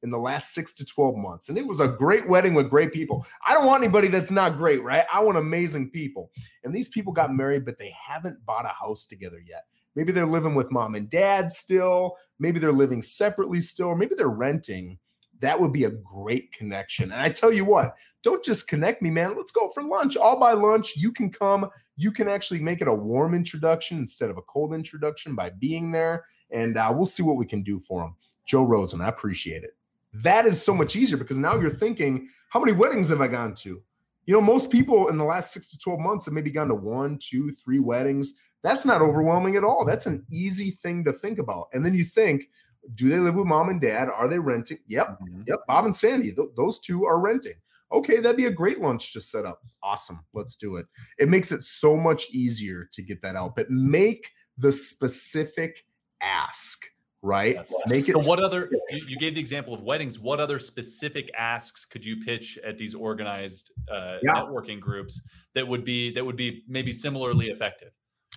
in 0.02 0.10
the 0.10 0.18
last 0.18 0.54
six 0.54 0.72
to 0.74 0.84
12 0.84 1.16
months, 1.16 1.50
and 1.50 1.58
it 1.58 1.66
was 1.66 1.80
a 1.80 1.88
great 1.88 2.26
wedding 2.26 2.54
with 2.54 2.70
great 2.70 2.92
people, 2.92 3.26
I 3.46 3.52
don't 3.52 3.66
want 3.66 3.82
anybody 3.82 4.08
that's 4.08 4.30
not 4.30 4.56
great, 4.56 4.82
right? 4.82 5.04
I 5.12 5.20
want 5.20 5.36
amazing 5.36 5.90
people. 5.90 6.30
And 6.64 6.74
these 6.74 6.88
people 6.88 7.12
got 7.12 7.34
married, 7.34 7.66
but 7.66 7.78
they 7.78 7.94
haven't 8.08 8.44
bought 8.46 8.64
a 8.64 8.68
house 8.68 9.06
together 9.06 9.42
yet. 9.46 9.64
Maybe 9.94 10.12
they're 10.12 10.26
living 10.26 10.54
with 10.54 10.72
mom 10.72 10.94
and 10.94 11.10
dad 11.10 11.52
still. 11.52 12.16
Maybe 12.38 12.58
they're 12.58 12.72
living 12.72 13.02
separately 13.02 13.60
still, 13.60 13.94
maybe 13.94 14.14
they're 14.14 14.28
renting. 14.28 14.98
That 15.40 15.60
would 15.60 15.72
be 15.72 15.84
a 15.84 15.90
great 15.90 16.52
connection. 16.52 17.12
And 17.12 17.20
I 17.20 17.30
tell 17.30 17.52
you 17.52 17.64
what, 17.64 17.94
don't 18.22 18.44
just 18.44 18.68
connect 18.68 19.02
me, 19.02 19.10
man. 19.10 19.36
Let's 19.36 19.52
go 19.52 19.70
for 19.70 19.82
lunch. 19.82 20.16
I'll 20.16 20.38
buy 20.38 20.52
lunch. 20.52 20.96
You 20.96 21.12
can 21.12 21.30
come. 21.30 21.68
You 21.96 22.12
can 22.12 22.28
actually 22.28 22.60
make 22.60 22.80
it 22.80 22.88
a 22.88 22.94
warm 22.94 23.34
introduction 23.34 23.98
instead 23.98 24.30
of 24.30 24.36
a 24.36 24.42
cold 24.42 24.74
introduction 24.74 25.34
by 25.34 25.50
being 25.50 25.92
there. 25.92 26.24
And 26.50 26.76
uh, 26.76 26.92
we'll 26.94 27.06
see 27.06 27.22
what 27.22 27.36
we 27.36 27.46
can 27.46 27.62
do 27.62 27.80
for 27.80 28.02
them. 28.02 28.16
Joe 28.46 28.64
Rosen, 28.64 29.00
I 29.00 29.08
appreciate 29.08 29.62
it. 29.62 29.76
That 30.12 30.44
is 30.44 30.62
so 30.62 30.74
much 30.74 30.96
easier 30.96 31.16
because 31.16 31.38
now 31.38 31.54
you're 31.54 31.70
thinking, 31.70 32.28
how 32.48 32.60
many 32.60 32.72
weddings 32.72 33.10
have 33.10 33.20
I 33.20 33.28
gone 33.28 33.54
to? 33.56 33.80
You 34.26 34.34
know, 34.34 34.40
most 34.40 34.70
people 34.70 35.08
in 35.08 35.16
the 35.16 35.24
last 35.24 35.52
six 35.52 35.70
to 35.70 35.78
12 35.78 36.00
months 36.00 36.24
have 36.26 36.34
maybe 36.34 36.50
gone 36.50 36.68
to 36.68 36.74
one, 36.74 37.18
two, 37.18 37.52
three 37.52 37.78
weddings. 37.78 38.38
That's 38.62 38.84
not 38.84 39.00
overwhelming 39.00 39.56
at 39.56 39.64
all. 39.64 39.84
That's 39.84 40.06
an 40.06 40.26
easy 40.30 40.72
thing 40.82 41.04
to 41.04 41.12
think 41.12 41.38
about. 41.38 41.68
And 41.72 41.84
then 41.84 41.94
you 41.94 42.04
think, 42.04 42.48
do 42.94 43.08
they 43.08 43.18
live 43.18 43.34
with 43.34 43.46
mom 43.46 43.68
and 43.68 43.80
dad? 43.80 44.08
Are 44.08 44.28
they 44.28 44.38
renting? 44.38 44.78
Yep. 44.88 45.20
Mm-hmm. 45.20 45.42
Yep. 45.46 45.58
Bob 45.66 45.84
and 45.86 45.96
Sandy, 45.96 46.32
th- 46.32 46.48
those 46.56 46.80
two 46.80 47.04
are 47.04 47.18
renting. 47.18 47.54
Okay, 47.92 48.20
that'd 48.20 48.36
be 48.36 48.46
a 48.46 48.52
great 48.52 48.80
lunch 48.80 49.12
to 49.12 49.20
set 49.20 49.44
up. 49.44 49.60
Awesome. 49.82 50.20
Let's 50.32 50.56
do 50.56 50.76
it. 50.76 50.86
It 51.18 51.28
makes 51.28 51.52
it 51.52 51.62
so 51.62 51.96
much 51.96 52.30
easier 52.30 52.88
to 52.92 53.02
get 53.02 53.20
that 53.22 53.36
out, 53.36 53.56
but 53.56 53.70
make 53.70 54.30
the 54.58 54.72
specific 54.72 55.84
ask 56.22 56.86
right? 57.22 57.56
Yes. 57.56 57.72
Make 57.90 58.08
it. 58.08 58.12
So, 58.12 58.20
what 58.20 58.40
other? 58.40 58.66
You, 58.88 59.04
you, 59.08 59.16
gave 59.18 59.34
the 59.34 59.40
example 59.40 59.74
of 59.74 59.82
weddings. 59.82 60.18
What 60.18 60.40
other 60.40 60.58
specific 60.58 61.30
asks 61.36 61.84
could 61.84 62.02
you 62.02 62.16
pitch 62.16 62.58
at 62.64 62.78
these 62.78 62.94
organized 62.94 63.72
uh, 63.92 64.16
yeah. 64.22 64.36
networking 64.36 64.80
groups 64.80 65.20
that 65.54 65.68
would 65.68 65.84
be 65.84 66.14
that 66.14 66.24
would 66.24 66.36
be 66.36 66.64
maybe 66.66 66.92
similarly 66.92 67.48
effective? 67.48 67.90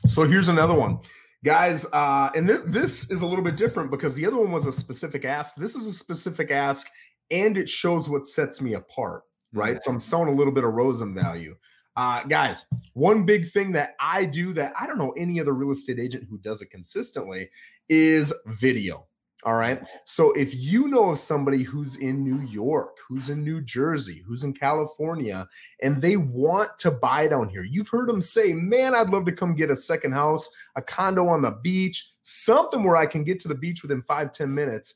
So 0.08 0.26
here's 0.26 0.50
another 0.50 0.74
one 0.74 1.00
guys 1.46 1.86
uh 1.92 2.30
and 2.36 2.48
th- 2.48 2.62
this 2.66 3.12
is 3.12 3.22
a 3.22 3.26
little 3.26 3.44
bit 3.44 3.58
different 3.58 3.92
because 3.92 4.16
the 4.16 4.26
other 4.26 4.38
one 4.38 4.50
was 4.50 4.66
a 4.66 4.72
specific 4.72 5.26
ask 5.26 5.56
this 5.56 5.76
is 5.76 5.86
a 5.86 5.92
specific 5.92 6.52
ask 6.52 6.88
and 7.32 7.58
it 7.58 7.68
shows 7.68 8.10
what 8.10 8.28
sets 8.28 8.62
me 8.62 8.74
apart, 8.74 9.24
right? 9.54 9.82
So 9.82 9.92
I'm 9.92 10.00
selling 10.00 10.30
a 10.30 10.38
little 10.38 10.54
bit 10.54 10.64
of 10.64 10.74
Rosen 10.74 11.14
value. 11.14 11.56
Uh, 11.96 12.24
guys, 12.24 12.66
one 12.94 13.26
big 13.26 13.52
thing 13.52 13.72
that 13.74 13.96
I 14.00 14.26
do 14.26 14.52
that 14.54 14.74
I 14.80 14.88
don't 14.88 14.98
know 14.98 15.12
any 15.12 15.40
other 15.40 15.54
real 15.54 15.72
estate 15.72 16.00
agent 16.00 16.28
who 16.30 16.40
does 16.40 16.62
it 16.62 16.72
consistently 16.72 17.50
is 17.88 18.34
video. 18.48 19.08
All 19.46 19.56
right. 19.56 19.86
So 20.06 20.32
if 20.32 20.56
you 20.56 20.88
know 20.88 21.10
of 21.10 21.20
somebody 21.20 21.64
who's 21.64 21.98
in 21.98 22.24
New 22.24 22.40
York, 22.48 22.98
who's 23.08 23.30
in 23.30 23.44
New 23.44 23.60
Jersey, 23.60 24.24
who's 24.26 24.46
in 24.46 24.54
California, 24.54 25.48
and 25.82 26.02
they 26.02 26.16
want 26.16 26.70
to 26.80 26.92
buy 26.92 27.28
down 27.28 27.50
here, 27.50 27.64
you've 27.64 27.90
heard 27.90 28.08
them 28.08 28.22
say, 28.22 28.54
Man, 28.54 28.96
I'd 28.96 29.10
love 29.10 29.26
to 29.26 29.34
come 29.34 29.56
get 29.56 29.70
a 29.70 29.76
second 29.76 30.14
house, 30.14 30.50
a 30.78 30.82
condo 30.82 31.28
on 31.28 31.42
the 31.42 31.52
beach, 31.52 32.12
something 32.24 32.84
where 32.84 32.96
I 32.96 33.06
can 33.06 33.26
get 33.26 33.40
to 33.42 33.50
the 33.50 33.56
beach 33.56 33.82
within 33.82 34.02
five 34.02 34.32
ten 34.32 34.54
minutes. 34.54 34.96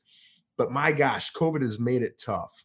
But 0.58 0.72
my 0.72 0.94
gosh, 0.94 1.34
COVID 1.34 1.62
has 1.62 1.78
made 1.78 2.02
it 2.02 2.18
tough. 2.18 2.64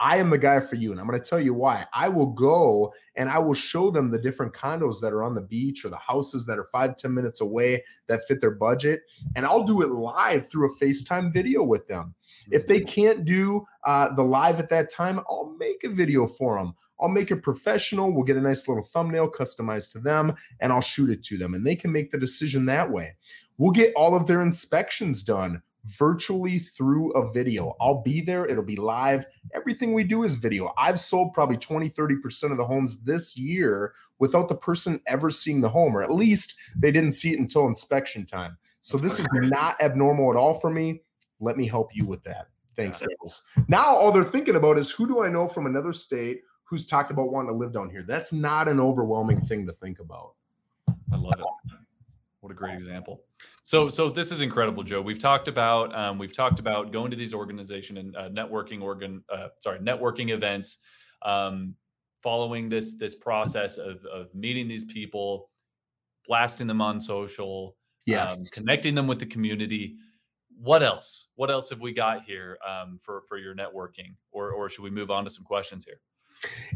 I 0.00 0.18
am 0.18 0.30
the 0.30 0.38
guy 0.38 0.60
for 0.60 0.76
you. 0.76 0.92
And 0.92 1.00
I'm 1.00 1.06
going 1.06 1.20
to 1.20 1.28
tell 1.28 1.40
you 1.40 1.54
why. 1.54 1.86
I 1.92 2.08
will 2.08 2.26
go 2.26 2.92
and 3.16 3.28
I 3.28 3.38
will 3.38 3.54
show 3.54 3.90
them 3.90 4.10
the 4.10 4.18
different 4.18 4.54
condos 4.54 5.00
that 5.00 5.12
are 5.12 5.24
on 5.24 5.34
the 5.34 5.42
beach 5.42 5.84
or 5.84 5.88
the 5.88 5.96
houses 5.96 6.46
that 6.46 6.58
are 6.58 6.68
five 6.70 6.96
ten 6.96 7.14
minutes 7.14 7.40
away 7.40 7.84
that 8.06 8.26
fit 8.28 8.40
their 8.40 8.54
budget. 8.54 9.02
And 9.34 9.44
I'll 9.44 9.64
do 9.64 9.82
it 9.82 9.90
live 9.90 10.48
through 10.48 10.72
a 10.72 10.76
FaceTime 10.78 11.32
video 11.32 11.62
with 11.62 11.86
them. 11.88 12.14
If 12.50 12.66
they 12.66 12.80
mm-hmm. 12.80 12.88
can't 12.88 13.24
do 13.24 13.66
uh, 13.84 14.14
the 14.14 14.22
live 14.22 14.60
at 14.60 14.70
that 14.70 14.90
time, 14.90 15.20
I'll 15.28 15.56
make 15.58 15.82
a 15.84 15.88
video 15.88 16.26
for 16.26 16.58
them. 16.58 16.74
I'll 17.00 17.08
make 17.08 17.30
it 17.30 17.42
professional. 17.42 18.12
We'll 18.12 18.24
get 18.24 18.36
a 18.36 18.40
nice 18.40 18.66
little 18.66 18.82
thumbnail 18.82 19.30
customized 19.30 19.92
to 19.92 20.00
them 20.00 20.34
and 20.60 20.72
I'll 20.72 20.80
shoot 20.80 21.10
it 21.10 21.22
to 21.24 21.38
them. 21.38 21.54
And 21.54 21.64
they 21.64 21.76
can 21.76 21.92
make 21.92 22.10
the 22.10 22.18
decision 22.18 22.66
that 22.66 22.90
way. 22.90 23.16
We'll 23.56 23.70
get 23.70 23.94
all 23.94 24.16
of 24.16 24.26
their 24.26 24.42
inspections 24.42 25.22
done 25.22 25.62
virtually 25.88 26.58
through 26.58 27.12
a 27.12 27.32
video. 27.32 27.74
I'll 27.80 28.02
be 28.02 28.20
there, 28.20 28.46
it'll 28.46 28.62
be 28.62 28.76
live. 28.76 29.24
Everything 29.54 29.94
we 29.94 30.04
do 30.04 30.24
is 30.24 30.36
video. 30.36 30.72
I've 30.76 31.00
sold 31.00 31.32
probably 31.32 31.56
20, 31.56 31.90
30% 31.90 32.50
of 32.50 32.58
the 32.58 32.66
homes 32.66 33.02
this 33.02 33.38
year 33.38 33.94
without 34.18 34.48
the 34.48 34.54
person 34.54 35.00
ever 35.06 35.30
seeing 35.30 35.60
the 35.60 35.68
home, 35.68 35.96
or 35.96 36.02
at 36.02 36.12
least 36.12 36.56
they 36.76 36.90
didn't 36.90 37.12
see 37.12 37.32
it 37.32 37.38
until 37.38 37.66
inspection 37.66 38.26
time. 38.26 38.58
So 38.82 38.98
this 38.98 39.18
is 39.18 39.26
not 39.32 39.80
abnormal 39.80 40.30
at 40.30 40.36
all 40.36 40.60
for 40.60 40.70
me. 40.70 41.02
Let 41.40 41.56
me 41.56 41.66
help 41.66 41.94
you 41.94 42.06
with 42.06 42.22
that. 42.24 42.48
Thanks, 42.76 43.02
Nichols. 43.02 43.46
Now 43.66 43.86
all 43.86 44.12
they're 44.12 44.24
thinking 44.24 44.56
about 44.56 44.78
is 44.78 44.90
who 44.90 45.06
do 45.06 45.22
I 45.22 45.28
know 45.28 45.48
from 45.48 45.66
another 45.66 45.92
state 45.92 46.42
who's 46.64 46.86
talked 46.86 47.10
about 47.10 47.32
wanting 47.32 47.50
to 47.50 47.56
live 47.56 47.72
down 47.72 47.90
here? 47.90 48.02
That's 48.02 48.32
not 48.32 48.68
an 48.68 48.78
overwhelming 48.78 49.40
thing 49.42 49.66
to 49.66 49.72
think 49.72 50.00
about. 50.00 50.34
I 50.88 51.16
love 51.16 51.34
it. 51.38 51.74
What 52.40 52.52
a 52.52 52.54
great 52.54 52.74
example. 52.74 53.22
So, 53.68 53.90
so 53.90 54.08
this 54.08 54.32
is 54.32 54.40
incredible, 54.40 54.82
Joe. 54.82 55.02
We've 55.02 55.18
talked 55.18 55.46
about 55.46 55.94
um, 55.94 56.16
we've 56.16 56.34
talked 56.34 56.58
about 56.58 56.90
going 56.90 57.10
to 57.10 57.18
these 57.18 57.34
organization 57.34 57.98
and 57.98 58.16
uh, 58.16 58.30
networking 58.30 58.80
organ, 58.80 59.22
uh, 59.30 59.48
sorry, 59.60 59.78
networking 59.80 60.30
events, 60.30 60.78
um, 61.20 61.74
following 62.22 62.70
this 62.70 62.96
this 62.96 63.14
process 63.14 63.76
of 63.76 64.02
of 64.06 64.34
meeting 64.34 64.68
these 64.68 64.86
people, 64.86 65.50
blasting 66.26 66.66
them 66.66 66.80
on 66.80 66.98
social, 66.98 67.76
um, 67.76 68.04
yes, 68.06 68.38
um, 68.38 68.42
connecting 68.54 68.94
them 68.94 69.06
with 69.06 69.18
the 69.18 69.26
community. 69.26 69.96
What 70.58 70.82
else? 70.82 71.28
What 71.34 71.50
else 71.50 71.68
have 71.68 71.82
we 71.82 71.92
got 71.92 72.24
here 72.24 72.56
um, 72.66 72.98
for 72.98 73.20
for 73.28 73.36
your 73.36 73.54
networking, 73.54 74.14
or 74.32 74.50
or 74.50 74.70
should 74.70 74.82
we 74.82 74.90
move 74.90 75.10
on 75.10 75.24
to 75.24 75.30
some 75.30 75.44
questions 75.44 75.84
here? 75.84 76.00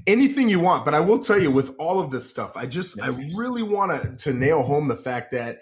anything 0.09 0.49
you 0.49 0.59
want 0.59 0.85
but 0.85 0.93
i 0.93 0.99
will 0.99 1.21
tell 1.21 1.41
you 1.41 1.49
with 1.49 1.73
all 1.79 2.01
of 2.01 2.11
this 2.11 2.29
stuff 2.29 2.51
i 2.57 2.67
just 2.67 2.97
yes. 2.97 3.17
i 3.17 3.39
really 3.39 3.63
want 3.63 3.93
to 3.93 4.17
to 4.17 4.37
nail 4.37 4.61
home 4.61 4.89
the 4.89 4.97
fact 4.97 5.31
that 5.31 5.61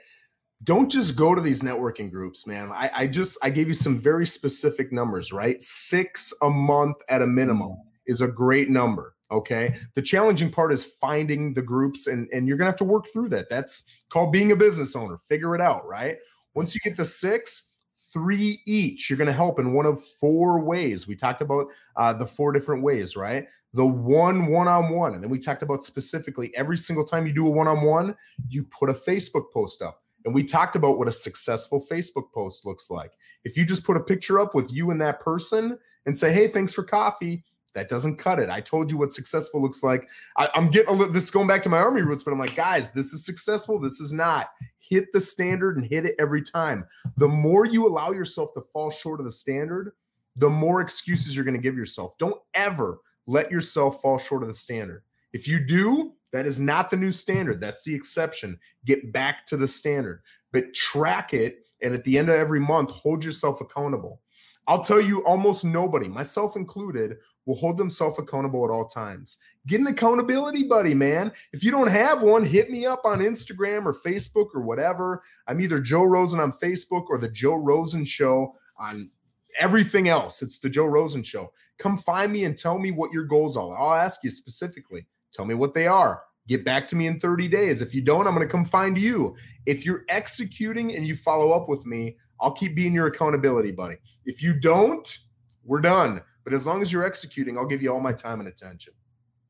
don't 0.64 0.90
just 0.90 1.16
go 1.16 1.34
to 1.34 1.40
these 1.40 1.62
networking 1.62 2.10
groups 2.10 2.46
man. 2.46 2.70
I, 2.72 2.90
I 2.94 3.06
just 3.06 3.38
i 3.42 3.50
gave 3.50 3.68
you 3.68 3.74
some 3.74 3.98
very 3.98 4.26
specific 4.26 4.92
numbers 4.92 5.32
right? 5.32 5.60
Six 5.62 6.34
a 6.42 6.50
month 6.50 6.96
at 7.08 7.22
a 7.22 7.26
minimum 7.26 7.76
is 8.06 8.20
a 8.20 8.28
great 8.28 8.70
number 8.70 9.14
okay? 9.30 9.76
The 9.94 10.02
challenging 10.02 10.50
part 10.50 10.72
is 10.72 10.84
finding 10.84 11.54
the 11.54 11.62
groups 11.62 12.06
and 12.06 12.28
and 12.32 12.46
you're 12.46 12.56
gonna 12.56 12.70
have 12.70 12.78
to 12.78 12.84
work 12.84 13.06
through 13.12 13.28
that. 13.30 13.48
That's 13.48 13.86
called 14.08 14.32
being 14.32 14.52
a 14.52 14.56
business 14.56 14.96
owner. 14.96 15.18
Figure 15.28 15.54
it 15.54 15.60
out 15.60 15.86
right? 15.86 16.16
Once 16.54 16.74
you 16.74 16.80
get 16.82 16.96
the 16.96 17.04
six 17.04 17.70
three 18.12 18.60
each. 18.66 19.08
You're 19.08 19.16
to 19.18 19.32
help 19.32 19.60
in 19.60 19.72
one 19.72 19.86
of 19.86 20.04
four 20.20 20.60
ways. 20.60 21.06
We 21.06 21.14
talked 21.14 21.42
about 21.42 21.68
uh, 21.96 22.12
the 22.12 22.26
four 22.26 22.52
different 22.52 22.82
ways 22.82 23.16
right? 23.16 23.46
The 23.72 23.86
one 23.86 24.46
one-on-one 24.46 25.14
and 25.14 25.22
then 25.22 25.30
we 25.30 25.38
talked 25.38 25.62
about 25.62 25.84
specifically 25.84 26.52
every 26.56 26.76
single 26.76 27.04
time 27.04 27.24
you 27.24 27.32
do 27.32 27.46
a 27.46 27.50
one-on-one 27.50 28.16
you 28.48 28.64
put 28.64 28.90
a 28.90 28.92
facebook 28.92 29.52
post 29.52 29.80
up 29.80 30.02
and 30.24 30.34
we 30.34 30.44
talked 30.44 30.76
about 30.76 30.98
what 30.98 31.08
a 31.08 31.12
successful 31.12 31.86
facebook 31.90 32.32
post 32.32 32.66
looks 32.66 32.90
like. 32.90 33.12
If 33.44 33.56
you 33.56 33.64
just 33.64 33.84
put 33.84 33.96
a 33.96 34.00
picture 34.00 34.38
up 34.38 34.54
with 34.54 34.72
you 34.72 34.90
and 34.90 35.00
that 35.00 35.20
person 35.20 35.78
and 36.06 36.16
say 36.16 36.32
hey 36.32 36.48
thanks 36.48 36.72
for 36.72 36.82
coffee 36.82 37.44
that 37.74 37.88
doesn't 37.88 38.16
cut 38.16 38.40
it. 38.40 38.50
I 38.50 38.60
told 38.60 38.90
you 38.90 38.98
what 38.98 39.12
successful 39.12 39.62
looks 39.62 39.84
like. 39.84 40.08
I, 40.36 40.48
am 40.56 40.70
getting 40.70 40.88
a 40.88 40.92
little, 40.92 41.12
this 41.12 41.30
going 41.30 41.46
back 41.46 41.62
to 41.62 41.68
my 41.68 41.78
army 41.78 42.02
roots 42.02 42.24
but 42.24 42.32
i'm 42.32 42.38
like 42.38 42.56
guys 42.56 42.92
this 42.92 43.12
is 43.12 43.24
successful. 43.24 43.78
This 43.78 44.00
is 44.00 44.12
not. 44.12 44.50
Hit 44.78 45.12
the 45.12 45.20
standard 45.20 45.76
and 45.76 45.86
hit 45.86 46.04
it 46.04 46.16
every 46.18 46.42
time. 46.42 46.84
The 47.16 47.28
more 47.28 47.64
you 47.64 47.86
allow 47.86 48.10
yourself 48.10 48.52
to 48.54 48.62
fall 48.72 48.90
short 48.90 49.20
of 49.20 49.26
the 49.26 49.32
standard 49.32 49.92
the 50.36 50.50
more 50.50 50.80
excuses 50.80 51.34
you're 51.34 51.44
going 51.44 51.56
to 51.56 51.62
give 51.62 51.76
yourself. 51.76 52.16
Don't 52.18 52.40
ever 52.54 52.98
let 53.26 53.50
yourself 53.50 54.00
fall 54.00 54.18
short 54.18 54.42
of 54.42 54.48
the 54.48 54.54
standard. 54.54 55.02
If 55.32 55.46
you 55.46 55.64
do, 55.64 56.14
that 56.32 56.46
is 56.46 56.60
not 56.60 56.90
the 56.90 56.96
new 56.96 57.12
standard. 57.12 57.60
That's 57.60 57.82
the 57.82 57.94
exception. 57.94 58.58
Get 58.84 59.12
back 59.12 59.46
to 59.46 59.56
the 59.56 59.68
standard, 59.68 60.22
but 60.52 60.74
track 60.74 61.34
it. 61.34 61.66
And 61.82 61.94
at 61.94 62.04
the 62.04 62.18
end 62.18 62.28
of 62.28 62.36
every 62.36 62.60
month, 62.60 62.90
hold 62.90 63.24
yourself 63.24 63.60
accountable. 63.60 64.20
I'll 64.66 64.84
tell 64.84 65.00
you, 65.00 65.24
almost 65.24 65.64
nobody, 65.64 66.06
myself 66.06 66.54
included, 66.54 67.16
will 67.46 67.56
hold 67.56 67.78
themselves 67.78 68.18
accountable 68.18 68.64
at 68.64 68.70
all 68.70 68.86
times. 68.86 69.38
Get 69.66 69.80
an 69.80 69.86
accountability 69.88 70.64
buddy, 70.64 70.94
man. 70.94 71.32
If 71.52 71.64
you 71.64 71.70
don't 71.70 71.88
have 71.88 72.22
one, 72.22 72.44
hit 72.44 72.70
me 72.70 72.86
up 72.86 73.04
on 73.04 73.18
Instagram 73.20 73.86
or 73.86 73.94
Facebook 73.94 74.48
or 74.54 74.60
whatever. 74.60 75.22
I'm 75.46 75.60
either 75.60 75.80
Joe 75.80 76.04
Rosen 76.04 76.38
on 76.38 76.52
Facebook 76.52 77.06
or 77.08 77.18
the 77.18 77.28
Joe 77.28 77.56
Rosen 77.56 78.04
Show 78.04 78.54
on 78.78 79.10
everything 79.58 80.08
else. 80.08 80.42
It's 80.42 80.58
the 80.58 80.70
Joe 80.70 80.86
Rosen 80.86 81.22
Show. 81.22 81.52
Come 81.78 81.98
find 81.98 82.32
me 82.32 82.44
and 82.44 82.56
tell 82.56 82.78
me 82.78 82.90
what 82.90 83.12
your 83.12 83.24
goals 83.24 83.56
are. 83.56 83.76
I'll 83.76 83.94
ask 83.94 84.22
you 84.22 84.30
specifically. 84.30 85.06
Tell 85.32 85.44
me 85.44 85.54
what 85.54 85.74
they 85.74 85.86
are. 85.86 86.22
Get 86.48 86.64
back 86.64 86.88
to 86.88 86.96
me 86.96 87.06
in 87.06 87.20
30 87.20 87.48
days. 87.48 87.82
If 87.82 87.94
you 87.94 88.02
don't, 88.02 88.26
I'm 88.26 88.34
going 88.34 88.46
to 88.46 88.50
come 88.50 88.64
find 88.64 88.98
you. 88.98 89.36
If 89.66 89.84
you're 89.86 90.04
executing 90.08 90.96
and 90.96 91.06
you 91.06 91.14
follow 91.14 91.52
up 91.52 91.68
with 91.68 91.86
me, 91.86 92.16
I'll 92.40 92.52
keep 92.52 92.74
being 92.74 92.92
your 92.92 93.06
accountability 93.06 93.72
buddy. 93.72 93.96
If 94.24 94.42
you 94.42 94.58
don't, 94.58 95.18
we're 95.64 95.80
done. 95.80 96.22
But 96.42 96.54
as 96.54 96.66
long 96.66 96.82
as 96.82 96.92
you're 96.92 97.04
executing, 97.04 97.58
I'll 97.58 97.66
give 97.66 97.82
you 97.82 97.92
all 97.92 98.00
my 98.00 98.12
time 98.12 98.40
and 98.40 98.48
attention. 98.48 98.94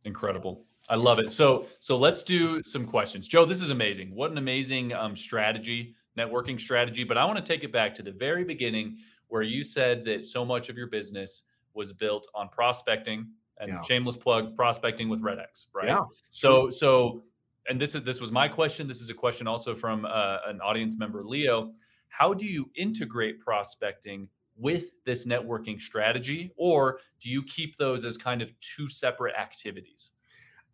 Incredible. 0.05 0.65
I 0.89 0.97
love 0.97 1.21
it. 1.21 1.31
So, 1.31 1.67
so 1.79 1.97
let's 1.97 2.23
do 2.23 2.63
some 2.63 2.85
questions. 2.85 3.29
Joe, 3.29 3.45
this 3.45 3.63
is 3.63 3.71
amazing. 3.71 4.15
What 4.15 4.33
an 4.33 4.39
amazing 4.39 4.93
um, 4.93 5.15
strategy, 5.15 5.95
networking 6.19 6.61
strategy. 6.61 7.05
But 7.05 7.17
I 7.17 7.25
want 7.25 7.39
to 7.39 7.45
take 7.45 7.63
it 7.63 7.73
back 7.73 7.95
to 7.95 8.03
the 8.03 8.13
very 8.13 8.45
beginning 8.45 8.97
where 9.29 9.43
you 9.43 9.63
said 9.63 10.05
that 10.07 10.25
so 10.25 10.45
much 10.45 10.69
of 10.69 10.77
your 10.77 10.89
business 10.89 11.45
was 11.75 11.93
built 11.93 12.27
on 12.35 12.49
prospecting 12.49 13.29
and 13.61 13.71
yeah. 13.71 13.83
shameless 13.83 14.17
plug 14.17 14.57
prospecting 14.57 15.09
with 15.09 15.21
Red 15.21 15.39
X, 15.39 15.67
right? 15.75 15.89
Yeah. 15.89 16.03
So 16.31 16.71
so 16.71 17.23
and 17.69 17.81
this 17.81 17.95
is 17.95 18.03
this 18.03 18.21
was 18.21 18.33
my 18.33 18.49
question. 18.49 18.89
This 18.89 19.01
is 19.01 19.11
a 19.11 19.15
question 19.15 19.47
also 19.47 19.75
from 19.75 20.05
uh, 20.05 20.39
an 20.47 20.61
audience 20.61 20.99
member, 20.99 21.25
Leo. 21.25 21.73
How 22.09 22.35
do 22.35 22.45
you 22.45 22.71
integrate 22.75 23.41
prospecting 23.41 24.29
with 24.57 24.91
this 25.05 25.27
networking 25.27 25.81
strategy, 25.81 26.53
or 26.57 27.01
do 27.21 27.31
you 27.31 27.43
keep 27.43 27.77
those 27.77 28.05
as 28.05 28.19
kind 28.19 28.43
of 28.43 28.53
two 28.61 28.89
separate 28.89 29.35
activities? 29.37 30.11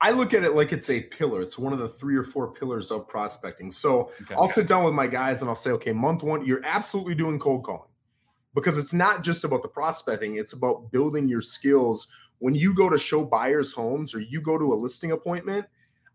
I 0.01 0.11
look 0.11 0.35
at 0.35 0.44
it 0.44 0.55
like 0.55 0.72
it's 0.72 0.90
a 0.90 1.01
pillar. 1.01 1.40
It's 1.40 1.59
one 1.59 1.72
of 1.72 1.79
the 1.79 1.88
three 1.88 2.16
or 2.16 2.22
four 2.22 2.53
pillars 2.53 2.90
of 2.90 3.09
prospecting. 3.09 3.70
So 3.70 4.11
okay. 4.22 4.35
I'll 4.35 4.49
sit 4.49 4.66
down 4.66 4.85
with 4.85 4.92
my 4.92 5.07
guys 5.07 5.40
and 5.40 5.49
I'll 5.49 5.57
say, 5.57 5.70
okay, 5.72 5.92
month 5.92 6.22
one, 6.22 6.44
you're 6.44 6.64
absolutely 6.64 7.14
doing 7.14 7.38
cold 7.38 7.64
calling 7.64 7.88
because 8.55 8.77
it's 8.77 8.92
not 8.92 9.22
just 9.22 9.44
about 9.44 9.62
the 9.62 9.68
prospecting, 9.68 10.37
it's 10.37 10.53
about 10.53 10.90
building 10.90 11.29
your 11.29 11.42
skills. 11.42 12.09
When 12.38 12.55
you 12.55 12.75
go 12.75 12.88
to 12.88 12.99
show 12.99 13.25
buyers 13.25 13.72
homes 13.72 14.14
or 14.14 14.20
you 14.20 14.40
go 14.40 14.59
to 14.59 14.72
a 14.72 14.77
listing 14.77 15.12
appointment, 15.12 15.66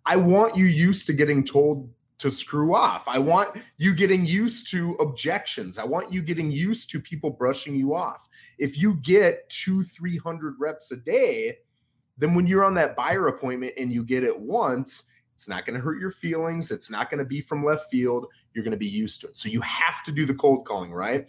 I 0.06 0.16
want 0.16 0.56
you 0.56 0.66
used 0.66 1.08
to 1.08 1.14
getting 1.14 1.44
told 1.44 1.90
to 2.20 2.30
screw 2.30 2.76
off. 2.76 3.04
I 3.08 3.18
want 3.18 3.58
you 3.78 3.96
getting 3.96 4.26
used 4.26 4.70
to 4.72 4.94
objections. 4.96 5.80
I 5.80 5.84
want 5.84 6.14
you 6.14 6.22
getting 6.22 6.52
used 6.52 6.92
to 6.92 7.02
people 7.02 7.32
brushing 7.32 7.76
you 7.76 7.96
off. 7.96 8.28
If 8.60 8.78
you 8.78 8.96
get 8.98 9.50
two, 9.50 9.84
300 9.84 10.56
reps 10.60 10.92
a 10.92 10.98
day, 10.98 11.58
then 12.20 12.36
when 12.36 12.46
you're 12.46 12.64
on 12.64 12.76
that 12.76 12.96
buyer 12.96 13.28
appointment 13.28 13.74
and 13.76 13.92
you 13.92 14.04
get 14.04 14.24
it 14.24 14.40
once, 14.40 15.10
it's 15.34 15.50
not 15.50 15.66
going 15.66 15.74
to 15.76 15.84
hurt 15.84 16.00
your 16.00 16.12
feelings. 16.12 16.70
It's 16.70 16.92
not 16.92 17.10
going 17.10 17.18
to 17.18 17.26
be 17.26 17.42
from 17.42 17.66
left 17.66 17.90
field. 17.90 18.28
You're 18.54 18.64
going 18.64 18.72
to 18.72 18.78
be 18.78 18.88
used 18.88 19.22
to 19.22 19.28
it. 19.30 19.38
So 19.38 19.50
you 19.50 19.62
have 19.62 20.04
to 20.04 20.12
do 20.12 20.28
the 20.28 20.36
cold 20.36 20.68
calling, 20.68 20.94
right? 20.94 21.28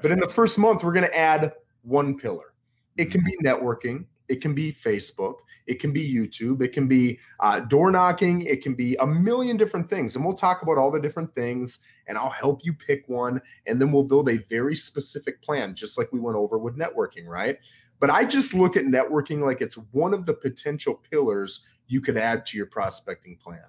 But 0.00 0.10
in 0.10 0.18
the 0.18 0.28
first 0.28 0.58
month, 0.58 0.82
we're 0.82 0.92
going 0.92 1.06
to 1.06 1.16
add 1.16 1.52
one 1.82 2.18
pillar. 2.18 2.54
It 2.96 3.12
can 3.12 3.20
mm-hmm. 3.20 3.42
be 3.42 3.48
networking, 3.48 4.06
it 4.32 4.40
can 4.40 4.54
be 4.54 4.72
Facebook, 4.72 5.34
it 5.66 5.78
can 5.78 5.92
be 5.92 6.10
YouTube, 6.10 6.62
it 6.62 6.72
can 6.72 6.88
be 6.88 7.18
uh, 7.40 7.60
door 7.60 7.90
knocking, 7.90 8.40
it 8.42 8.62
can 8.62 8.74
be 8.74 8.96
a 8.96 9.06
million 9.06 9.58
different 9.58 9.90
things. 9.90 10.16
And 10.16 10.24
we'll 10.24 10.32
talk 10.32 10.62
about 10.62 10.78
all 10.78 10.90
the 10.90 10.98
different 10.98 11.34
things 11.34 11.80
and 12.06 12.16
I'll 12.16 12.30
help 12.30 12.60
you 12.64 12.72
pick 12.72 13.04
one. 13.08 13.42
And 13.66 13.78
then 13.78 13.92
we'll 13.92 14.04
build 14.04 14.30
a 14.30 14.38
very 14.48 14.74
specific 14.74 15.42
plan, 15.42 15.74
just 15.74 15.98
like 15.98 16.10
we 16.12 16.18
went 16.18 16.38
over 16.38 16.56
with 16.56 16.78
networking, 16.78 17.26
right? 17.26 17.58
But 18.00 18.08
I 18.08 18.24
just 18.24 18.54
look 18.54 18.74
at 18.74 18.86
networking 18.86 19.44
like 19.44 19.60
it's 19.60 19.76
one 19.92 20.14
of 20.14 20.24
the 20.24 20.32
potential 20.32 21.02
pillars 21.10 21.68
you 21.88 22.00
could 22.00 22.16
add 22.16 22.46
to 22.46 22.56
your 22.56 22.66
prospecting 22.66 23.36
plan. 23.36 23.66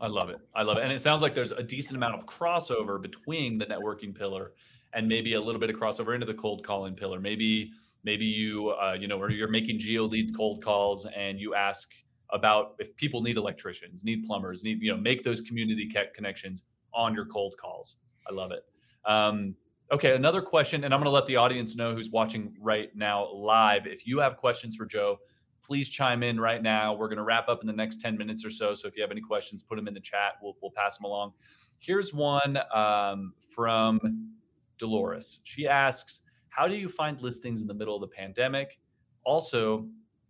I 0.00 0.06
love 0.06 0.30
it. 0.30 0.40
I 0.54 0.62
love 0.62 0.78
it. 0.78 0.84
And 0.84 0.92
it 0.92 1.02
sounds 1.02 1.20
like 1.20 1.34
there's 1.34 1.52
a 1.52 1.62
decent 1.62 1.98
amount 1.98 2.14
of 2.14 2.24
crossover 2.24 3.00
between 3.00 3.58
the 3.58 3.66
networking 3.66 4.14
pillar 4.14 4.52
and 4.94 5.06
maybe 5.06 5.34
a 5.34 5.40
little 5.40 5.60
bit 5.60 5.68
of 5.68 5.76
crossover 5.76 6.14
into 6.14 6.26
the 6.26 6.34
cold 6.34 6.64
calling 6.66 6.94
pillar. 6.94 7.20
Maybe 7.20 7.72
maybe 8.06 8.24
you 8.24 8.70
uh, 8.70 8.96
you 8.98 9.06
know 9.08 9.20
or 9.20 9.30
you're 9.30 9.50
making 9.50 9.78
GeoLeads 9.78 10.34
cold 10.34 10.64
calls 10.64 11.06
and 11.14 11.38
you 11.38 11.54
ask 11.54 11.92
about 12.30 12.74
if 12.78 12.96
people 12.96 13.20
need 13.20 13.36
electricians, 13.36 14.04
need 14.04 14.24
plumbers, 14.24 14.64
need 14.64 14.80
you 14.80 14.90
know 14.90 14.96
make 14.98 15.22
those 15.22 15.42
community 15.42 15.92
connections 16.14 16.64
on 16.94 17.12
your 17.14 17.26
cold 17.26 17.54
calls. 17.60 17.98
I 18.26 18.32
love 18.32 18.52
it. 18.52 18.64
Um, 19.04 19.54
okay, 19.92 20.14
another 20.14 20.40
question, 20.40 20.84
and 20.84 20.94
I'm 20.94 21.00
going 21.00 21.10
to 21.10 21.14
let 21.14 21.26
the 21.26 21.36
audience 21.36 21.76
know 21.76 21.94
who's 21.94 22.10
watching 22.10 22.54
right 22.60 22.88
now 22.96 23.30
live. 23.32 23.86
If 23.86 24.06
you 24.06 24.18
have 24.20 24.36
questions 24.36 24.74
for 24.76 24.86
Joe, 24.86 25.18
please 25.62 25.88
chime 25.88 26.22
in 26.22 26.40
right 26.40 26.62
now. 26.62 26.94
We're 26.94 27.08
going 27.08 27.18
to 27.18 27.24
wrap 27.24 27.48
up 27.48 27.60
in 27.60 27.66
the 27.66 27.72
next 27.72 28.00
10 28.00 28.16
minutes 28.16 28.44
or 28.44 28.50
so. 28.50 28.72
So 28.72 28.88
if 28.88 28.96
you 28.96 29.02
have 29.02 29.10
any 29.10 29.20
questions, 29.20 29.62
put 29.62 29.76
them 29.76 29.86
in 29.86 29.94
the 29.94 30.00
chat. 30.00 30.34
We'll, 30.42 30.56
we'll 30.62 30.72
pass 30.72 30.96
them 30.96 31.04
along. 31.04 31.32
Here's 31.78 32.12
one 32.14 32.58
um, 32.74 33.34
from 33.54 34.32
Dolores. 34.78 35.40
She 35.44 35.68
asks, 35.68 36.22
How 36.56 36.66
do 36.66 36.74
you 36.74 36.88
find 36.88 37.20
listings 37.20 37.60
in 37.60 37.68
the 37.68 37.74
middle 37.74 37.94
of 37.94 38.00
the 38.00 38.08
pandemic? 38.08 38.78
Also, 39.24 39.86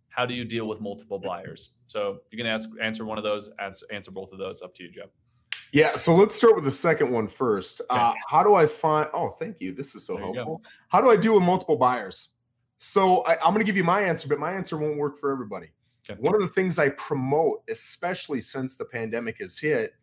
how 0.09 0.25
do 0.25 0.33
you 0.33 0.43
deal 0.43 0.67
with 0.67 0.81
multiple 0.81 1.19
buyers? 1.19 1.69
So 1.85 2.19
you 2.31 2.37
can 2.37 2.45
ask 2.45 2.69
answer 2.81 3.05
one 3.05 3.17
of 3.17 3.23
those, 3.23 3.49
answer, 3.59 3.85
answer 3.91 4.11
both 4.11 4.33
of 4.33 4.37
those. 4.37 4.61
Up 4.61 4.75
to 4.75 4.83
you, 4.83 4.91
Joe. 4.91 5.05
Yeah, 5.71 5.95
so 5.95 6.15
let's 6.15 6.35
start 6.35 6.55
with 6.55 6.65
the 6.65 6.71
second 6.71 7.11
one 7.11 7.29
first. 7.29 7.79
Okay. 7.89 7.99
Uh, 7.99 8.13
how 8.27 8.43
do 8.43 8.55
I 8.55 8.67
find? 8.67 9.09
Oh, 9.13 9.29
thank 9.39 9.61
you. 9.61 9.73
This 9.73 9.95
is 9.95 10.05
so 10.05 10.17
helpful. 10.17 10.61
How 10.89 10.99
do 10.99 11.09
I 11.09 11.15
deal 11.15 11.33
with 11.33 11.43
multiple 11.43 11.77
buyers? 11.77 12.35
So 12.77 13.21
I, 13.21 13.33
am 13.35 13.53
going 13.53 13.59
to 13.59 13.63
give 13.63 13.77
you 13.77 13.85
my 13.85 14.01
answer, 14.01 14.27
but 14.27 14.37
my 14.37 14.51
answer 14.51 14.77
won't 14.77 14.97
work 14.97 15.17
for 15.17 15.31
everybody. 15.31 15.67
Okay. 16.09 16.19
One 16.19 16.35
of 16.35 16.41
the 16.41 16.49
things 16.49 16.77
I 16.77 16.89
promote, 16.89 17.63
especially 17.69 18.41
since 18.41 18.75
the 18.75 18.85
pandemic 18.85 19.37
has 19.39 19.59
hit, 19.59 19.93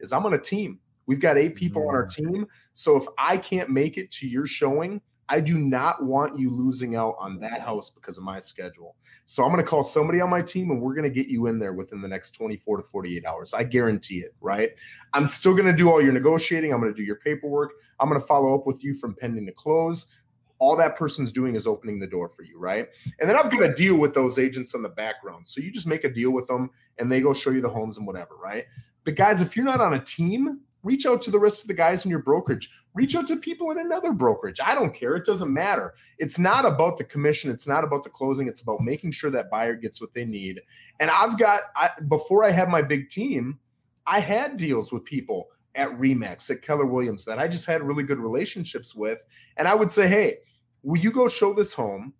is 0.00 0.12
I'm 0.12 0.24
on 0.24 0.32
a 0.32 0.38
team. 0.38 0.78
We've 1.06 1.20
got 1.20 1.36
eight 1.36 1.56
people 1.56 1.82
mm-hmm. 1.82 1.90
on 1.90 1.94
our 1.94 2.06
mm. 2.06 2.14
team. 2.14 2.46
So 2.72 2.96
if 2.96 3.04
I 3.18 3.36
can't 3.36 3.68
make 3.68 3.98
it 3.98 4.10
to 4.12 4.26
your 4.26 4.46
showing, 4.46 5.02
I 5.28 5.40
do 5.40 5.58
not 5.58 6.04
want 6.04 6.38
you 6.38 6.50
losing 6.50 6.96
out 6.96 7.16
on 7.18 7.40
that 7.40 7.60
house 7.60 7.90
because 7.90 8.18
of 8.18 8.24
my 8.24 8.40
schedule. 8.40 8.96
So 9.24 9.42
I'm 9.42 9.50
going 9.50 9.62
to 9.62 9.68
call 9.68 9.82
somebody 9.82 10.20
on 10.20 10.28
my 10.28 10.42
team 10.42 10.70
and 10.70 10.82
we're 10.82 10.94
going 10.94 11.08
to 11.08 11.14
get 11.14 11.28
you 11.28 11.46
in 11.46 11.58
there 11.58 11.72
within 11.72 12.02
the 12.02 12.08
next 12.08 12.32
24 12.32 12.78
to 12.78 12.82
48 12.82 13.24
hours. 13.24 13.54
I 13.54 13.64
guarantee 13.64 14.18
it, 14.18 14.34
right? 14.40 14.70
I'm 15.14 15.26
still 15.26 15.54
going 15.54 15.66
to 15.66 15.76
do 15.76 15.90
all 15.90 16.02
your 16.02 16.12
negotiating. 16.12 16.72
I'm 16.72 16.80
going 16.80 16.92
to 16.92 16.96
do 16.96 17.04
your 17.04 17.16
paperwork. 17.16 17.72
I'm 18.00 18.08
going 18.08 18.20
to 18.20 18.26
follow 18.26 18.54
up 18.54 18.66
with 18.66 18.84
you 18.84 18.94
from 18.94 19.14
pending 19.14 19.46
to 19.46 19.52
close. 19.52 20.14
All 20.58 20.76
that 20.76 20.96
person's 20.96 21.32
doing 21.32 21.54
is 21.54 21.66
opening 21.66 21.98
the 21.98 22.06
door 22.06 22.28
for 22.28 22.42
you, 22.42 22.58
right? 22.58 22.88
And 23.18 23.28
then 23.28 23.36
I'm 23.36 23.48
going 23.48 23.68
to 23.68 23.74
deal 23.74 23.96
with 23.96 24.14
those 24.14 24.38
agents 24.38 24.74
in 24.74 24.82
the 24.82 24.88
background. 24.88 25.48
So 25.48 25.60
you 25.60 25.72
just 25.72 25.86
make 25.86 26.04
a 26.04 26.12
deal 26.12 26.30
with 26.30 26.46
them 26.46 26.70
and 26.98 27.10
they 27.10 27.20
go 27.20 27.34
show 27.34 27.50
you 27.50 27.60
the 27.60 27.68
homes 27.68 27.96
and 27.96 28.06
whatever, 28.06 28.36
right? 28.36 28.64
But 29.04 29.16
guys, 29.16 29.40
if 29.40 29.56
you're 29.56 29.64
not 29.64 29.80
on 29.80 29.94
a 29.94 29.98
team, 29.98 30.60
reach 30.82 31.06
out 31.06 31.22
to 31.22 31.30
the 31.30 31.38
rest 31.38 31.62
of 31.62 31.68
the 31.68 31.74
guys 31.74 32.04
in 32.04 32.10
your 32.10 32.22
brokerage 32.22 32.70
reach 32.94 33.16
out 33.16 33.26
to 33.26 33.36
people 33.36 33.72
in 33.72 33.78
another 33.78 34.12
brokerage. 34.12 34.60
I 34.64 34.74
don't 34.74 34.94
care. 34.94 35.16
It 35.16 35.26
doesn't 35.26 35.52
matter. 35.52 35.94
It's 36.18 36.38
not 36.38 36.64
about 36.64 36.96
the 36.96 37.04
commission. 37.04 37.50
It's 37.50 37.66
not 37.66 37.84
about 37.84 38.04
the 38.04 38.10
closing. 38.10 38.46
It's 38.46 38.62
about 38.62 38.80
making 38.80 39.10
sure 39.10 39.30
that 39.32 39.50
buyer 39.50 39.74
gets 39.74 40.00
what 40.00 40.14
they 40.14 40.24
need. 40.24 40.62
And 41.00 41.10
i've 41.10 41.38
got 41.38 41.60
I, 41.76 41.90
before 42.08 42.44
i 42.44 42.50
had 42.50 42.68
my 42.68 42.82
big 42.82 43.08
team 43.08 43.58
i 44.06 44.20
had 44.20 44.56
deals 44.56 44.92
with 44.92 45.04
people 45.04 45.48
at 45.74 45.90
remax 45.90 46.48
at 46.50 46.62
keller 46.62 46.86
williams 46.86 47.24
that 47.24 47.38
i 47.38 47.48
just 47.48 47.66
had 47.66 47.82
really 47.82 48.04
good 48.04 48.18
relationships 48.18 48.94
with. 48.94 49.20
And 49.56 49.66
i 49.66 49.74
would 49.74 49.90
say 49.90 50.08
hey 50.08 50.38
will 50.82 51.00
you 51.00 51.10
go 51.10 51.28
show 51.28 51.52
this 51.54 51.74
home? 51.74 52.12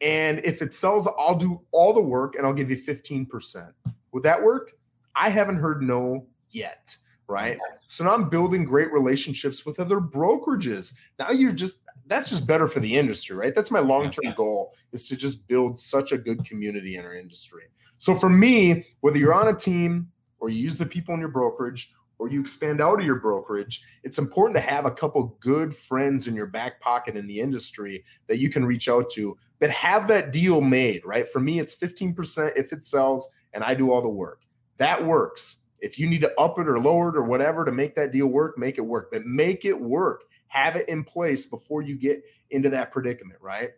And 0.00 0.40
if 0.44 0.60
it 0.60 0.74
sells 0.74 1.06
i'll 1.18 1.38
do 1.38 1.62
all 1.70 1.94
the 1.94 2.02
work 2.02 2.34
and 2.34 2.46
i'll 2.46 2.52
give 2.52 2.70
you 2.70 2.82
15% 2.82 3.72
would 4.12 4.22
that 4.22 4.42
work? 4.42 4.72
I 5.14 5.28
haven't 5.28 5.56
heard 5.56 5.82
no 5.82 6.26
yet 6.50 6.96
right? 7.28 7.58
So 7.84 8.04
now 8.04 8.14
I'm 8.14 8.28
building 8.28 8.64
great 8.64 8.92
relationships 8.92 9.66
with 9.66 9.80
other 9.80 10.00
brokerages. 10.00 10.94
Now 11.18 11.30
you're 11.30 11.52
just 11.52 11.82
that's 12.06 12.30
just 12.30 12.46
better 12.46 12.68
for 12.68 12.80
the 12.80 12.96
industry, 12.96 13.36
right? 13.36 13.54
That's 13.54 13.70
my 13.70 13.80
long-term 13.80 14.34
goal 14.36 14.74
is 14.92 15.08
to 15.08 15.16
just 15.16 15.48
build 15.48 15.78
such 15.78 16.12
a 16.12 16.18
good 16.18 16.44
community 16.44 16.96
in 16.96 17.04
our 17.04 17.16
industry. 17.16 17.64
So 17.98 18.14
for 18.14 18.28
me, 18.28 18.86
whether 19.00 19.18
you're 19.18 19.34
on 19.34 19.48
a 19.48 19.54
team 19.54 20.08
or 20.38 20.48
you 20.48 20.62
use 20.62 20.78
the 20.78 20.86
people 20.86 21.14
in 21.14 21.20
your 21.20 21.30
brokerage 21.30 21.92
or 22.18 22.28
you 22.30 22.40
expand 22.40 22.80
out 22.80 23.00
of 23.00 23.06
your 23.06 23.18
brokerage, 23.18 23.82
it's 24.04 24.18
important 24.18 24.54
to 24.54 24.60
have 24.60 24.86
a 24.86 24.90
couple 24.90 25.36
good 25.40 25.74
friends 25.74 26.28
in 26.28 26.34
your 26.34 26.46
back 26.46 26.80
pocket 26.80 27.16
in 27.16 27.26
the 27.26 27.40
industry 27.40 28.04
that 28.28 28.38
you 28.38 28.50
can 28.50 28.64
reach 28.64 28.88
out 28.88 29.10
to, 29.10 29.36
but 29.58 29.70
have 29.70 30.06
that 30.06 30.32
deal 30.32 30.60
made, 30.60 31.04
right? 31.04 31.30
For 31.30 31.40
me, 31.40 31.58
it's 31.58 31.74
15% 31.74 32.52
if 32.56 32.72
it 32.72 32.84
sells 32.84 33.32
and 33.52 33.64
I 33.64 33.74
do 33.74 33.90
all 33.90 34.02
the 34.02 34.08
work. 34.08 34.42
That 34.78 35.04
works 35.04 35.65
if 35.80 35.98
you 35.98 36.08
need 36.08 36.20
to 36.22 36.40
up 36.40 36.58
it 36.58 36.68
or 36.68 36.78
lower 36.80 37.10
it 37.10 37.16
or 37.16 37.24
whatever 37.24 37.64
to 37.64 37.72
make 37.72 37.94
that 37.96 38.12
deal 38.12 38.26
work, 38.26 38.58
make 38.58 38.78
it 38.78 38.82
work. 38.82 39.10
But 39.12 39.26
make 39.26 39.64
it 39.64 39.78
work. 39.78 40.22
Have 40.48 40.76
it 40.76 40.88
in 40.88 41.04
place 41.04 41.46
before 41.46 41.82
you 41.82 41.96
get 41.96 42.22
into 42.50 42.70
that 42.70 42.92
predicament, 42.92 43.40
right? 43.40 43.70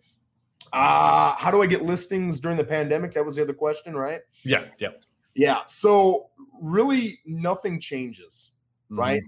Uh, 0.73 1.33
how 1.33 1.51
do 1.51 1.63
I 1.63 1.67
get 1.67 1.83
listings 1.83 2.41
during 2.41 2.59
the 2.59 2.65
pandemic? 2.65 3.15
That 3.15 3.25
was 3.25 3.37
the 3.37 3.43
other 3.43 3.55
question, 3.55 3.97
right? 3.97 4.21
Yeah, 4.45 4.65
yeah. 4.79 4.91
Yeah. 5.35 5.61
So 5.67 6.31
really 6.61 7.21
nothing 7.25 7.81
changes, 7.81 8.57
mm-hmm. 8.91 9.01
right? 9.01 9.23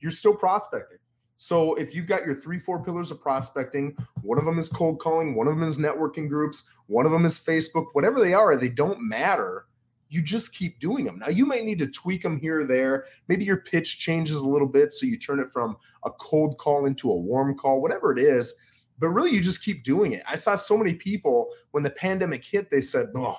You're 0.00 0.12
still 0.12 0.36
prospecting. 0.36 0.98
So 1.36 1.74
if 1.74 1.94
you've 1.94 2.06
got 2.06 2.24
your 2.24 2.34
three, 2.34 2.58
four 2.58 2.82
pillars 2.82 3.10
of 3.10 3.20
prospecting, 3.20 3.96
one 4.22 4.38
of 4.38 4.44
them 4.44 4.58
is 4.58 4.68
cold 4.68 5.00
calling, 5.00 5.34
one 5.34 5.48
of 5.48 5.58
them 5.58 5.66
is 5.66 5.78
networking 5.78 6.28
groups, 6.28 6.70
one 6.86 7.06
of 7.06 7.12
them 7.12 7.24
is 7.24 7.38
Facebook, 7.38 7.86
whatever 7.92 8.20
they 8.20 8.34
are, 8.34 8.56
they 8.56 8.68
don't 8.68 9.00
matter 9.00 9.66
you 10.14 10.22
just 10.22 10.54
keep 10.54 10.78
doing 10.78 11.04
them. 11.04 11.18
Now 11.18 11.28
you 11.28 11.44
might 11.44 11.64
need 11.64 11.80
to 11.80 11.88
tweak 11.88 12.22
them 12.22 12.38
here 12.38 12.60
or 12.60 12.64
there. 12.64 13.06
Maybe 13.26 13.44
your 13.44 13.56
pitch 13.56 13.98
changes 13.98 14.36
a 14.36 14.48
little 14.48 14.68
bit, 14.68 14.92
so 14.92 15.06
you 15.06 15.18
turn 15.18 15.40
it 15.40 15.52
from 15.52 15.76
a 16.04 16.10
cold 16.10 16.56
call 16.58 16.86
into 16.86 17.10
a 17.10 17.16
warm 17.16 17.58
call, 17.58 17.82
whatever 17.82 18.12
it 18.12 18.20
is. 18.20 18.56
But 19.00 19.08
really, 19.08 19.32
you 19.32 19.40
just 19.40 19.64
keep 19.64 19.82
doing 19.82 20.12
it. 20.12 20.22
I 20.28 20.36
saw 20.36 20.54
so 20.54 20.78
many 20.78 20.94
people 20.94 21.48
when 21.72 21.82
the 21.82 21.90
pandemic 21.90 22.44
hit, 22.44 22.70
they 22.70 22.80
said, 22.80 23.08
"Oh, 23.16 23.38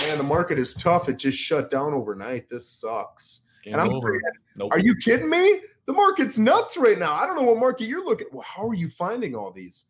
man, 0.00 0.16
the 0.16 0.24
market 0.24 0.58
is 0.58 0.72
tough. 0.72 1.10
It 1.10 1.18
just 1.18 1.36
shut 1.36 1.70
down 1.70 1.92
overnight. 1.92 2.48
This 2.48 2.66
sucks." 2.66 3.44
Game 3.62 3.74
and 3.74 3.82
I'm 3.82 3.90
over. 3.90 4.00
saying, 4.00 4.20
nope. 4.56 4.72
"Are 4.72 4.78
you 4.78 4.96
kidding 4.96 5.28
me? 5.28 5.60
The 5.84 5.92
market's 5.92 6.38
nuts 6.38 6.78
right 6.78 6.98
now. 6.98 7.12
I 7.12 7.26
don't 7.26 7.36
know 7.36 7.42
what 7.42 7.58
market 7.58 7.88
you're 7.88 8.04
looking. 8.04 8.28
Well, 8.32 8.46
how 8.46 8.66
are 8.66 8.74
you 8.74 8.88
finding 8.88 9.34
all 9.34 9.52
these? 9.52 9.86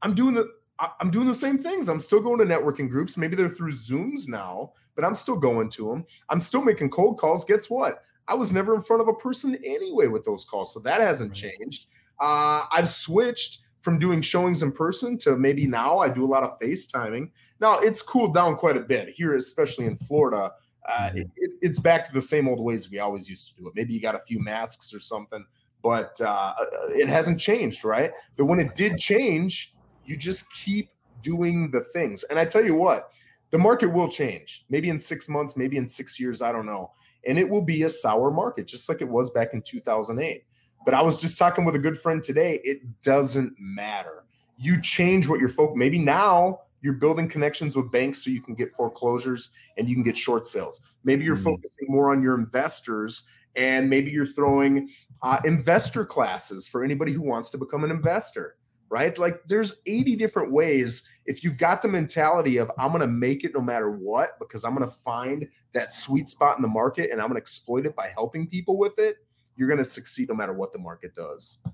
I'm 0.00 0.14
doing 0.14 0.32
the 0.32 0.50
I'm 0.98 1.10
doing 1.10 1.26
the 1.26 1.34
same 1.34 1.58
things. 1.58 1.88
I'm 1.88 2.00
still 2.00 2.20
going 2.20 2.38
to 2.38 2.44
networking 2.44 2.88
groups. 2.88 3.18
Maybe 3.18 3.36
they're 3.36 3.48
through 3.48 3.72
Zooms 3.72 4.28
now, 4.28 4.72
but 4.94 5.04
I'm 5.04 5.14
still 5.14 5.36
going 5.36 5.68
to 5.70 5.88
them. 5.88 6.06
I'm 6.28 6.40
still 6.40 6.62
making 6.62 6.90
cold 6.90 7.18
calls. 7.18 7.44
Guess 7.44 7.68
what? 7.68 8.02
I 8.28 8.34
was 8.34 8.52
never 8.52 8.74
in 8.74 8.82
front 8.82 9.02
of 9.02 9.08
a 9.08 9.14
person 9.14 9.58
anyway 9.64 10.06
with 10.06 10.24
those 10.24 10.44
calls. 10.44 10.72
So 10.72 10.80
that 10.80 11.00
hasn't 11.00 11.34
changed. 11.34 11.86
Uh, 12.18 12.64
I've 12.72 12.88
switched 12.88 13.60
from 13.80 13.98
doing 13.98 14.22
showings 14.22 14.62
in 14.62 14.72
person 14.72 15.18
to 15.18 15.36
maybe 15.36 15.66
now 15.66 15.98
I 15.98 16.08
do 16.08 16.24
a 16.24 16.26
lot 16.26 16.42
of 16.42 16.58
FaceTiming. 16.60 17.30
Now 17.60 17.78
it's 17.78 18.02
cooled 18.02 18.34
down 18.34 18.56
quite 18.56 18.76
a 18.76 18.80
bit 18.80 19.08
here, 19.08 19.36
especially 19.36 19.86
in 19.86 19.96
Florida. 19.96 20.52
Uh, 20.88 20.92
mm-hmm. 20.92 21.18
it, 21.18 21.30
it, 21.36 21.50
it's 21.60 21.78
back 21.78 22.04
to 22.04 22.12
the 22.12 22.20
same 22.20 22.48
old 22.48 22.60
ways 22.60 22.90
we 22.90 22.98
always 22.98 23.28
used 23.28 23.48
to 23.48 23.54
do 23.56 23.68
it. 23.68 23.74
Maybe 23.74 23.92
you 23.92 24.00
got 24.00 24.14
a 24.14 24.20
few 24.20 24.42
masks 24.42 24.94
or 24.94 25.00
something, 25.00 25.44
but 25.82 26.20
uh, 26.20 26.54
it 26.90 27.08
hasn't 27.08 27.40
changed, 27.40 27.84
right? 27.84 28.12
But 28.36 28.46
when 28.46 28.60
it 28.60 28.74
did 28.74 28.98
change, 28.98 29.74
you 30.10 30.16
just 30.16 30.52
keep 30.52 30.90
doing 31.22 31.70
the 31.70 31.80
things. 31.80 32.24
And 32.24 32.38
I 32.38 32.44
tell 32.44 32.64
you 32.64 32.74
what, 32.74 33.12
the 33.50 33.58
market 33.58 33.88
will 33.88 34.08
change. 34.08 34.64
Maybe 34.68 34.88
in 34.88 34.98
six 34.98 35.28
months, 35.28 35.56
maybe 35.56 35.76
in 35.76 35.86
six 35.86 36.18
years, 36.18 36.42
I 36.42 36.50
don't 36.50 36.66
know. 36.66 36.92
And 37.26 37.38
it 37.38 37.48
will 37.48 37.62
be 37.62 37.84
a 37.84 37.88
sour 37.88 38.30
market, 38.30 38.66
just 38.66 38.88
like 38.88 39.00
it 39.00 39.08
was 39.08 39.30
back 39.30 39.54
in 39.54 39.62
2008. 39.62 40.44
But 40.84 40.94
I 40.94 41.02
was 41.02 41.20
just 41.20 41.38
talking 41.38 41.64
with 41.64 41.76
a 41.76 41.78
good 41.78 41.98
friend 41.98 42.22
today. 42.22 42.60
It 42.64 42.80
doesn't 43.02 43.54
matter. 43.58 44.24
You 44.58 44.80
change 44.80 45.28
what 45.28 45.38
you're 45.38 45.48
focused. 45.48 45.76
Maybe 45.76 45.98
now 45.98 46.62
you're 46.80 46.94
building 46.94 47.28
connections 47.28 47.76
with 47.76 47.92
banks 47.92 48.24
so 48.24 48.30
you 48.30 48.40
can 48.40 48.54
get 48.54 48.72
foreclosures 48.72 49.52
and 49.76 49.88
you 49.88 49.94
can 49.94 50.02
get 50.02 50.16
short 50.16 50.46
sales. 50.46 50.82
Maybe 51.04 51.24
you're 51.24 51.36
mm-hmm. 51.36 51.44
focusing 51.44 51.88
more 51.88 52.10
on 52.10 52.22
your 52.22 52.34
investors 52.34 53.28
and 53.56 53.90
maybe 53.90 54.10
you're 54.10 54.26
throwing 54.26 54.88
uh, 55.22 55.40
investor 55.44 56.04
classes 56.06 56.66
for 56.66 56.82
anybody 56.82 57.12
who 57.12 57.22
wants 57.22 57.50
to 57.50 57.58
become 57.58 57.84
an 57.84 57.90
investor 57.90 58.56
right? 58.90 59.16
Like 59.16 59.40
there's 59.46 59.80
80 59.86 60.16
different 60.16 60.52
ways. 60.52 61.08
If 61.24 61.44
you've 61.44 61.56
got 61.56 61.80
the 61.80 61.88
mentality 61.88 62.56
of 62.58 62.70
I'm 62.76 62.90
going 62.90 63.00
to 63.00 63.06
make 63.06 63.44
it 63.44 63.52
no 63.54 63.60
matter 63.60 63.90
what 63.90 64.30
because 64.38 64.64
I'm 64.64 64.74
going 64.74 64.88
to 64.88 64.94
find 65.04 65.48
that 65.72 65.94
sweet 65.94 66.28
spot 66.28 66.56
in 66.58 66.62
the 66.62 66.68
market 66.68 67.10
and 67.10 67.20
I'm 67.20 67.28
going 67.28 67.36
to 67.36 67.40
exploit 67.40 67.86
it 67.86 67.94
by 67.94 68.08
helping 68.08 68.48
people 68.48 68.76
with 68.76 68.98
it, 68.98 69.16
you're 69.56 69.68
going 69.68 69.78
to 69.78 69.84
succeed 69.84 70.28
no 70.28 70.34
matter 70.34 70.52
what 70.52 70.72
the 70.72 70.78
market 70.78 71.14
does. 71.14 71.64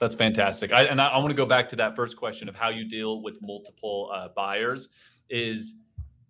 That's 0.00 0.14
fantastic. 0.14 0.72
I, 0.72 0.84
and 0.84 1.00
I, 1.00 1.08
I 1.08 1.18
want 1.18 1.28
to 1.28 1.36
go 1.36 1.46
back 1.46 1.68
to 1.68 1.76
that 1.76 1.94
first 1.94 2.16
question 2.16 2.48
of 2.48 2.56
how 2.56 2.70
you 2.70 2.88
deal 2.88 3.22
with 3.22 3.38
multiple 3.40 4.10
uh, 4.12 4.28
buyers. 4.34 4.88
Is 5.28 5.76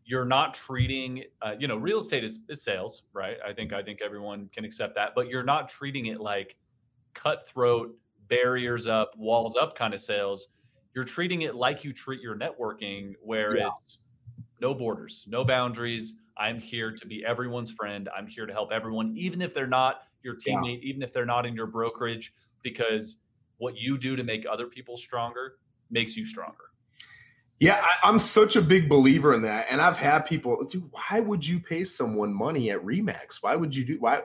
you're 0.04 0.24
not 0.24 0.54
treating, 0.54 1.24
uh, 1.40 1.54
you 1.58 1.66
know, 1.68 1.76
real 1.76 1.98
estate 1.98 2.22
is, 2.24 2.40
is 2.48 2.62
sales, 2.62 3.04
right? 3.12 3.36
I 3.46 3.52
think 3.52 3.72
I 3.72 3.82
think 3.82 4.00
everyone 4.02 4.50
can 4.52 4.64
accept 4.64 4.94
that, 4.96 5.12
but 5.14 5.28
you're 5.28 5.44
not 5.44 5.68
treating 5.68 6.06
it 6.06 6.20
like 6.20 6.56
cutthroat 7.14 7.96
barriers 8.32 8.86
up, 8.86 9.12
walls 9.18 9.56
up 9.56 9.76
kind 9.76 9.92
of 9.92 10.00
sales, 10.00 10.46
you're 10.94 11.04
treating 11.04 11.42
it 11.42 11.54
like 11.54 11.84
you 11.84 11.92
treat 11.92 12.22
your 12.22 12.34
networking, 12.34 13.12
where 13.22 13.58
yeah. 13.58 13.68
it's 13.68 13.98
no 14.60 14.72
borders, 14.72 15.26
no 15.28 15.44
boundaries. 15.44 16.14
I'm 16.38 16.58
here 16.58 16.92
to 16.92 17.06
be 17.06 17.22
everyone's 17.26 17.70
friend. 17.70 18.08
I'm 18.16 18.26
here 18.26 18.46
to 18.46 18.52
help 18.52 18.72
everyone, 18.72 19.14
even 19.18 19.42
if 19.42 19.52
they're 19.52 19.66
not 19.66 20.04
your 20.22 20.34
teammate, 20.34 20.80
yeah. 20.82 20.88
even 20.88 21.02
if 21.02 21.12
they're 21.12 21.26
not 21.26 21.44
in 21.44 21.54
your 21.54 21.66
brokerage, 21.66 22.32
because 22.62 23.18
what 23.58 23.76
you 23.76 23.98
do 23.98 24.16
to 24.16 24.24
make 24.24 24.46
other 24.50 24.66
people 24.66 24.96
stronger 24.96 25.56
makes 25.90 26.16
you 26.16 26.24
stronger. 26.24 26.56
Yeah, 27.60 27.84
I, 28.02 28.08
am 28.08 28.18
such 28.18 28.56
a 28.56 28.62
big 28.62 28.88
believer 28.88 29.34
in 29.34 29.42
that. 29.42 29.66
And 29.70 29.80
I've 29.80 29.98
had 29.98 30.20
people, 30.20 30.64
dude, 30.64 30.90
why 30.90 31.20
would 31.20 31.46
you 31.46 31.60
pay 31.60 31.84
someone 31.84 32.32
money 32.32 32.70
at 32.70 32.80
Remax? 32.80 33.42
Why 33.42 33.56
would 33.56 33.76
you 33.76 33.84
do 33.84 33.98
why? 34.00 34.20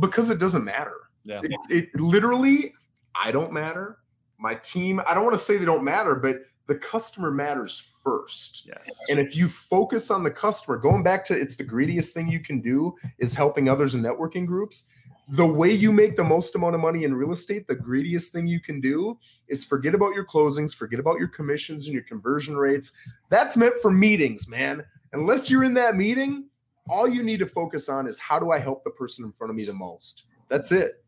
Because 0.00 0.30
it 0.30 0.40
doesn't 0.40 0.64
matter. 0.64 0.96
Yeah. 1.24 1.40
It, 1.42 1.60
it 1.70 2.00
literally, 2.00 2.72
I 3.14 3.32
don't 3.32 3.52
matter. 3.52 3.98
My 4.38 4.54
team, 4.54 5.00
I 5.06 5.14
don't 5.14 5.24
want 5.24 5.36
to 5.36 5.42
say 5.42 5.56
they 5.56 5.64
don't 5.64 5.84
matter, 5.84 6.14
but 6.14 6.42
the 6.66 6.76
customer 6.76 7.30
matters 7.30 7.90
first. 8.02 8.66
Yes. 8.66 8.88
And 9.10 9.18
if 9.18 9.36
you 9.36 9.48
focus 9.48 10.10
on 10.10 10.22
the 10.22 10.30
customer, 10.30 10.76
going 10.76 11.02
back 11.02 11.24
to 11.26 11.38
it's 11.38 11.56
the 11.56 11.64
greediest 11.64 12.14
thing 12.14 12.28
you 12.28 12.40
can 12.40 12.60
do 12.60 12.94
is 13.18 13.34
helping 13.34 13.68
others 13.68 13.94
in 13.94 14.02
networking 14.02 14.46
groups. 14.46 14.88
The 15.32 15.46
way 15.46 15.72
you 15.72 15.92
make 15.92 16.16
the 16.16 16.24
most 16.24 16.54
amount 16.56 16.74
of 16.74 16.80
money 16.80 17.04
in 17.04 17.14
real 17.14 17.32
estate, 17.32 17.68
the 17.68 17.74
greediest 17.74 18.32
thing 18.32 18.48
you 18.48 18.60
can 18.60 18.80
do 18.80 19.18
is 19.48 19.64
forget 19.64 19.94
about 19.94 20.14
your 20.14 20.24
closings, 20.24 20.74
forget 20.74 20.98
about 20.98 21.18
your 21.18 21.28
commissions 21.28 21.86
and 21.86 21.94
your 21.94 22.02
conversion 22.02 22.56
rates. 22.56 22.92
That's 23.28 23.56
meant 23.56 23.74
for 23.80 23.90
meetings, 23.90 24.48
man. 24.48 24.84
Unless 25.12 25.50
you're 25.50 25.64
in 25.64 25.74
that 25.74 25.96
meeting, 25.96 26.48
all 26.88 27.08
you 27.08 27.22
need 27.22 27.38
to 27.38 27.46
focus 27.46 27.88
on 27.88 28.06
is 28.08 28.18
how 28.18 28.38
do 28.38 28.50
I 28.50 28.58
help 28.58 28.82
the 28.82 28.90
person 28.90 29.24
in 29.24 29.32
front 29.32 29.50
of 29.50 29.56
me 29.56 29.64
the 29.64 29.72
most? 29.72 30.24
That's 30.48 30.72
it. 30.72 31.04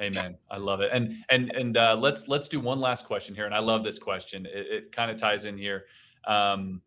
Amen. 0.00 0.38
I 0.50 0.56
love 0.56 0.80
it. 0.80 0.90
And 0.92 1.14
and 1.28 1.50
and 1.50 1.76
uh, 1.76 1.96
let's 1.98 2.26
let's 2.26 2.48
do 2.48 2.58
one 2.58 2.80
last 2.80 3.04
question 3.04 3.34
here. 3.34 3.44
And 3.44 3.54
I 3.54 3.58
love 3.58 3.84
this 3.84 3.98
question. 3.98 4.46
It, 4.46 4.66
it 4.70 4.92
kind 4.92 5.10
of 5.10 5.18
ties 5.18 5.44
in 5.44 5.58
here. 5.58 5.84
Um, 6.26 6.80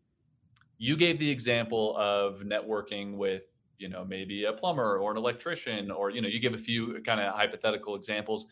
you 0.78 0.96
gave 0.96 1.18
the 1.18 1.30
example 1.30 1.96
of 1.96 2.40
networking 2.40 3.16
with 3.16 3.44
you 3.78 3.88
know 3.88 4.04
maybe 4.04 4.44
a 4.44 4.52
plumber 4.52 4.98
or 4.98 5.12
an 5.12 5.16
electrician, 5.16 5.90
or 5.90 6.10
you 6.10 6.20
know 6.20 6.28
you 6.28 6.40
give 6.40 6.54
a 6.54 6.58
few 6.58 7.00
kind 7.06 7.20
of 7.20 7.34
hypothetical 7.34 7.94
examples. 7.94 8.46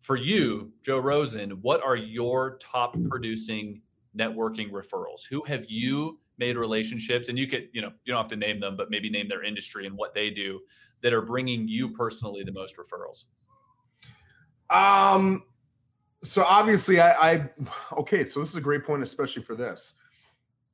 For 0.00 0.14
you, 0.14 0.72
Joe 0.82 0.98
Rosen, 0.98 1.50
what 1.62 1.82
are 1.82 1.96
your 1.96 2.56
top 2.58 2.96
producing 3.08 3.82
networking 4.16 4.70
referrals? 4.70 5.26
Who 5.28 5.42
have 5.42 5.64
you 5.68 6.20
made 6.38 6.56
relationships? 6.56 7.28
And 7.28 7.36
you 7.36 7.48
could 7.48 7.68
you 7.72 7.82
know 7.82 7.90
you 8.04 8.12
don't 8.12 8.22
have 8.22 8.28
to 8.28 8.36
name 8.36 8.60
them, 8.60 8.76
but 8.76 8.90
maybe 8.90 9.10
name 9.10 9.28
their 9.28 9.42
industry 9.42 9.86
and 9.86 9.96
what 9.96 10.14
they 10.14 10.30
do 10.30 10.60
that 11.02 11.12
are 11.12 11.22
bringing 11.22 11.66
you 11.66 11.90
personally 11.90 12.44
the 12.44 12.52
most 12.52 12.76
referrals. 12.76 13.24
Um, 14.70 15.44
so 16.22 16.44
obviously, 16.44 17.00
I, 17.00 17.32
I 17.32 17.50
okay. 17.92 18.24
So 18.24 18.40
this 18.40 18.50
is 18.50 18.56
a 18.56 18.60
great 18.60 18.84
point, 18.84 19.02
especially 19.02 19.42
for 19.42 19.54
this. 19.54 20.00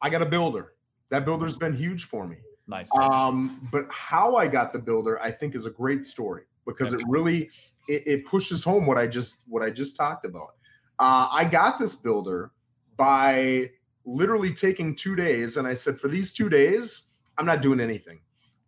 I 0.01 0.11
got 0.11 0.23
a 0.23 0.27
builder. 0.27 0.73
That 1.11 1.25
builder's 1.25 1.57
been 1.57 1.75
huge 1.75 2.05
for 2.05 2.27
me. 2.27 2.37
Nice. 2.67 2.91
Um, 2.97 3.69
but 3.71 3.87
how 3.91 4.37
I 4.37 4.47
got 4.47 4.73
the 4.73 4.79
builder, 4.79 5.21
I 5.21 5.31
think, 5.31 5.55
is 5.55 5.67
a 5.67 5.71
great 5.71 6.05
story 6.05 6.45
because 6.67 6.93
it 6.93 7.03
really 7.07 7.51
it, 7.89 8.03
it 8.07 8.27
pushes 8.27 8.65
home 8.65 8.87
what 8.87 8.97
I 8.97 9.07
just 9.07 9.43
what 9.47 9.63
I 9.63 9.71
just 9.71 9.97
talked 9.97 10.25
about. 10.25 10.55
Uh, 10.99 11.29
I 11.31 11.45
got 11.45 11.79
this 11.79 11.97
builder 11.97 12.53
by 12.97 13.71
literally 14.05 14.53
taking 14.53 14.95
two 14.95 15.17
days, 15.17 15.57
and 15.57 15.67
I 15.67 15.75
said, 15.75 15.99
for 15.99 16.09
these 16.09 16.33
two 16.33 16.49
days, 16.49 17.11
I'm 17.37 17.47
not 17.47 17.63
doing 17.63 17.81
anything. 17.81 18.21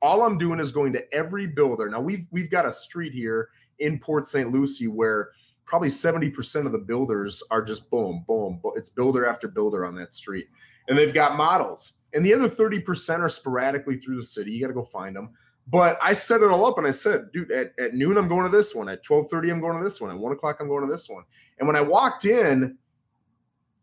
All 0.02 0.22
I'm 0.22 0.36
doing 0.36 0.60
is 0.60 0.72
going 0.72 0.92
to 0.92 1.14
every 1.14 1.46
builder. 1.46 1.88
Now 1.88 2.00
we've 2.00 2.26
we've 2.30 2.50
got 2.50 2.66
a 2.66 2.72
street 2.72 3.12
here 3.12 3.48
in 3.78 3.98
Port 3.98 4.26
St. 4.28 4.52
Lucie 4.52 4.88
where 4.88 5.30
probably 5.64 5.88
70% 5.88 6.66
of 6.66 6.72
the 6.72 6.78
builders 6.78 7.42
are 7.50 7.62
just 7.62 7.90
boom, 7.90 8.24
boom, 8.26 8.60
boom. 8.62 8.72
It's 8.76 8.90
builder 8.90 9.26
after 9.26 9.48
builder 9.48 9.84
on 9.84 9.94
that 9.96 10.14
street. 10.14 10.48
And 10.88 10.96
they've 10.96 11.12
got 11.12 11.36
models. 11.36 11.98
And 12.14 12.24
the 12.24 12.32
other 12.32 12.48
30% 12.48 13.20
are 13.20 13.28
sporadically 13.28 13.98
through 13.98 14.16
the 14.16 14.24
city. 14.24 14.52
You 14.52 14.60
got 14.60 14.68
to 14.68 14.74
go 14.74 14.84
find 14.84 15.16
them. 15.16 15.30
But 15.68 15.98
I 16.00 16.12
set 16.12 16.42
it 16.42 16.48
all 16.48 16.64
up 16.64 16.78
and 16.78 16.86
I 16.86 16.92
said, 16.92 17.32
dude, 17.32 17.50
at, 17.50 17.72
at 17.78 17.94
noon, 17.94 18.16
I'm 18.16 18.28
going 18.28 18.44
to 18.44 18.56
this 18.56 18.72
one. 18.72 18.88
At 18.88 19.08
1230, 19.08 19.50
I'm 19.50 19.60
going 19.60 19.76
to 19.76 19.82
this 19.82 20.00
one. 20.00 20.10
At 20.12 20.18
one 20.18 20.32
o'clock, 20.32 20.58
I'm 20.60 20.68
going 20.68 20.86
to 20.86 20.90
this 20.90 21.10
one. 21.10 21.24
And 21.58 21.66
when 21.66 21.76
I 21.76 21.80
walked 21.80 22.24
in, 22.24 22.78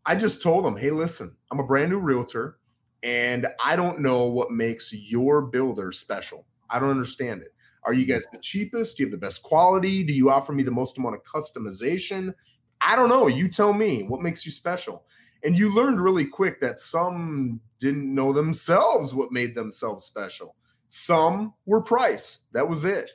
I 0.06 0.16
just 0.16 0.42
told 0.42 0.64
them, 0.64 0.76
hey, 0.76 0.90
listen, 0.90 1.36
I'm 1.50 1.60
a 1.60 1.66
brand 1.66 1.90
new 1.90 1.98
realtor 1.98 2.58
and 3.02 3.46
I 3.62 3.76
don't 3.76 4.00
know 4.00 4.24
what 4.24 4.50
makes 4.50 4.92
your 4.94 5.42
builder 5.42 5.92
special. 5.92 6.46
I 6.70 6.78
don't 6.78 6.90
understand 6.90 7.42
it. 7.42 7.53
Are 7.84 7.92
you 7.92 8.06
guys 8.06 8.26
the 8.32 8.38
cheapest? 8.38 8.96
Do 8.96 9.02
you 9.02 9.06
have 9.06 9.12
the 9.12 9.24
best 9.24 9.42
quality? 9.42 10.02
Do 10.04 10.12
you 10.12 10.30
offer 10.30 10.52
me 10.52 10.62
the 10.62 10.70
most 10.70 10.98
amount 10.98 11.16
of 11.16 11.24
customization? 11.24 12.34
I 12.80 12.96
don't 12.96 13.08
know. 13.08 13.26
You 13.26 13.48
tell 13.48 13.72
me 13.72 14.04
what 14.04 14.20
makes 14.20 14.44
you 14.46 14.52
special. 14.52 15.04
And 15.42 15.58
you 15.58 15.74
learned 15.74 16.00
really 16.00 16.24
quick 16.24 16.60
that 16.60 16.80
some 16.80 17.60
didn't 17.78 18.14
know 18.14 18.32
themselves 18.32 19.12
what 19.12 19.32
made 19.32 19.54
themselves 19.54 20.04
special. 20.06 20.56
Some 20.88 21.52
were 21.66 21.82
price. 21.82 22.46
That 22.52 22.68
was 22.68 22.84
it. 22.84 23.10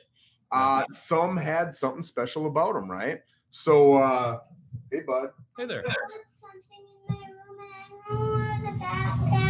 Uh, 0.52 0.84
some 0.90 1.36
had 1.36 1.74
something 1.74 2.02
special 2.02 2.46
about 2.46 2.74
them, 2.74 2.90
right? 2.90 3.20
So, 3.50 3.94
uh, 3.94 4.40
hey, 4.90 5.00
bud. 5.06 5.30
Hey 5.58 5.66
there. 5.66 5.84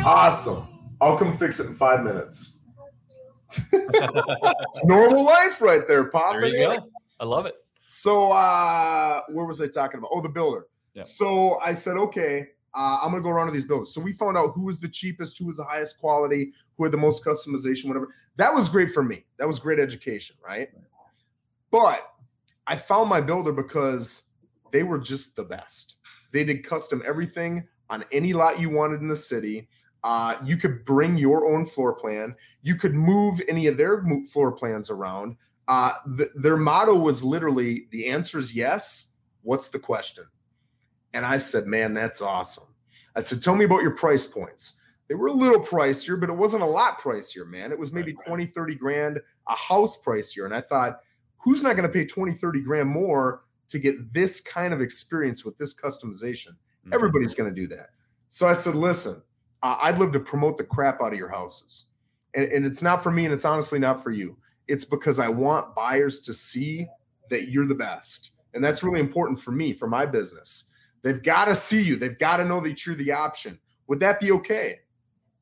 Awesome. 0.05 0.69
I'll 1.01 1.17
come 1.19 1.37
fix 1.37 1.61
it 1.61 1.67
in 1.67 1.75
five 1.75 2.05
minutes. 2.05 2.60
Normal 4.85 5.25
life 5.25 5.61
right 5.61 5.83
there, 5.87 6.11
Pop. 6.11 6.33
There 6.33 6.47
you 6.47 6.59
go. 6.59 6.91
I 7.19 7.25
love 7.25 7.47
it. 7.47 7.55
So 7.87 8.31
uh 8.31 9.21
where 9.29 9.45
was 9.45 9.61
I 9.61 9.69
talking 9.69 9.99
about? 9.99 10.11
Oh, 10.13 10.21
the 10.21 10.29
builder. 10.29 10.67
Yeah. 10.95 11.05
So 11.05 11.59
I 11.61 11.75
said, 11.75 11.97
okay, 11.97 12.49
uh, 12.75 13.01
I'm 13.03 13.11
gonna 13.11 13.23
go 13.23 13.31
around 13.31 13.47
to 13.47 13.53
these 13.53 13.67
builders. 13.67 13.93
So 13.93 14.01
we 14.01 14.13
found 14.13 14.37
out 14.37 14.53
who 14.55 14.63
was 14.63 14.81
the 14.81 14.89
cheapest, 14.89 15.39
who 15.39 15.47
was 15.47 15.57
the 15.57 15.65
highest 15.65 15.99
quality, 16.01 16.53
who 16.77 16.85
had 16.85 16.93
the 16.93 16.99
most 16.99 17.25
customization, 17.25 17.87
whatever. 17.87 18.15
That 18.37 18.55
was 18.55 18.69
great 18.69 18.93
for 18.93 19.03
me. 19.03 19.25
That 19.39 19.49
was 19.49 19.59
great 19.59 19.79
education, 19.79 20.37
right? 20.45 20.69
But 21.71 22.07
I 22.67 22.77
found 22.77 23.09
my 23.09 23.21
builder 23.21 23.53
because 23.53 24.31
they 24.71 24.83
were 24.83 24.99
just 24.99 25.37
the 25.37 25.45
best. 25.45 25.97
They 26.33 26.45
did 26.45 26.65
custom 26.65 27.03
everything 27.05 27.67
on 27.89 28.05
any 28.13 28.33
lot 28.33 28.61
you 28.61 28.71
wanted 28.71 29.01
in 29.01 29.09
the 29.09 29.17
city. 29.17 29.69
Uh, 30.03 30.37
you 30.45 30.57
could 30.57 30.85
bring 30.85 31.17
your 31.17 31.53
own 31.53 31.67
floor 31.67 31.93
plan. 31.93 32.35
You 32.63 32.75
could 32.77 32.95
move 32.95 33.43
any 33.49 33.67
of 33.67 33.77
their 33.77 34.05
floor 34.31 34.53
plans 34.53 34.91
around. 34.91 35.37
Uh, 35.69 35.93
th- 36.17 36.31
their 36.35 36.57
motto 36.57 36.95
was 36.95 37.23
literally 37.23 37.87
the 37.91 38.07
answer 38.07 38.39
is 38.39 38.55
yes. 38.55 39.17
What's 39.43 39.69
the 39.69 39.79
question? 39.79 40.25
And 41.13 41.27
I 41.27 41.39
said, 41.39 41.67
man, 41.67 41.95
that's 41.95 42.21
awesome. 42.21 42.69
I 43.15 43.21
said, 43.21 43.43
tell 43.43 43.57
me 43.57 43.65
about 43.65 43.83
your 43.83 43.93
price 43.93 44.27
points. 44.27 44.81
They 45.09 45.15
were 45.17 45.27
a 45.27 45.33
little 45.33 45.61
pricier, 45.61 46.19
but 46.21 46.31
it 46.31 46.37
wasn't 46.37 46.63
a 46.63 46.67
lot 46.67 47.01
pricier, 47.01 47.47
man. 47.47 47.73
It 47.73 47.79
was 47.79 47.93
maybe 47.93 48.13
20, 48.13 48.47
30 48.47 48.75
grand 48.77 49.21
a 49.49 49.55
house 49.57 50.01
pricier. 50.01 50.45
And 50.45 50.55
I 50.55 50.61
thought, 50.61 51.01
who's 51.39 51.63
not 51.63 51.75
going 51.75 51.89
to 51.89 51.93
pay 51.93 52.07
20, 52.07 52.35
30 52.35 52.61
grand 52.61 52.89
more 52.89 53.43
to 53.69 53.79
get 53.81 54.13
this 54.15 54.41
kind 54.41 54.73
of 54.73 54.81
experience 54.81 55.45
with 55.45 55.59
this 55.59 55.75
customization? 55.75 56.51
Mm-hmm. 56.51 56.95
Everybody's 56.95 57.35
going 57.35 57.53
to 57.53 57.61
do 57.61 57.67
that. 57.75 57.89
So 58.29 58.49
I 58.49 58.53
said, 58.53 58.77
listen, 58.77 59.21
uh, 59.63 59.79
I'd 59.83 59.99
love 59.99 60.13
to 60.13 60.21
promote 60.21 60.59
the 60.59 60.65
crap 60.65 61.01
out 61.03 61.13
of 61.13 61.19
your 61.19 61.29
houses. 61.29 61.87
And, 62.35 62.49
and 62.51 62.65
it's 62.65 62.83
not 62.83 63.03
for 63.03 63.11
me, 63.11 63.25
and 63.25 63.35
it's 63.35 63.45
honestly 63.45 63.79
not 63.79 64.03
for 64.03 64.11
you. 64.11 64.37
It's 64.69 64.85
because 64.85 65.19
I 65.19 65.29
want 65.29 65.75
buyers 65.75 66.21
to 66.23 66.35
see 66.35 66.87
that 67.29 67.49
you're 67.49 67.67
the 67.67 67.75
best. 67.75 68.31
And 68.55 68.63
that's 68.63 68.83
really 68.83 69.01
important 69.01 69.41
for 69.41 69.53
me, 69.53 69.73
for 69.73 69.89
my 69.89 70.07
business. 70.07 70.71
They've 71.03 71.23
got 71.23 71.47
to 71.47 71.57
see 71.57 71.83
you, 71.83 71.97
they've 71.97 72.19
got 72.19 72.39
to 72.39 72.45
know 72.45 72.61
that 72.61 72.85
you're 72.85 72.97
the 72.97 73.13
option. 73.13 73.59
Would 73.87 74.01
that 74.01 74.21
be 74.21 74.33
okay? 74.33 74.81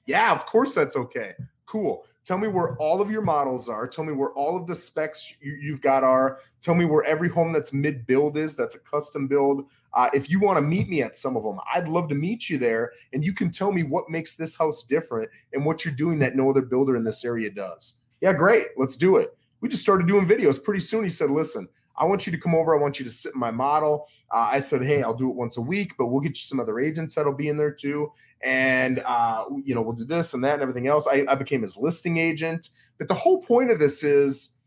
Yeah, 0.06 0.32
of 0.32 0.46
course 0.46 0.74
that's 0.74 0.96
okay. 0.96 1.34
Cool. 1.68 2.06
Tell 2.24 2.38
me 2.38 2.48
where 2.48 2.76
all 2.76 3.02
of 3.02 3.10
your 3.10 3.20
models 3.20 3.68
are. 3.68 3.86
Tell 3.86 4.04
me 4.04 4.14
where 4.14 4.30
all 4.30 4.56
of 4.56 4.66
the 4.66 4.74
specs 4.74 5.34
you, 5.42 5.70
have 5.70 5.82
got 5.82 6.02
are. 6.02 6.40
Tell 6.62 6.74
me 6.74 6.86
where 6.86 7.04
every 7.04 7.28
home 7.28 7.52
that's 7.52 7.74
mid 7.74 8.06
build 8.06 8.38
is. 8.38 8.56
That's 8.56 8.74
a 8.74 8.78
custom 8.78 9.28
build. 9.28 9.66
Uh, 9.92 10.08
if 10.14 10.30
you 10.30 10.40
want 10.40 10.56
to 10.56 10.62
meet 10.62 10.88
me 10.88 11.02
at 11.02 11.18
some 11.18 11.36
of 11.36 11.42
them, 11.42 11.58
I'd 11.74 11.86
love 11.86 12.08
to 12.08 12.14
meet 12.14 12.48
you 12.48 12.56
there. 12.56 12.92
And 13.12 13.22
you 13.22 13.34
can 13.34 13.50
tell 13.50 13.70
me 13.70 13.82
what 13.82 14.08
makes 14.08 14.34
this 14.34 14.56
house 14.56 14.82
different 14.82 15.30
and 15.52 15.64
what 15.64 15.84
you're 15.84 15.94
doing 15.94 16.18
that 16.20 16.36
no 16.36 16.48
other 16.48 16.62
builder 16.62 16.96
in 16.96 17.04
this 17.04 17.22
area 17.22 17.50
does. 17.50 17.98
Yeah, 18.22 18.32
great. 18.32 18.68
Let's 18.78 18.96
do 18.96 19.18
it. 19.18 19.36
We 19.60 19.68
just 19.68 19.82
started 19.82 20.06
doing 20.06 20.26
videos. 20.26 20.62
Pretty 20.62 20.80
soon 20.80 21.04
he 21.04 21.10
said, 21.10 21.30
listen, 21.30 21.68
I 21.98 22.04
want 22.04 22.26
you 22.26 22.32
to 22.32 22.38
come 22.38 22.54
over. 22.54 22.76
I 22.76 22.80
want 22.80 22.98
you 22.98 23.04
to 23.04 23.10
sit 23.10 23.34
in 23.34 23.40
my 23.40 23.50
model. 23.50 24.08
Uh, 24.32 24.48
I 24.52 24.60
said, 24.60 24.82
hey, 24.82 25.02
I'll 25.02 25.14
do 25.14 25.28
it 25.28 25.36
once 25.36 25.56
a 25.56 25.60
week, 25.60 25.92
but 25.98 26.06
we'll 26.06 26.20
get 26.20 26.30
you 26.30 26.42
some 26.42 26.60
other 26.60 26.78
agents 26.78 27.14
that'll 27.14 27.34
be 27.34 27.48
in 27.48 27.56
there 27.56 27.72
too. 27.72 28.12
And, 28.42 29.02
uh, 29.04 29.46
you 29.64 29.74
know, 29.74 29.82
we'll 29.82 29.96
do 29.96 30.04
this 30.04 30.32
and 30.34 30.44
that 30.44 30.54
and 30.54 30.62
everything 30.62 30.86
else. 30.86 31.08
I, 31.10 31.24
I 31.28 31.34
became 31.34 31.62
his 31.62 31.76
listing 31.76 32.18
agent. 32.18 32.70
But 32.98 33.08
the 33.08 33.14
whole 33.14 33.42
point 33.42 33.70
of 33.70 33.78
this 33.78 34.04
is 34.04 34.62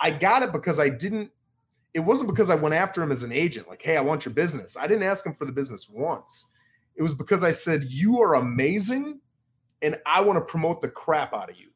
I 0.00 0.10
got 0.10 0.42
it 0.42 0.52
because 0.52 0.80
I 0.80 0.88
didn't, 0.88 1.30
it 1.92 2.00
wasn't 2.00 2.30
because 2.30 2.50
I 2.50 2.54
went 2.54 2.74
after 2.74 3.02
him 3.02 3.12
as 3.12 3.22
an 3.22 3.32
agent, 3.32 3.68
like, 3.68 3.82
hey, 3.82 3.96
I 3.96 4.00
want 4.00 4.24
your 4.24 4.32
business. 4.32 4.76
I 4.76 4.86
didn't 4.86 5.02
ask 5.02 5.26
him 5.26 5.34
for 5.34 5.44
the 5.44 5.52
business 5.52 5.88
once. 5.90 6.46
It 6.96 7.02
was 7.02 7.14
because 7.14 7.44
I 7.44 7.50
said, 7.50 7.84
you 7.84 8.20
are 8.22 8.36
amazing 8.36 9.20
and 9.82 9.98
I 10.06 10.20
want 10.20 10.38
to 10.38 10.44
promote 10.44 10.80
the 10.80 10.88
crap 10.88 11.34
out 11.34 11.50
of 11.50 11.58
you. 11.58 11.68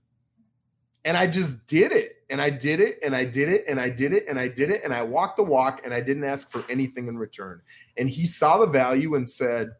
And 1.05 1.17
I 1.17 1.27
just 1.27 1.67
did 1.67 1.93
it 1.93 2.14
and 2.31 2.41
I 2.41 2.51
did 2.51 2.81
it 2.81 2.99
and 3.03 3.15
I 3.15 3.25
did 3.25 3.49
it 3.49 3.65
and 3.69 3.81
I 3.81 3.89
did 3.89 4.13
it 4.13 4.25
and 4.29 4.39
I 4.39 4.49
did 4.49 4.71
it 4.71 4.83
and 4.85 4.93
I 4.93 5.03
walked 5.03 5.37
the 5.37 5.43
walk 5.43 5.83
and 5.85 5.93
I 5.93 6.01
didn't 6.01 6.25
ask 6.25 6.51
for 6.51 6.65
anything 6.69 7.09
in 7.09 7.19
return. 7.19 7.61
And 7.97 8.09
he 8.09 8.27
saw 8.27 8.59
the 8.59 8.67
value 8.67 9.15
and 9.15 9.29
said, 9.29 9.73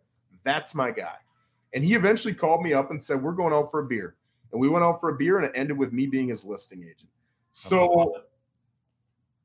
That's 0.45 0.75
my 0.75 0.91
guy. 0.91 1.17
And 1.73 1.85
he 1.85 1.95
eventually 1.95 2.35
called 2.35 2.63
me 2.63 2.73
up 2.73 2.91
and 2.91 3.03
said, 3.03 3.23
We're 3.23 3.33
going 3.33 3.53
out 3.53 3.71
for 3.71 3.81
a 3.81 3.87
beer. 3.87 4.17
And 4.53 4.61
we 4.61 4.69
went 4.69 4.85
out 4.85 5.01
for 5.01 5.11
a 5.11 5.17
beer 5.17 5.39
and 5.39 5.47
it 5.47 5.53
ended 5.55 5.77
with 5.77 5.93
me 5.93 6.07
being 6.07 6.29
his 6.29 6.45
listing 6.45 6.83
agent. 6.83 7.11
So, 7.53 8.23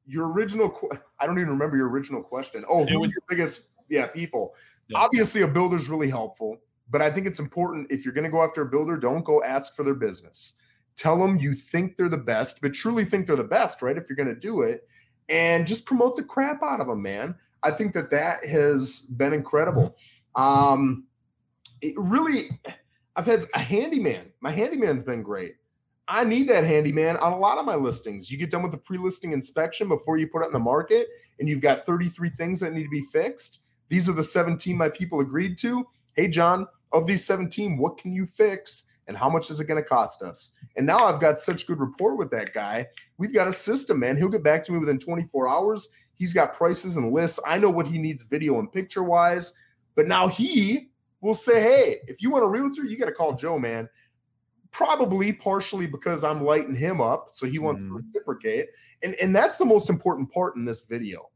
your 0.06 0.32
original, 0.32 0.80
I 1.20 1.26
don't 1.26 1.38
even 1.38 1.50
remember 1.50 1.78
your 1.78 1.90
original 1.90 2.24
question. 2.24 2.66
Oh, 2.68 2.86
who 2.86 3.00
was 3.00 3.12
the 3.14 3.22
biggest, 3.30 3.70
yeah, 3.90 4.08
people? 4.08 4.56
Yeah. 4.88 5.00
Obviously, 5.00 5.42
a 5.42 5.48
builder 5.48 5.78
is 5.78 5.90
really 5.90 6.10
helpful, 6.10 6.58
but 6.90 7.02
I 7.02 7.12
think 7.12 7.28
it's 7.28 7.40
important 7.40 7.92
if 7.92 8.04
you're 8.04 8.14
going 8.14 8.26
to 8.26 8.32
go 8.32 8.44
after 8.44 8.64
a 8.64 8.66
builder, 8.66 8.98
don't 8.98 9.24
go 9.24 9.44
ask 9.44 9.76
for 9.76 9.84
their 9.84 9.94
business. 9.94 10.60
Tell 11.00 11.18
them 11.18 11.40
you 11.40 11.56
think 11.56 11.96
they're 11.96 12.10
the 12.10 12.18
best, 12.18 12.60
but 12.62 12.74
truly 12.74 13.06
think 13.06 13.26
they're 13.26 13.38
the 13.38 13.44
best, 13.46 13.82
right? 13.82 13.98
If 13.98 14.10
you're 14.10 14.18
going 14.18 14.28
to 14.28 14.36
do 14.36 14.64
it, 14.64 14.86
and 15.30 15.66
just 15.66 15.86
promote 15.86 16.18
the 16.18 16.24
crap 16.24 16.62
out 16.62 16.82
of 16.82 16.88
them, 16.88 17.02
man. 17.02 17.36
I 17.64 17.72
think 17.72 17.94
that 17.94 18.12
that 18.12 18.44
has 18.44 19.04
been 19.18 19.32
incredible. 19.32 19.96
Um, 20.36 21.06
it 21.82 21.94
really, 21.98 22.50
I've 23.16 23.28
had 23.28 23.46
a 23.56 23.60
handyman. 23.60 24.34
My 24.42 24.52
handyman's 24.52 25.06
been 25.06 25.24
great. 25.24 25.56
I 26.10 26.26
need 26.26 26.50
that 26.50 26.66
handyman 26.66 27.16
on 27.18 27.32
a 27.32 27.38
lot 27.38 27.60
of 27.60 27.66
my 27.66 27.76
listings. 27.76 28.30
You 28.30 28.38
get 28.38 28.52
done 28.52 28.64
with 28.64 28.74
the 28.74 28.78
pre-listing 28.78 29.32
inspection 29.32 29.88
before 29.88 30.18
you 30.18 30.28
put 30.28 30.42
it 30.42 30.48
in 30.48 30.54
the 30.54 30.60
market, 30.60 31.08
and 31.40 31.48
you've 31.48 31.62
got 31.62 31.86
33 31.86 32.30
things 32.32 32.60
that 32.60 32.74
need 32.74 32.84
to 32.84 32.90
be 32.90 33.06
fixed. 33.14 33.64
These 33.88 34.10
are 34.10 34.14
the 34.14 34.24
17 34.24 34.76
my 34.76 34.90
people 34.90 35.22
agreed 35.22 35.58
to. 35.60 35.88
Hey, 36.18 36.28
John, 36.28 36.68
of 36.92 37.08
these 37.08 37.26
17, 37.26 37.78
what 37.78 37.98
can 37.98 38.12
you 38.12 38.26
fix? 38.26 38.89
And 39.10 39.18
how 39.18 39.28
much 39.28 39.50
is 39.50 39.60
it 39.60 39.66
going 39.66 39.82
to 39.82 39.90
cost 39.90 40.22
us? 40.22 40.56
And 40.78 40.86
now 40.86 41.00
I've 41.00 41.20
got 41.20 41.40
such 41.40 41.66
good 41.66 41.80
rapport 41.80 42.16
with 42.16 42.30
that 42.30 42.54
guy. 42.54 42.88
We've 43.18 43.34
got 43.34 43.48
a 43.48 43.54
system, 43.54 44.00
man. 44.00 44.16
He'll 44.16 44.30
get 44.30 44.44
back 44.44 44.64
to 44.66 44.72
me 44.72 44.78
within 44.78 45.00
24 45.00 45.50
hours. 45.50 45.90
He's 46.14 46.32
got 46.32 46.54
prices 46.54 46.96
and 46.96 47.12
lists. 47.12 47.40
I 47.48 47.58
know 47.58 47.72
what 47.72 47.88
he 47.88 47.98
needs 47.98 48.22
video 48.22 48.60
and 48.60 48.72
picture 48.72 49.02
wise. 49.02 49.56
But 49.96 50.08
now 50.08 50.28
he 50.28 50.92
will 51.22 51.34
say, 51.34 51.60
hey, 51.60 51.98
if 52.08 52.22
you 52.22 52.30
want 52.30 52.44
a 52.44 52.48
realtor, 52.48 52.86
you 52.86 52.98
got 52.98 53.08
to 53.08 53.12
call 53.12 53.34
Joe, 53.34 53.58
man. 53.58 53.90
Probably 54.70 55.34
partially 55.34 55.88
because 55.88 56.24
I'm 56.24 56.46
lighting 56.46 56.76
him 56.76 57.02
up. 57.02 57.30
So 57.32 57.48
he 57.48 57.58
wants 57.58 57.84
mm-hmm. 57.84 57.96
to 57.96 58.04
reciprocate. 58.04 58.68
And, 59.02 59.16
and 59.16 59.36
that's 59.36 59.58
the 59.58 59.66
most 59.66 59.90
important 59.90 60.32
part 60.32 60.56
in 60.56 60.66
this 60.66 60.86
video 60.86 61.32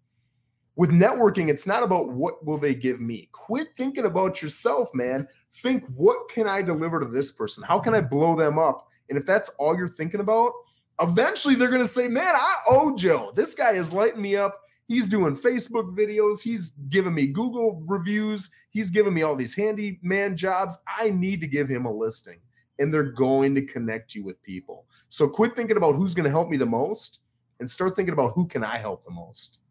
with 0.76 0.90
networking 0.90 1.50
it's 1.50 1.68
not 1.68 1.84
about 1.84 2.10
what 2.10 2.44
will 2.46 2.58
they 2.58 2.74
give 2.74 3.00
me. 3.00 3.30
Quit 3.32 3.70
thinking 3.78 4.06
about 4.06 4.42
yourself 4.42 4.94
man. 4.94 5.28
Think 5.52 5.86
what 5.96 6.30
can 6.30 6.48
i 6.48 6.62
deliver 6.62 7.00
to 7.00 7.06
this 7.06 7.32
person? 7.32 7.64
How 7.64 7.80
can 7.80 7.94
i 7.94 8.02
blow 8.02 8.36
them 8.36 8.58
up? 8.58 8.88
And 9.10 9.18
if 9.18 9.26
that's 9.26 9.50
all 9.60 9.78
you're 9.78 9.88
thinking 9.88 10.20
about 10.20 10.54
eventually 11.02 11.56
they're 11.56 11.70
going 11.70 11.82
to 11.82 11.88
say 11.88 12.08
man 12.08 12.36
i 12.36 12.56
owe 12.70 12.96
joe. 12.96 13.32
This 13.36 13.56
guy 13.56 13.72
is 13.72 13.94
lighting 13.94 14.22
me 14.22 14.36
up. 14.36 14.60
He's 14.88 15.08
doing 15.08 15.36
facebook 15.36 15.96
videos. 15.96 16.42
He's 16.42 16.72
giving 16.90 17.14
me 17.14 17.28
google 17.28 17.84
reviews. 17.86 18.52
He's 18.70 18.90
giving 18.90 19.14
me 19.14 19.24
all 19.24 19.36
these 19.36 19.56
handyman 19.56 20.38
jobs. 20.38 20.78
I 20.88 21.10
need 21.12 21.42
to 21.42 21.48
give 21.48 21.70
him 21.70 21.86
a 21.86 21.92
listing. 21.92 22.40
And 22.80 22.92
they're 22.92 23.04
going 23.04 23.54
to 23.56 23.62
connect 23.62 24.16
you 24.16 24.24
with 24.24 24.42
people. 24.42 24.86
So 25.10 25.30
quit 25.30 25.56
thinking 25.56 25.78
about 25.78 25.96
who's 25.96 26.16
going 26.16 26.24
to 26.26 26.32
help 26.32 26.50
me 26.50 26.58
the 26.58 26.66
most 26.66 27.20
and 27.60 27.70
start 27.70 27.96
thinking 27.96 28.14
about 28.14 28.34
who 28.34 28.48
can 28.48 28.64
i 28.64 28.78
help 28.78 29.06
the 29.06 29.12
most 29.12 29.63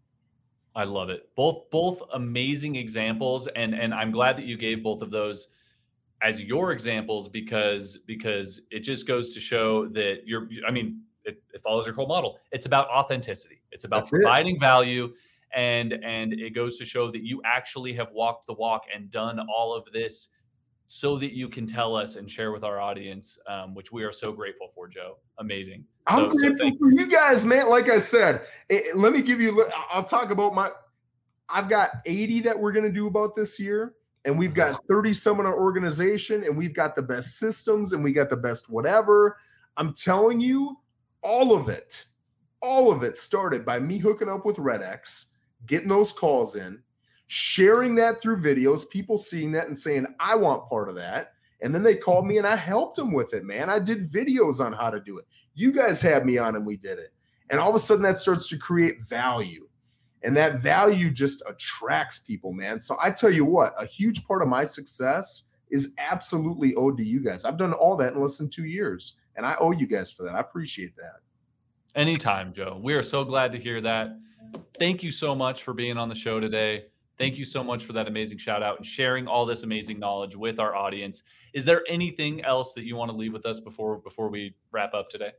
I 0.75 0.85
love 0.85 1.11
it. 1.11 1.29
Both 1.37 1.71
both 1.71 2.03
amazing 2.15 2.77
examples, 2.77 3.47
and 3.49 3.75
and 3.75 3.93
I'm 3.93 4.11
glad 4.11 4.37
that 4.39 4.45
you 4.45 4.57
gave 4.57 4.83
both 4.83 5.03
of 5.03 5.11
those 5.11 5.49
as 6.23 6.43
your 6.43 6.73
examples 6.73 7.29
because 7.29 7.99
because 8.07 8.63
it 8.71 8.81
just 8.81 9.07
goes 9.07 9.31
to 9.35 9.41
show 9.41 9.89
that 9.89 10.23
you're. 10.27 10.49
I 10.67 10.71
mean, 10.71 11.03
it, 11.25 11.43
it 11.53 11.61
follows 11.63 11.87
your 11.87 11.95
whole 11.95 12.07
model. 12.07 12.39
It's 12.53 12.67
about 12.67 12.89
authenticity. 12.89 13.63
It's 13.71 13.85
about 13.85 14.01
That's 14.01 14.11
providing 14.13 14.57
it. 14.57 14.61
value, 14.61 15.13
and 15.55 15.93
and 15.93 16.33
it 16.33 16.55
goes 16.55 16.79
to 16.79 16.85
show 16.85 17.11
that 17.11 17.23
you 17.23 17.43
actually 17.45 17.93
have 17.95 18.11
walked 18.13 18.47
the 18.47 18.55
walk 18.55 18.85
and 18.95 19.11
done 19.11 19.41
all 19.55 19.75
of 19.75 19.85
this 19.93 20.31
so 20.87 21.17
that 21.19 21.33
you 21.33 21.49
can 21.49 21.67
tell 21.67 21.97
us 21.97 22.17
and 22.17 22.31
share 22.31 22.53
with 22.53 22.65
our 22.65 22.81
audience, 22.81 23.39
um, 23.47 23.75
which 23.75 23.93
we 23.93 24.05
are 24.05 24.13
so 24.13 24.33
grateful 24.33 24.69
for, 24.75 24.89
Joe. 24.89 25.17
Amazing. 25.39 25.85
I'm 26.07 26.35
so, 26.35 26.41
grateful 26.41 26.71
so 26.73 26.79
for 26.79 26.91
you 26.93 27.07
guys, 27.07 27.47
man. 27.47 27.69
Like 27.69 27.89
I 27.89 27.99
said, 27.99 28.43
it, 28.69 28.97
let 28.97 29.13
me 29.13 29.23
give 29.23 29.41
you. 29.41 29.67
I'll 29.91 30.05
talk 30.05 30.31
about 30.31 30.55
my. 30.55 30.71
I've 31.49 31.69
got 31.69 31.91
80 32.07 32.41
that 32.41 32.59
we're 32.59 32.73
going 32.73 32.87
to 32.87 32.93
do 32.93 33.07
about 33.07 33.37
this 33.37 33.61
year, 33.61 33.95
and 34.25 34.39
we've 34.39 34.55
got 34.55 34.81
30 34.89 35.15
some 35.15 35.41
in 35.41 35.47
our 35.47 35.59
organization, 35.59 36.45
and 36.45 36.57
we've 36.57 36.75
got 36.75 36.97
the 36.97 37.03
best 37.03 37.39
systems, 37.39 37.93
and 37.93 38.03
we 38.03 38.13
got 38.13 38.31
the 38.31 38.37
best 38.37 38.71
whatever. 38.71 39.37
I'm 39.77 39.93
telling 39.93 40.41
you, 40.41 40.79
all 41.23 41.55
of 41.55 41.69
it, 41.69 42.07
all 42.61 42.93
of 42.93 43.03
it 43.03 43.17
started 43.17 43.65
by 43.65 43.79
me 43.79 43.99
hooking 43.99 44.29
up 44.29 44.45
with 44.45 44.57
RedX, 44.57 45.31
getting 45.67 45.89
those 45.89 46.13
calls 46.13 46.57
in, 46.57 46.83
sharing 47.27 47.95
that 47.97 48.21
through 48.21 48.43
videos, 48.43 48.89
people 48.91 49.19
seeing 49.19 49.53
that 49.53 49.67
and 49.67 49.79
saying, 49.79 50.07
I 50.21 50.35
want 50.37 50.69
part 50.69 50.89
of 50.89 50.97
that. 50.97 51.33
And 51.63 51.75
then 51.75 51.83
they 51.83 51.95
called 51.95 52.27
me 52.27 52.39
and 52.39 52.47
I 52.47 52.57
helped 52.57 52.97
them 52.97 53.13
with 53.13 53.35
it, 53.35 53.45
man. 53.45 53.71
I 53.71 53.79
did 53.79 54.11
videos 54.13 54.61
on 54.61 54.73
how 54.73 54.91
to 54.91 55.01
do 55.01 55.19
it. 55.19 55.27
You 55.55 55.73
guys 55.73 56.01
had 56.01 56.25
me 56.25 56.39
on 56.39 56.57
and 56.57 56.67
we 56.67 56.77
did 56.77 56.99
it. 56.99 57.11
And 57.51 57.61
all 57.61 57.69
of 57.69 57.77
a 57.77 57.79
sudden 57.79 58.03
that 58.05 58.19
starts 58.19 58.49
to 58.49 58.59
create 58.59 59.03
value. 59.05 59.69
And 60.25 60.37
that 60.37 60.61
value 60.61 61.11
just 61.11 61.43
attracts 61.49 62.21
people, 62.21 62.53
man. 62.53 62.81
So 62.81 62.97
I 63.03 63.11
tell 63.11 63.31
you 63.31 63.45
what, 63.45 63.75
a 63.79 63.85
huge 63.85 64.25
part 64.27 64.41
of 64.41 64.49
my 64.49 64.65
success 64.65 65.51
is 65.71 65.95
absolutely 65.99 66.75
owed 66.77 66.97
to 66.99 67.05
you 67.05 67.21
guys. 67.21 67.45
I've 67.45 67.57
done 67.57 67.73
all 67.73 67.97
that 67.97 68.13
in 68.13 68.21
less 68.21 68.39
than 68.39 68.49
two 68.49 68.67
years. 68.67 69.21
And 69.37 69.45
I 69.45 69.57
owe 69.59 69.73
you 69.73 69.87
guys 69.87 70.13
for 70.13 70.23
that. 70.25 70.35
I 70.35 70.41
appreciate 70.41 70.95
that. 70.97 71.21
Anytime, 71.95 72.53
Joe. 72.53 72.79
We 72.83 72.95
are 72.95 73.03
so 73.03 73.25
glad 73.25 73.53
to 73.53 73.59
hear 73.59 73.81
that. 73.81 74.19
Thank 74.79 75.03
you 75.03 75.11
so 75.11 75.35
much 75.35 75.63
for 75.63 75.75
being 75.75 75.97
on 75.97 76.09
the 76.09 76.15
show 76.15 76.41
today. 76.41 76.85
Thank 77.19 77.39
you 77.39 77.45
so 77.45 77.63
much 77.63 77.85
for 77.85 77.93
that 77.95 78.09
amazing 78.09 78.39
shout 78.39 78.63
out 78.63 78.79
and 78.79 78.87
sharing 78.87 79.27
all 79.27 79.47
this 79.47 79.63
amazing 79.63 79.99
knowledge 79.99 80.35
with 80.35 80.59
our 80.59 80.75
audience. 80.75 81.23
Is 81.53 81.65
there 81.65 81.83
anything 81.89 82.45
else 82.45 82.73
that 82.75 82.85
you 82.85 82.97
want 82.97 83.11
to 83.11 83.17
leave 83.17 83.33
with 83.33 83.47
us 83.47 83.61
before 83.61 83.99
before 83.99 84.29
we 84.29 84.55
wrap 84.71 84.95
up 84.95 85.09
today? 85.09 85.33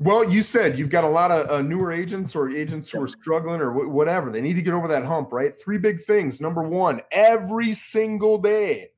Well, 0.00 0.30
you 0.30 0.42
said 0.42 0.78
you've 0.78 0.90
got 0.90 1.04
a 1.04 1.08
lot 1.08 1.30
of 1.30 1.50
uh, 1.50 1.62
newer 1.62 1.92
agents 1.92 2.36
or 2.36 2.50
agents 2.50 2.90
who 2.90 3.02
are 3.02 3.08
struggling 3.08 3.60
or 3.60 3.72
wh- 3.72 3.92
whatever. 3.92 4.30
They 4.30 4.40
need 4.40 4.54
to 4.54 4.62
get 4.62 4.74
over 4.74 4.86
that 4.88 5.04
hump, 5.04 5.32
right? 5.32 5.52
Three 5.60 5.78
big 5.78 6.00
things. 6.02 6.40
Number 6.40 6.62
one, 6.62 7.00
every 7.10 7.74
single 7.74 8.38
day, 8.38 8.90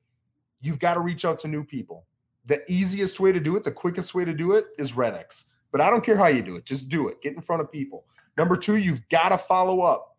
you've 0.61 0.79
got 0.79 0.93
to 0.93 0.99
reach 0.99 1.25
out 1.25 1.39
to 1.39 1.47
new 1.47 1.63
people. 1.63 2.05
The 2.45 2.63
easiest 2.71 3.19
way 3.19 3.31
to 3.31 3.39
do 3.39 3.55
it, 3.55 3.63
the 3.63 3.71
quickest 3.71 4.13
way 4.13 4.25
to 4.25 4.33
do 4.33 4.51
it 4.53 4.65
is 4.77 4.91
RedX. 4.91 5.49
But 5.71 5.81
I 5.81 5.89
don't 5.89 6.03
care 6.03 6.17
how 6.17 6.27
you 6.27 6.43
do 6.43 6.55
it, 6.55 6.65
just 6.65 6.89
do 6.89 7.07
it. 7.07 7.21
Get 7.21 7.35
in 7.35 7.41
front 7.41 7.61
of 7.61 7.71
people. 7.71 8.05
Number 8.37 8.55
two, 8.55 8.77
you've 8.77 9.07
got 9.09 9.29
to 9.29 9.37
follow 9.37 9.81
up 9.81 10.11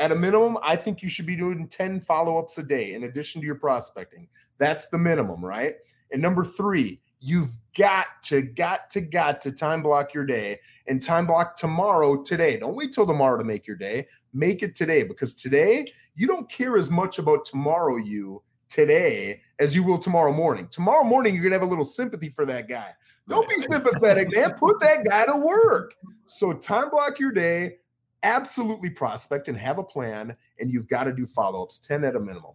at 0.00 0.10
a 0.10 0.16
minimum, 0.16 0.56
I 0.62 0.76
think 0.76 1.02
you 1.02 1.10
should 1.10 1.26
be 1.26 1.36
doing 1.36 1.68
10 1.68 2.00
follow 2.00 2.38
ups 2.38 2.56
a 2.56 2.62
day 2.62 2.94
in 2.94 3.04
addition 3.04 3.42
to 3.42 3.46
your 3.46 3.56
prospecting. 3.56 4.28
That's 4.56 4.88
the 4.88 4.96
minimum, 4.96 5.44
right? 5.44 5.74
And 6.10 6.22
number 6.22 6.42
three, 6.42 7.02
you've 7.20 7.56
got 7.76 8.06
to, 8.24 8.42
got 8.42 8.90
to, 8.90 9.00
got 9.00 9.40
to 9.42 9.52
time 9.52 9.82
block 9.82 10.14
your 10.14 10.24
day 10.24 10.58
and 10.88 11.02
time 11.02 11.26
block 11.26 11.56
tomorrow 11.56 12.22
today. 12.22 12.58
Don't 12.58 12.74
wait 12.74 12.92
till 12.92 13.06
tomorrow 13.06 13.38
to 13.38 13.44
make 13.44 13.66
your 13.66 13.76
day. 13.76 14.06
Make 14.32 14.62
it 14.62 14.74
today 14.74 15.02
because 15.02 15.34
today 15.34 15.92
you 16.14 16.26
don't 16.26 16.50
care 16.50 16.76
as 16.76 16.90
much 16.90 17.18
about 17.18 17.44
tomorrow 17.44 17.96
you 17.96 18.42
today 18.68 19.40
as 19.58 19.74
you 19.74 19.82
will 19.82 19.98
tomorrow 19.98 20.32
morning. 20.32 20.68
Tomorrow 20.68 21.04
morning, 21.04 21.34
you're 21.34 21.42
going 21.42 21.52
to 21.52 21.58
have 21.58 21.66
a 21.66 21.70
little 21.70 21.84
sympathy 21.84 22.28
for 22.28 22.46
that 22.46 22.68
guy. 22.68 22.92
Don't 23.28 23.48
be 23.48 23.56
sympathetic, 23.56 24.28
man. 24.34 24.52
Put 24.54 24.80
that 24.80 25.04
guy 25.04 25.26
to 25.26 25.36
work. 25.36 25.94
So 26.26 26.52
time 26.52 26.90
block 26.90 27.18
your 27.18 27.32
day 27.32 27.76
absolutely 28.22 28.90
prospect 28.90 29.48
and 29.48 29.56
have 29.56 29.78
a 29.78 29.84
plan, 29.84 30.36
and 30.58 30.70
you've 30.70 30.88
got 30.88 31.04
to 31.04 31.12
do 31.12 31.26
follow 31.26 31.62
ups, 31.62 31.80
10 31.80 32.04
at 32.04 32.16
a 32.16 32.20
minimum. 32.20 32.52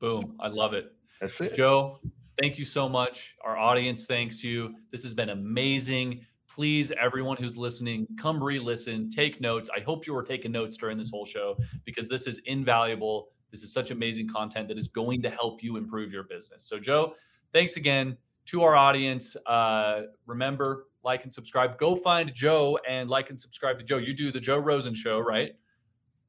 Boom. 0.00 0.36
I 0.40 0.48
love 0.48 0.74
it. 0.74 0.92
That's 1.20 1.40
it. 1.40 1.54
Joe, 1.54 1.98
thank 2.40 2.58
you 2.58 2.64
so 2.64 2.88
much. 2.88 3.34
Our 3.44 3.56
audience 3.56 4.06
thanks 4.06 4.42
you. 4.42 4.74
This 4.90 5.02
has 5.02 5.14
been 5.14 5.30
amazing. 5.30 6.26
Please, 6.48 6.92
everyone 6.92 7.36
who's 7.36 7.56
listening, 7.56 8.06
come 8.18 8.42
re 8.42 8.58
listen, 8.58 9.08
take 9.10 9.40
notes. 9.40 9.70
I 9.76 9.80
hope 9.80 10.06
you 10.06 10.14
were 10.14 10.22
taking 10.22 10.52
notes 10.52 10.76
during 10.76 10.98
this 10.98 11.10
whole 11.10 11.24
show 11.24 11.56
because 11.84 12.08
this 12.08 12.26
is 12.26 12.40
invaluable. 12.46 13.28
This 13.50 13.62
is 13.62 13.72
such 13.72 13.90
amazing 13.90 14.28
content 14.28 14.68
that 14.68 14.78
is 14.78 14.88
going 14.88 15.22
to 15.22 15.30
help 15.30 15.62
you 15.62 15.76
improve 15.76 16.12
your 16.12 16.24
business. 16.24 16.64
So, 16.64 16.78
Joe, 16.78 17.14
thanks 17.52 17.76
again 17.76 18.16
to 18.46 18.62
our 18.62 18.76
audience. 18.76 19.36
Uh, 19.46 20.02
remember, 20.26 20.86
like 21.02 21.22
and 21.24 21.32
subscribe. 21.32 21.78
Go 21.78 21.96
find 21.96 22.32
Joe 22.34 22.78
and 22.88 23.08
like 23.08 23.30
and 23.30 23.38
subscribe 23.38 23.78
to 23.78 23.84
Joe. 23.84 23.98
You 23.98 24.14
do 24.14 24.32
the 24.32 24.40
Joe 24.40 24.58
Rosen 24.58 24.94
Show, 24.94 25.18
right? 25.18 25.52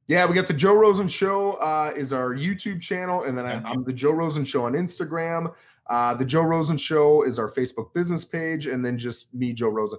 Yeah, 0.08 0.24
we 0.26 0.34
got 0.34 0.46
the 0.46 0.54
Joe 0.54 0.74
Rosen 0.74 1.08
Show 1.08 1.54
uh, 1.54 1.92
is 1.96 2.12
our 2.12 2.32
YouTube 2.32 2.80
channel, 2.80 3.24
and 3.24 3.36
then 3.36 3.44
I, 3.44 3.72
am 3.72 3.82
the 3.82 3.92
Joe 3.92 4.12
Rosen 4.12 4.44
Show 4.44 4.64
on 4.64 4.74
Instagram. 4.74 5.52
Uh, 5.88 6.14
the 6.14 6.24
Joe 6.24 6.42
Rosen 6.42 6.76
Show 6.76 7.22
is 7.22 7.38
our 7.38 7.50
Facebook 7.50 7.94
business 7.94 8.24
page, 8.24 8.66
and 8.66 8.84
then 8.84 8.98
just 8.98 9.34
me, 9.34 9.52
Joe 9.52 9.68
Rosen. 9.68 9.98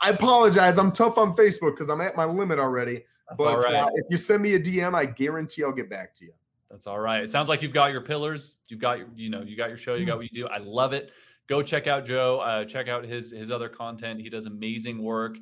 I 0.00 0.10
apologize, 0.10 0.78
I'm 0.78 0.92
tough 0.92 1.18
on 1.18 1.34
Facebook 1.34 1.72
because 1.72 1.88
I'm 1.88 2.00
at 2.00 2.16
my 2.16 2.24
limit 2.24 2.58
already. 2.58 3.04
That's 3.28 3.38
but 3.38 3.74
uh, 3.74 3.90
if 3.94 4.06
you 4.08 4.16
send 4.16 4.42
me 4.42 4.54
a 4.54 4.60
DM, 4.60 4.94
I 4.94 5.04
guarantee 5.04 5.64
I'll 5.64 5.72
get 5.72 5.90
back 5.90 6.14
to 6.14 6.24
you. 6.24 6.32
That's 6.70 6.86
all 6.86 6.98
right. 6.98 7.22
It 7.22 7.30
sounds 7.30 7.48
like 7.48 7.62
you've 7.62 7.72
got 7.72 7.92
your 7.92 8.00
pillars. 8.00 8.58
You've 8.68 8.80
got 8.80 8.98
your, 8.98 9.08
you 9.16 9.30
know, 9.30 9.42
you 9.42 9.56
got 9.56 9.68
your 9.68 9.78
show. 9.78 9.94
You 9.94 10.04
got 10.06 10.16
what 10.16 10.30
you 10.30 10.42
do. 10.42 10.48
I 10.48 10.58
love 10.58 10.92
it 10.92 11.12
go 11.46 11.62
check 11.62 11.86
out 11.86 12.04
Joe. 12.04 12.38
Uh, 12.40 12.64
check 12.64 12.88
out 12.88 13.04
his 13.04 13.30
his 13.30 13.50
other 13.50 13.68
content. 13.68 14.20
He 14.20 14.28
does 14.28 14.46
amazing 14.46 15.02
work. 15.02 15.38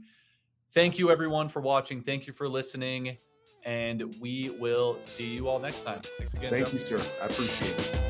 Thank 0.72 0.99
you, 0.99 1.11
everyone, 1.11 1.49
for 1.49 1.61
watching. 1.61 2.03
Thank 2.03 2.26
you 2.26 2.32
for 2.32 2.49
listening. 2.49 3.16
And 3.64 4.16
we 4.20 4.51
will 4.61 5.01
see 5.01 5.34
you 5.34 5.49
all 5.49 5.59
next 5.59 5.84
time. 5.84 6.01
Thanks 6.18 6.34
again. 6.34 6.51
Thank 6.51 6.66
Joe. 6.66 6.72
you, 6.72 6.78
sir. 6.80 7.07
I 7.22 7.26
appreciate 7.26 7.78
it. 7.78 8.04